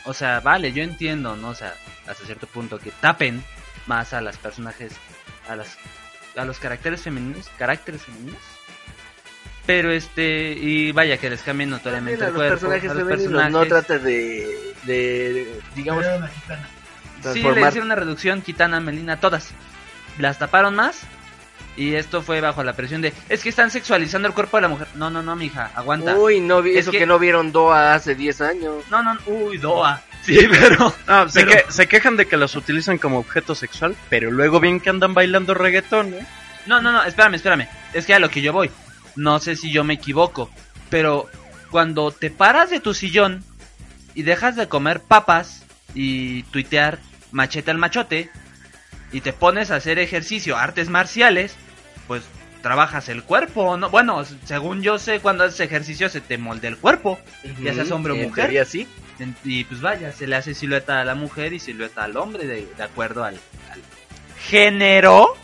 [0.05, 1.49] O sea, vale, yo entiendo, ¿no?
[1.49, 1.73] O sea,
[2.07, 3.43] hasta cierto punto que tapen
[3.85, 4.93] más a las personajes,
[5.49, 5.77] a las
[6.35, 8.37] a los caracteres femeninos, caracteres femeninos.
[9.65, 12.53] Pero este, y vaya que les cambien notoriamente a el cuerpo.
[12.53, 16.05] personajes a los femeninos no trates de, de, digamos.
[17.33, 19.49] Sí, le hicieron una reducción, Kitana, Melina, todas.
[20.19, 21.01] Las taparon más.
[21.75, 24.67] Y esto fue bajo la presión de, es que están sexualizando el cuerpo de la
[24.67, 24.87] mujer.
[24.95, 26.15] No, no, no, mija, aguanta.
[26.15, 27.05] Uy, no vi, Es eso que- que...
[27.05, 28.83] no vieron Doa hace 10 años.
[28.89, 30.01] No, no, uy, Doa.
[30.27, 30.93] Sí, pero...
[31.07, 34.59] No, se, Pero- que- se quejan de que los utilizan como objeto sexual, pero luego
[34.59, 36.25] bien que andan bailando reggaetón, ¿eh?
[36.65, 37.67] No, no, no, espérame, espérame.
[37.93, 38.69] Es que a lo que yo voy.
[39.15, 40.49] No sé si yo me equivoco.
[40.89, 41.29] Pero
[41.71, 43.43] cuando te paras de tu sillón
[44.15, 45.63] y dejas de comer papas
[45.95, 46.99] y tuitear
[47.31, 48.29] machete al machote
[49.11, 51.55] y te pones a hacer ejercicio, artes marciales,
[52.07, 52.23] pues
[52.61, 53.89] trabajas el cuerpo, ¿no?
[53.89, 57.17] Bueno, según yo sé, cuando haces ejercicio se te molde el cuerpo.
[57.63, 58.65] Ya seas hombre o mujer.
[58.65, 58.87] sí.
[59.43, 62.65] Y pues vaya, se le hace silueta a la mujer y silueta al hombre de,
[62.77, 63.35] de acuerdo al,
[63.71, 63.81] al
[64.47, 65.35] género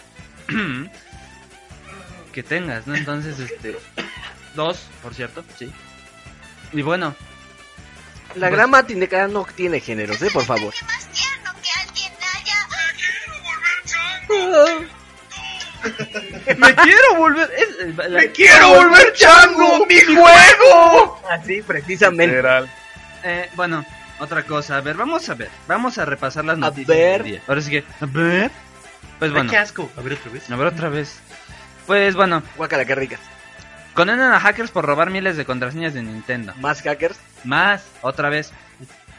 [2.34, 2.96] que tengas, ¿no?
[2.96, 3.78] Entonces, este...
[4.56, 5.72] Dos, por cierto, sí.
[6.74, 7.16] Y bueno,
[8.36, 10.30] La Pues- gran matineca no tiene géneros, ¿eh?
[10.32, 10.74] Por favor.
[16.58, 17.52] ¡Me quiero volver!
[17.58, 21.22] es- la- quiero volver chango, mi juego.
[21.30, 22.28] Así, precisamente.
[22.36, 22.72] Literal.
[23.24, 23.86] Eh, bueno,
[24.20, 24.78] otra cosa.
[24.78, 25.50] A ver, vamos a ver.
[25.68, 27.24] Vamos a repasar las A noticias ver.
[27.24, 27.42] del día.
[27.48, 27.84] Ahora sí que...
[28.02, 28.52] A ver.
[29.20, 29.50] Pues bueno.
[29.50, 29.90] Qué asco.
[29.98, 30.52] A ver otra vez.
[30.52, 31.20] A ver otra vez.
[31.88, 33.18] Pues bueno, Guácala, qué rica.
[33.94, 36.54] condenan a hackers por robar miles de contraseñas de Nintendo.
[36.60, 37.18] Más hackers.
[37.44, 38.52] Más, otra vez.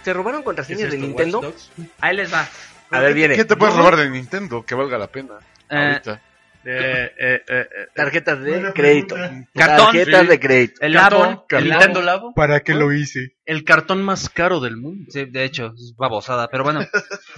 [0.05, 1.55] ¿Se robaron ¿Qué contraseñas es de Nintendo?
[2.01, 2.47] Ahí les va.
[2.91, 3.37] A ver, viene.
[3.37, 4.65] ¿Qué te puedes robar de Nintendo?
[4.65, 5.35] Que valga la pena.
[5.71, 6.21] Eh, Ahorita.
[6.67, 9.15] Eh, eh, eh, eh, Tarjetas de Buena crédito.
[9.15, 9.51] pregunta.
[9.55, 9.87] Cartón.
[9.87, 10.27] Tarjetas Sí.
[10.29, 10.75] de crédito.
[10.81, 11.47] el cartón, labo.
[11.51, 12.35] el El Nintendo labo.
[12.35, 13.35] ¿Para qué lo hice?
[13.45, 15.05] El cartón más caro del mundo.
[15.11, 16.49] Sí, de hecho, es babosada.
[16.49, 16.81] Pero bueno,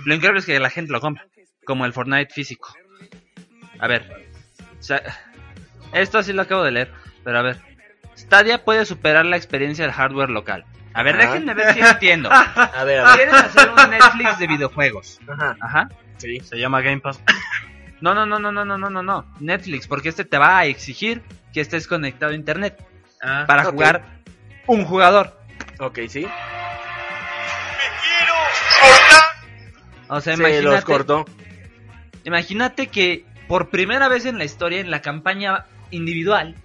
[0.04, 1.26] lo increíble es que la gente lo compra.
[1.64, 2.72] Como el Fortnite físico.
[3.78, 4.04] A ver.
[4.78, 5.02] o sea,
[5.92, 6.92] esto sí lo acabo de leer.
[7.24, 7.56] Pero a ver.
[8.16, 10.64] Stadia puede superar la experiencia del hardware local.
[10.94, 11.18] A ver, Ah.
[11.18, 12.30] déjenme ver si entiendo.
[12.32, 13.16] A ver, a ver.
[13.16, 15.20] Quieren hacer un Netflix de videojuegos.
[15.28, 15.56] Ajá.
[15.60, 15.88] Ajá.
[16.16, 16.40] Sí.
[16.40, 17.20] Se llama Game Pass.
[18.00, 19.26] No, no, no, no, no, no, no, no, no.
[19.40, 22.84] Netflix, porque este te va a exigir que estés conectado a internet
[23.46, 24.22] para jugar
[24.66, 25.38] un jugador.
[25.78, 26.20] Ok, sí.
[26.20, 26.28] Me
[28.02, 28.34] quiero
[28.80, 29.22] cortar.
[30.08, 30.62] O sea, imagínate.
[30.62, 31.24] Los cortó.
[32.24, 36.56] Imagínate que por primera vez en la historia, en la campaña individual,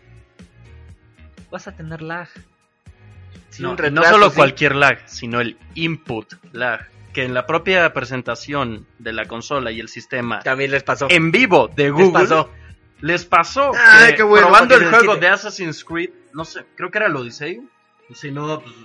[1.52, 2.28] vas a tener lag.
[3.60, 6.88] No, solo cualquier lag, sino el input lag.
[7.14, 11.08] Que en la propia presentación de la consola y el sistema También les pasó.
[11.10, 12.50] en vivo de Les Google pasó.
[13.02, 16.90] les pasó Ay, qué bueno, probando el les juego de Assassin's Creed, no sé, creo
[16.92, 17.62] que era el Odyssey.
[18.14, 18.76] Si no, pues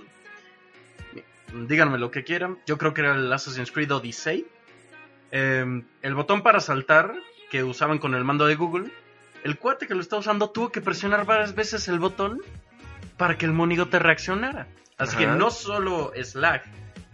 [1.67, 2.57] díganme lo que quieran.
[2.65, 4.45] Yo creo que era el Assassin's Creed Odyssey.
[5.31, 7.13] Eh, el botón para saltar
[7.49, 8.89] que usaban con el mando de Google,
[9.43, 12.41] el cuate que lo estaba usando tuvo que presionar varias veces el botón
[13.17, 14.67] para que el monigote reaccionara.
[14.97, 16.63] Así que no solo es lag,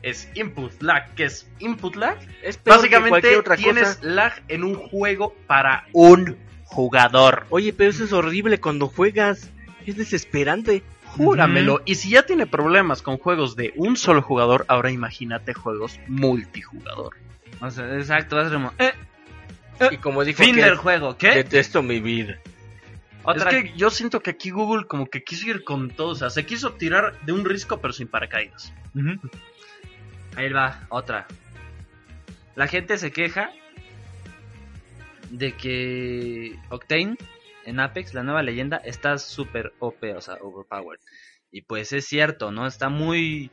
[0.04, 2.18] es input lag, que es input lag.
[2.44, 4.00] Es peor que Básicamente cualquier otra tienes cosa.
[4.08, 7.46] lag en un juego para un jugador.
[7.50, 9.50] Oye, pero eso es horrible cuando juegas.
[9.86, 10.84] Es desesperante.
[11.06, 11.82] Júramelo.
[11.86, 17.16] Y si ya tiene problemas con juegos de un solo jugador, ahora imagínate juegos multijugador.
[17.62, 18.94] O sea, exacto, vas remo- eh,
[19.92, 21.30] Y como dijo fin del juego, ¿qué?
[21.36, 22.40] detesto mi vida.
[23.26, 26.16] Otra Es que yo siento que aquí Google como que quiso ir con todo, o
[26.16, 28.74] sea, se quiso tirar de un risco pero sin paracaídas.
[28.96, 29.12] Ujú.
[30.36, 31.28] Ahí va, otra.
[32.56, 33.52] La gente se queja
[35.30, 37.16] de que Octane
[37.66, 41.00] en Apex, la nueva leyenda, está súper OP, o sea, overpowered.
[41.52, 42.68] Y pues es cierto, ¿no?
[42.68, 43.50] Está muy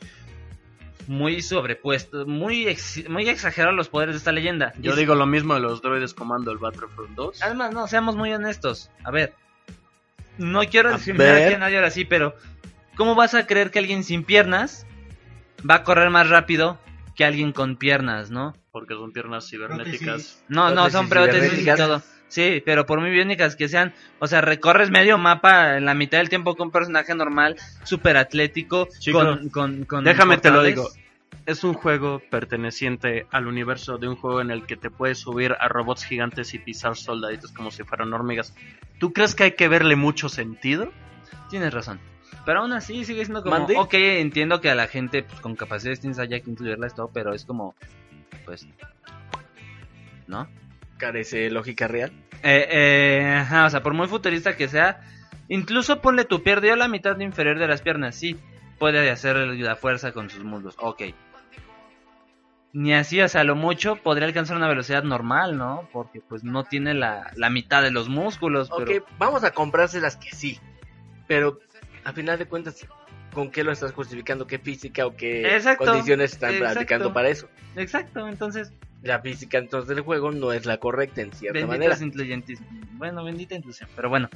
[1.06, 4.72] muy sobrepuesto, muy ex- muy exagerados los poderes de esta leyenda.
[4.78, 7.42] Yo digo lo mismo de los droides comando el Battlefront 2.
[7.42, 8.90] Además, no, seamos muy honestos.
[9.02, 9.32] A ver,
[10.38, 12.34] no quiero discriminar a nadie ahora sí, pero
[12.96, 14.86] ¿cómo vas a creer que alguien sin piernas
[15.68, 16.78] va a correr más rápido
[17.16, 18.54] que alguien con piernas, no?
[18.72, 20.42] Porque son piernas cibernéticas.
[20.48, 22.02] No, no, son Prótesis y todo.
[22.28, 26.18] Sí, pero por muy biónicas que sean, o sea, recorres medio mapa en la mitad
[26.18, 30.62] del tiempo con un personaje normal, súper atlético, Sí, con, con, con Déjame te lo
[30.62, 30.88] digo.
[31.46, 35.56] Es un juego perteneciente al universo de un juego en el que te puedes subir
[35.58, 38.54] a robots gigantes y pisar soldaditos como si fueran hormigas.
[39.00, 40.92] ¿Tú crees que hay que verle mucho sentido?
[41.48, 41.98] Tienes razón.
[42.44, 43.76] Pero aún así sigue siendo como, ¿Mande?
[43.76, 47.34] ok, entiendo que a la gente pues, con capacidades distintas haya que incluirlas todo, pero
[47.34, 47.74] es como,
[48.44, 48.66] pues,
[50.26, 50.48] ¿no?
[50.96, 52.12] Carece de lógica real.
[52.42, 55.02] Eh, eh, ajá, o sea, por muy futurista que sea,
[55.48, 58.36] incluso ponle tu perdió la mitad inferior de las piernas, sí,
[58.78, 61.02] puede hacer la fuerza con sus muslos, ok.
[62.72, 65.88] Ni así, o sea, a lo mucho podría alcanzar una velocidad normal, ¿no?
[65.92, 69.06] Porque pues no tiene la, la mitad de los músculos, Ok, pero...
[69.18, 70.60] vamos a comprárselas que sí.
[71.26, 71.58] Pero,
[72.04, 72.86] a final de cuentas,
[73.32, 74.46] ¿con qué lo estás justificando?
[74.46, 76.72] ¿Qué física o qué Exacto, condiciones están exacto.
[76.74, 77.48] practicando para eso?
[77.76, 78.72] Exacto, entonces,
[79.02, 81.96] La física entonces del juego no es la correcta en cierta manera.
[82.92, 84.28] Bueno, bendita inclusión, pero bueno.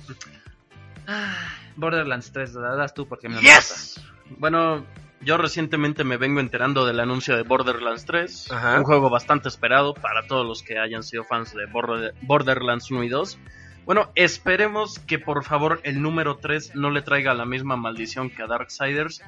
[1.06, 1.36] Ah,
[1.76, 4.00] Borderlands 3, la das tú porque me ¡Yes!
[4.38, 4.86] Bueno,
[5.20, 8.50] yo recientemente me vengo enterando del anuncio de Borderlands 3.
[8.52, 8.78] Ajá.
[8.78, 13.04] Un juego bastante esperado para todos los que hayan sido fans de Border- Borderlands 1
[13.04, 13.38] y 2.
[13.84, 18.42] Bueno, esperemos que por favor el número 3 no le traiga la misma maldición que
[18.42, 19.22] a Darksiders.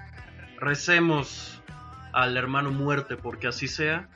[0.59, 1.61] Recemos
[2.13, 4.09] al hermano muerte porque así sea.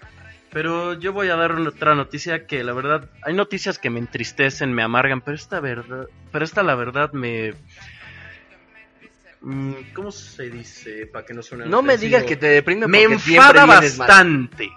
[0.51, 4.73] Pero yo voy a dar otra noticia que la verdad, hay noticias que me entristecen,
[4.73, 7.55] me amargan, pero esta verdad, pero esta la verdad me...
[9.43, 11.07] Mm, ¿Cómo se dice?
[11.07, 13.81] Para que no suene No me digas que te deprime Me porque siempre enfada mal.
[13.81, 14.71] bastante.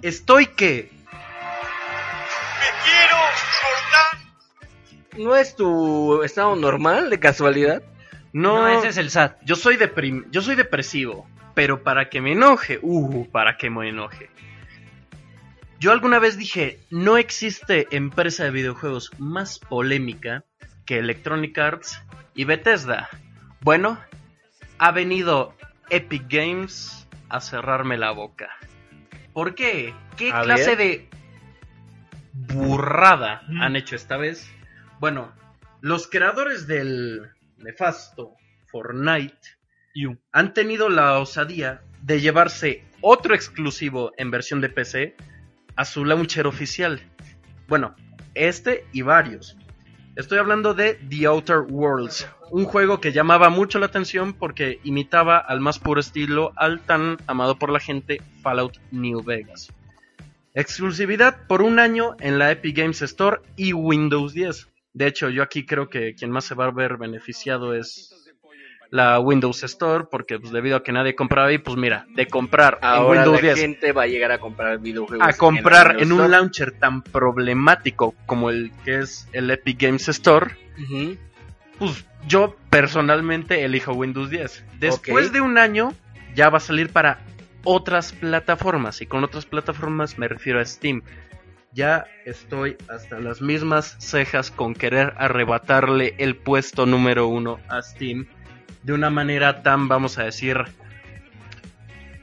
[0.00, 0.90] Estoy que...
[5.20, 7.82] ¿No es tu estado normal de casualidad?
[8.32, 9.38] No, No, ese es el SAT.
[9.44, 13.88] yo soy deprim yo soy depresivo, pero para que me enoje, uh, para que me
[13.88, 14.30] enoje.
[15.78, 20.44] Yo alguna vez dije, no existe empresa de videojuegos más polémica
[20.84, 22.02] que Electronic Arts
[22.34, 23.08] y Bethesda.
[23.60, 23.98] Bueno,
[24.78, 25.54] ha venido
[25.88, 28.50] Epic Games a cerrarme la boca.
[29.32, 29.94] ¿Por qué?
[30.16, 30.78] ¿Qué A clase ver.
[30.78, 31.08] de
[32.32, 34.50] burrada han hecho esta vez?
[35.00, 35.32] Bueno,
[35.80, 38.36] los creadores del nefasto
[38.66, 39.34] Fortnite
[40.30, 45.16] han tenido la osadía de llevarse otro exclusivo en versión de PC
[45.74, 47.00] a su launcher oficial.
[47.66, 47.96] Bueno,
[48.34, 49.56] este y varios.
[50.16, 55.38] Estoy hablando de The Outer Worlds, un juego que llamaba mucho la atención porque imitaba
[55.38, 59.72] al más puro estilo al tan amado por la gente Fallout New Vegas.
[60.52, 64.69] Exclusividad por un año en la Epic Games Store y Windows 10.
[64.92, 68.10] De hecho, yo aquí creo que quien más se va a ver beneficiado es
[68.90, 72.78] la Windows Store, porque pues, debido a que nadie compraba ahí, pues mira, de comprar
[72.82, 75.26] Ahora en Windows la 10 gente va a llegar a comprar videojuegos.
[75.26, 80.56] a comprar en un launcher tan problemático como el que es el Epic Games Store,
[81.78, 84.64] pues yo personalmente elijo Windows 10.
[84.80, 85.94] Después de un año
[86.34, 87.20] ya va a salir para
[87.64, 91.02] otras plataformas y con otras plataformas me refiero a Steam.
[91.72, 98.26] Ya estoy hasta las mismas cejas con querer arrebatarle el puesto número uno a Steam
[98.82, 100.64] de una manera tan, vamos a decir,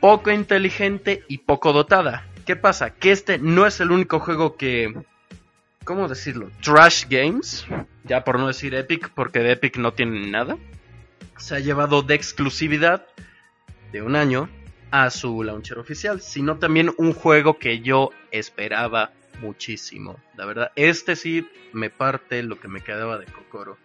[0.02, 2.28] poco inteligente y poco dotada.
[2.46, 2.92] ¿Qué pasa?
[2.92, 4.94] Que este no es el único juego que...
[5.84, 6.52] ¿Cómo decirlo?
[6.62, 7.66] Trash Games,
[8.04, 10.58] ya por no decir Epic, porque de Epic no tienen nada,
[11.38, 13.08] se ha llevado de exclusividad
[13.94, 14.50] de un año
[14.92, 19.12] a su launcher oficial, sino también un juego que yo esperaba
[19.42, 20.20] muchísimo.
[20.36, 23.78] La verdad, este sí me parte lo que me quedaba de Kokoro.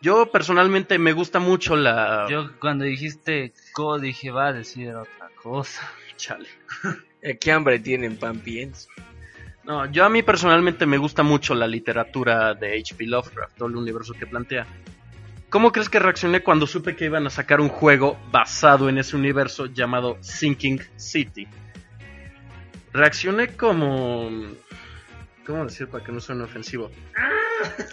[0.00, 2.26] Yo personalmente me gusta mucho la...
[2.30, 5.90] Yo cuando dijiste Co dije va a decir otra cosa.
[6.16, 6.48] Chale.
[7.22, 8.88] Eh, ¿Qué hambre tienen, pan pienso?
[9.62, 13.06] No, yo a mí personalmente me gusta mucho la literatura de H.P.
[13.06, 14.66] Lovecraft, todo el universo que plantea.
[15.50, 19.16] ¿Cómo crees que reaccioné cuando supe que iban a sacar un juego basado en ese
[19.16, 21.46] universo llamado Sinking City?
[22.92, 24.30] Reaccioné como...
[25.46, 26.90] ¿Cómo decir para que no suene ofensivo?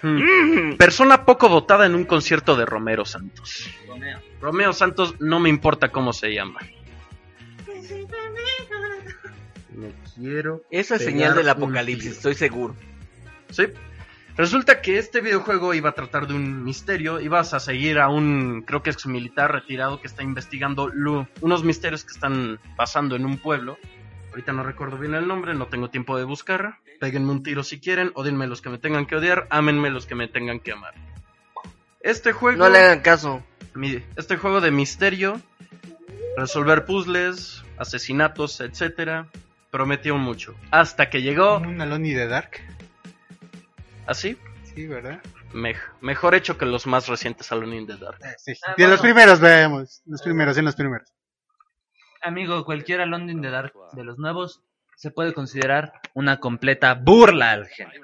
[0.03, 0.75] Mm.
[0.77, 3.69] Persona poco dotada en un concierto de Romero Santos.
[4.39, 6.59] Romeo Santos no me importa cómo se llama.
[9.73, 12.75] Me quiero Esa es señal del apocalipsis, estoy seguro.
[13.49, 13.67] Sí.
[14.35, 17.19] Resulta que este videojuego iba a tratar de un misterio.
[17.19, 21.63] Ibas a seguir a un, creo que es militar retirado que está investigando lu- unos
[21.63, 23.77] misterios que están pasando en un pueblo.
[24.37, 26.75] Ahorita no recuerdo bien el nombre, no tengo tiempo de buscar.
[26.99, 30.13] Péguenme un tiro si quieren, odinme los que me tengan que odiar, ámenme los que
[30.13, 30.93] me tengan que amar.
[32.01, 33.43] Este juego, No le hagan caso.
[33.73, 35.41] mi- este juego de misterio,
[36.37, 39.25] resolver puzzles, asesinatos, etcétera,
[39.71, 40.53] prometió mucho.
[40.69, 42.61] Hasta que llegó Un Alone in the Dark.
[44.05, 44.37] así,
[44.75, 45.19] Sí, ¿verdad?
[45.53, 48.19] Mej- mejor hecho que los más recientes Alone in the Dark.
[48.23, 48.53] Eh, sí.
[48.67, 50.03] Ah, De los primeros vemos.
[50.05, 51.11] Los primeros, en los primeros.
[52.21, 54.61] Amigo, cualquiera London de Dark de los nuevos
[54.95, 58.03] se puede considerar una completa burla al género.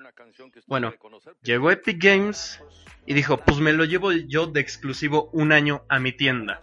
[0.68, 0.94] Bueno,
[1.42, 2.62] llegó Epic Games
[3.06, 6.62] y dijo, pues me lo llevo yo de exclusivo un año a mi tienda.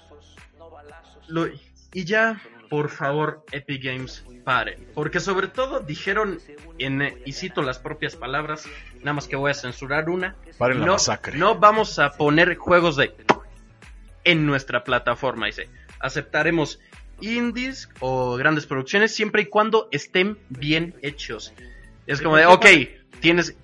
[1.28, 1.48] Lo-
[1.93, 4.86] y ya, por favor, Epic Games, paren.
[4.94, 6.39] Porque sobre todo dijeron,
[6.78, 8.68] en, eh, y cito las propias palabras,
[9.01, 11.36] nada más que voy a censurar una, Paren la no, masacre.
[11.36, 13.12] no vamos a poner juegos de
[14.24, 15.47] en nuestra plataforma.
[15.47, 15.68] Dice,
[15.98, 16.78] aceptaremos
[17.21, 21.53] indies o grandes producciones siempre y cuando estén bien hechos.
[22.07, 22.67] Es como de, ok,
[23.21, 23.57] tienes,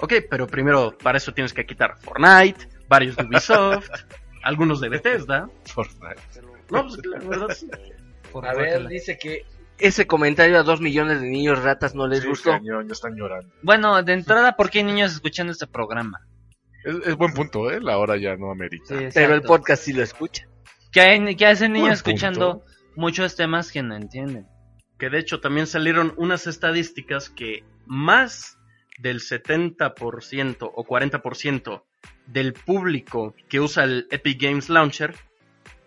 [0.00, 3.88] ok, pero primero para eso tienes que quitar Fortnite, varios de Ubisoft,
[4.42, 5.48] algunos de Bethesda.
[5.64, 6.20] Fortnite.
[6.70, 7.68] No, pues la verdad sí.
[8.42, 9.44] A ver, dice que
[9.78, 12.50] ese comentario a dos millones de niños ratas no les Sí, gustó.
[12.50, 13.52] cañón, ya están llorando.
[13.62, 16.20] Bueno, de entrada, ¿por qué hay niños escuchando este programa?
[16.84, 17.80] Es, es buen punto, ¿eh?
[17.80, 18.94] La hora ya no amerita.
[19.12, 20.46] Pero el podcast sí lo escucha.
[20.92, 22.64] ¿Qué, hay, qué hacen niños Buen punto.
[23.00, 24.46] Muchos temas que no entienden?
[24.98, 28.58] Que de hecho también salieron unas estadísticas que más
[28.98, 31.82] del 70% o 40%
[32.26, 35.14] del público que usa el Epic Games Launcher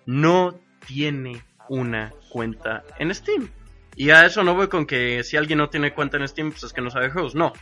[0.05, 3.49] no tiene una cuenta en Steam.
[3.95, 6.63] Y a eso no voy con que si alguien no tiene cuenta en Steam, pues
[6.63, 7.35] es que no sabe juegos.
[7.35, 7.53] No.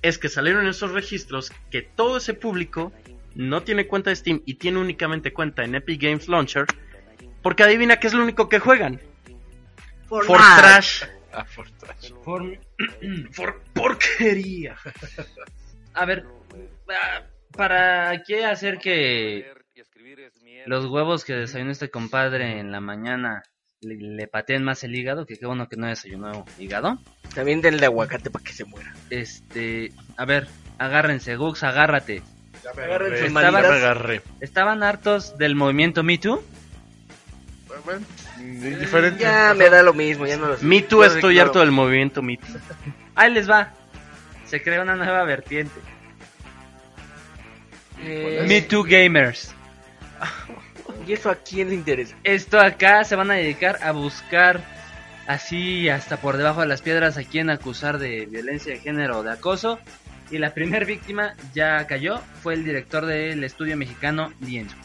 [0.00, 2.92] Es que salieron esos registros que todo ese público
[3.34, 6.66] no tiene cuenta de Steam y tiene únicamente cuenta en Epic Games Launcher.
[7.42, 9.00] Porque adivina qué es lo único que juegan.
[10.08, 11.04] For trash.
[11.32, 11.44] Ah.
[11.44, 11.66] For,
[13.32, 14.76] for porquería.
[15.94, 16.24] A ver,
[16.90, 17.22] ah,
[17.56, 19.50] ¿para qué hacer que
[20.66, 23.42] los huevos que desayunó este compadre en la mañana
[23.80, 25.24] le, le pateen más el hígado?
[25.26, 26.98] Que qué bueno que no desayunó hígado.
[27.34, 28.92] También denle aguacate para que se muera.
[29.08, 30.46] Este, a ver,
[30.78, 32.22] agárrense, Gux, agárrate.
[32.70, 34.22] Agarren sus Estaba- Ya me agarré.
[34.40, 36.42] ¿Estaban hartos del movimiento Me Too?
[37.84, 38.04] Bueno,
[38.38, 39.22] indiferente.
[39.22, 40.64] Ya me da lo mismo, ya no lo sé.
[40.64, 42.46] Me Too, estoy harto del movimiento Me Too.
[43.14, 43.72] Ahí les va.
[44.46, 45.80] Se crea una nueva vertiente.
[48.02, 49.54] Eh, Me Too Gamers.
[51.06, 52.16] ¿Y eso a quién le interesa?
[52.22, 54.60] Esto acá se van a dedicar a buscar
[55.26, 59.22] así hasta por debajo de las piedras a quien acusar de violencia de género o
[59.22, 59.78] de acoso.
[60.30, 64.76] Y la primer víctima ya cayó, fue el director del estudio mexicano Lienzo.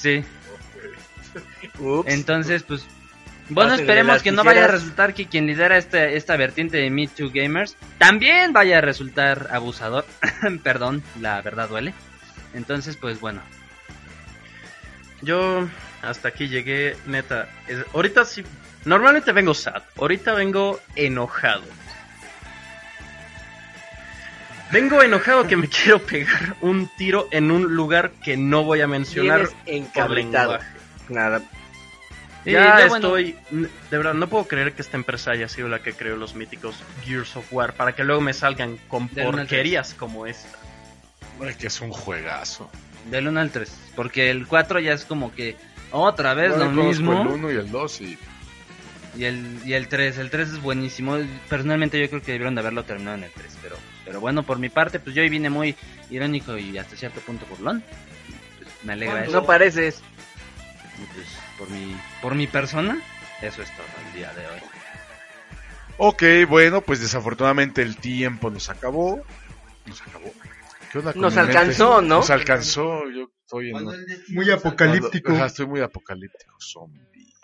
[0.00, 0.24] Sí,
[1.80, 2.10] Ups.
[2.12, 2.86] entonces pues
[3.50, 7.08] bueno, esperemos que no vaya a resultar que quien lidera este, esta vertiente de Me
[7.08, 10.04] Too Gamers también vaya a resultar abusador.
[10.62, 11.94] Perdón, la verdad duele.
[12.52, 13.40] Entonces, pues bueno,
[15.22, 15.66] Yo
[16.02, 17.48] hasta aquí llegué, neta.
[17.66, 18.44] es- ahorita sí.
[18.84, 19.82] Normalmente vengo sad.
[19.96, 21.62] Ahorita vengo enojado.
[24.72, 28.86] Vengo enojado que me quiero pegar un tiro en un lugar que no voy a
[28.86, 29.48] mencionar
[29.94, 30.66] por lenguaje.
[31.08, 31.42] Nada.
[32.44, 33.36] Ya ya, estoy.
[33.50, 36.76] De verdad, no puedo creer que esta empresa haya sido la que creó los míticos
[37.04, 40.58] Gears of War para que luego me salgan con Del porquerías como esta.
[41.40, 42.70] Ay, que es un juegazo.
[43.10, 43.70] del 1 al 3.
[43.94, 45.56] Porque el 4 ya es como que
[45.90, 47.22] otra vez lo mismo.
[47.22, 48.18] El 1 y el 2 y
[49.16, 51.18] Y el, y el 3, el 3 es buenísimo.
[51.48, 53.58] Personalmente yo creo que debieron de haberlo terminado en el 3.
[53.62, 53.76] Pero,
[54.08, 55.76] pero bueno, por mi parte, pues yo hoy vine muy
[56.08, 57.84] irónico y hasta cierto punto burlón.
[58.58, 59.32] Pues, me alegra eso.
[59.32, 60.00] No pareces.
[60.96, 61.26] Pues,
[61.58, 63.02] por mi, por mi persona,
[63.42, 64.60] eso es todo el día de hoy.
[65.98, 69.20] Ok, bueno, pues desafortunadamente el tiempo nos acabó.
[69.84, 70.32] Nos acabó.
[70.90, 71.50] ¿Qué onda con Nos mente?
[71.50, 72.16] alcanzó, ¿no?
[72.16, 73.10] Nos alcanzó.
[73.10, 73.84] Yo estoy en.
[74.28, 75.32] Muy apocalíptico.
[75.32, 76.56] Ajá, estoy muy apocalíptico.
[76.60, 77.34] Zombie.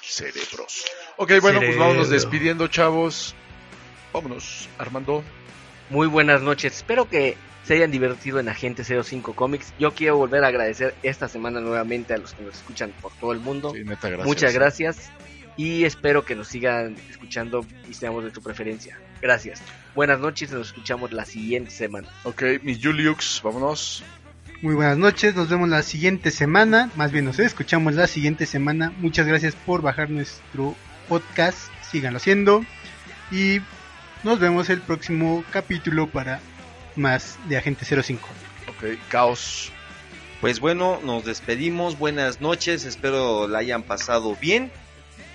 [0.00, 0.86] Cerebros.
[1.18, 3.34] Ok, bueno, pues vámonos despidiendo, chavos.
[4.12, 5.22] Vámonos, Armando.
[5.90, 6.76] Muy buenas noches.
[6.76, 9.72] Espero que se hayan divertido en Agente 05 Comics.
[9.78, 13.32] Yo quiero volver a agradecer esta semana nuevamente a los que nos escuchan por todo
[13.32, 13.72] el mundo.
[13.74, 14.26] Sí, neta, gracias.
[14.26, 15.10] Muchas gracias.
[15.56, 18.98] Y espero que nos sigan escuchando y seamos de tu preferencia.
[19.20, 19.60] Gracias.
[19.94, 22.08] Buenas noches nos escuchamos la siguiente semana.
[22.24, 24.04] Ok, mi Juliux, vámonos.
[24.62, 28.92] Muy buenas noches, nos vemos la siguiente semana, más bien nos escuchamos la siguiente semana.
[28.98, 30.74] Muchas gracias por bajar nuestro
[31.08, 32.64] podcast, síganlo haciendo
[33.30, 33.60] y
[34.24, 36.40] nos vemos el próximo capítulo para
[36.96, 38.28] más de Agente 05.
[38.68, 39.70] Ok, Caos.
[40.40, 44.70] Pues bueno, nos despedimos, buenas noches, espero la hayan pasado bien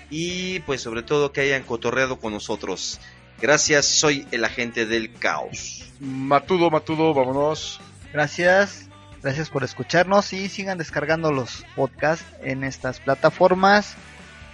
[0.08, 3.00] y pues sobre todo que hayan cotorreado con nosotros.
[3.40, 5.84] Gracias, soy el agente del caos.
[6.00, 7.80] Matudo, Matudo, vámonos.
[8.12, 8.88] Gracias,
[9.22, 13.96] gracias por escucharnos y sigan descargando los podcasts en estas plataformas.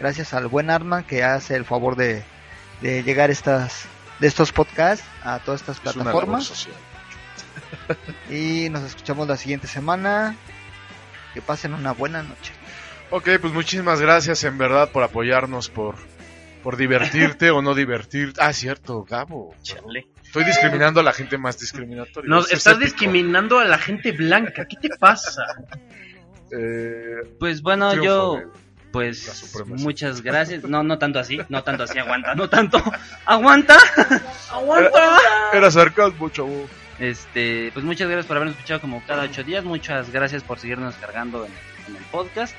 [0.00, 2.24] Gracias al buen Arman que hace el favor de,
[2.80, 3.86] de llegar estas
[4.20, 6.76] de estos podcasts a todas estas Es una plataformas social.
[8.30, 10.36] y nos escuchamos la siguiente semana.
[11.34, 12.52] Que pasen una buena noche.
[13.10, 15.96] Ok, pues muchísimas gracias en verdad por apoyarnos, por
[16.62, 18.40] por divertirte o no divertirte.
[18.42, 19.54] Ah, cierto, Gabo.
[19.62, 20.08] Chale.
[20.22, 22.28] Estoy discriminando a la gente más discriminatoria.
[22.28, 22.84] No, es estás épico.
[22.84, 24.66] discriminando a la gente blanca.
[24.66, 25.42] ¿Qué te pasa?
[26.52, 28.40] Eh, Pues bueno, yo,
[28.92, 30.64] pues muchas gracias.
[30.64, 32.82] No, no tanto así, no tanto así, aguanta, no tanto.
[33.24, 33.76] ¡Aguanta!
[34.50, 35.18] ¡Aguanta!
[35.52, 36.68] Era sarcasmo, chavo.
[36.98, 39.64] Este, pues muchas gracias por habernos escuchado como cada ocho días.
[39.64, 41.52] Muchas gracias por seguirnos cargando en,
[41.88, 42.54] en el podcast.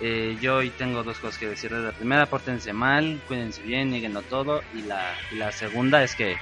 [0.00, 1.82] Eh, yo hoy tengo dos cosas que decirles.
[1.82, 4.62] La primera, pórtense mal, cuídense bien, nieguenlo todo.
[4.74, 6.36] Y la, y la segunda es que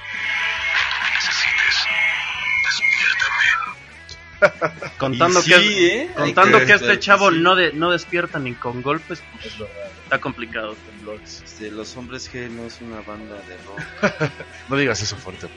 [4.97, 6.11] Contando Y que, sí, ¿eh?
[6.15, 7.39] contando Hay que este chavo sí.
[7.39, 9.53] no, de, no despierta ni con golpes, pues,
[10.03, 10.75] está complicado.
[10.89, 11.41] temblores.
[11.45, 14.31] Este, los hombres G no es una banda de rock.
[14.69, 15.47] No digas eso fuerte.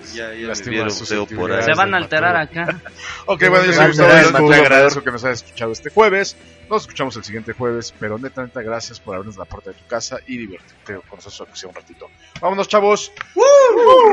[0.00, 0.92] Eh, ya ya vieron
[1.36, 1.62] por ahí.
[1.62, 2.80] se van a alterar acá.
[3.26, 6.36] Ok, bueno, yo soy Gustavo agradezco que nos hayas escuchado este jueves.
[6.68, 9.86] Nos escuchamos el siguiente jueves, pero neta, neta, gracias por abrirnos la puerta de tu
[9.86, 12.06] casa y divertirte con nosotros aunque sea un ratito.
[12.40, 13.12] Vámonos, chavos.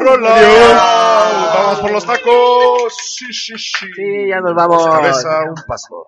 [0.01, 1.53] ¡Rola!
[1.55, 2.93] ¡Vamos por los tacos!
[2.97, 3.87] Sí, sí, sí.
[3.95, 4.85] Sí, ya nos vamos.
[4.85, 6.07] Cabeza, un paso.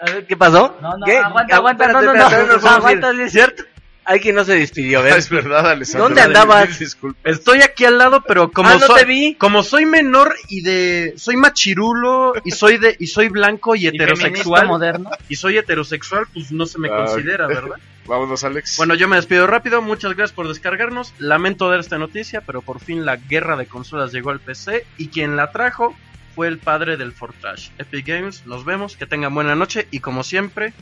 [0.00, 0.76] A ver, ¿qué pasó?
[0.80, 1.16] No, no, ¿Qué?
[1.16, 2.26] aguanta, aguanta, no, no, no,
[2.68, 3.64] aguanta, es cierto.
[4.08, 5.16] Hay quien no se despidió, ¿ves?
[5.16, 6.04] es verdad, Alessandro.
[6.08, 6.68] ¿Dónde andabas?
[6.68, 7.20] Mil disculpas.
[7.24, 9.34] Estoy aquí al lado, pero como ah, no soy, te vi.
[9.34, 14.68] como soy menor y de soy machirulo y soy de y soy blanco y heterosexual
[14.68, 15.10] moderno.
[15.28, 17.76] y soy heterosexual, pues no se me Ah, considera, ¿verdad?
[18.06, 18.76] Vámonos, Alex.
[18.76, 21.12] Bueno, yo me despido rápido, muchas gracias por descargarnos.
[21.18, 25.08] Lamento dar esta noticia, pero por fin la guerra de consolas llegó al PC y
[25.08, 25.96] quien la trajo
[26.36, 27.70] fue el padre del Fortrash.
[27.78, 30.72] Epic Games, nos vemos, que tengan buena noche y como siempre,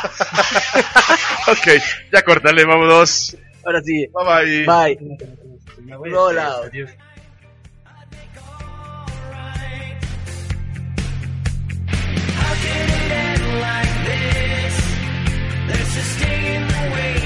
[1.48, 1.66] ok,
[2.12, 3.36] ya cortale, vámonos.
[3.64, 4.06] Ahora sí.
[4.06, 4.64] Bye bye.
[4.64, 4.98] Bye.
[6.10, 6.72] Roll out.
[12.36, 14.74] How can it end like this?
[15.68, 17.19] Let's just stay in the way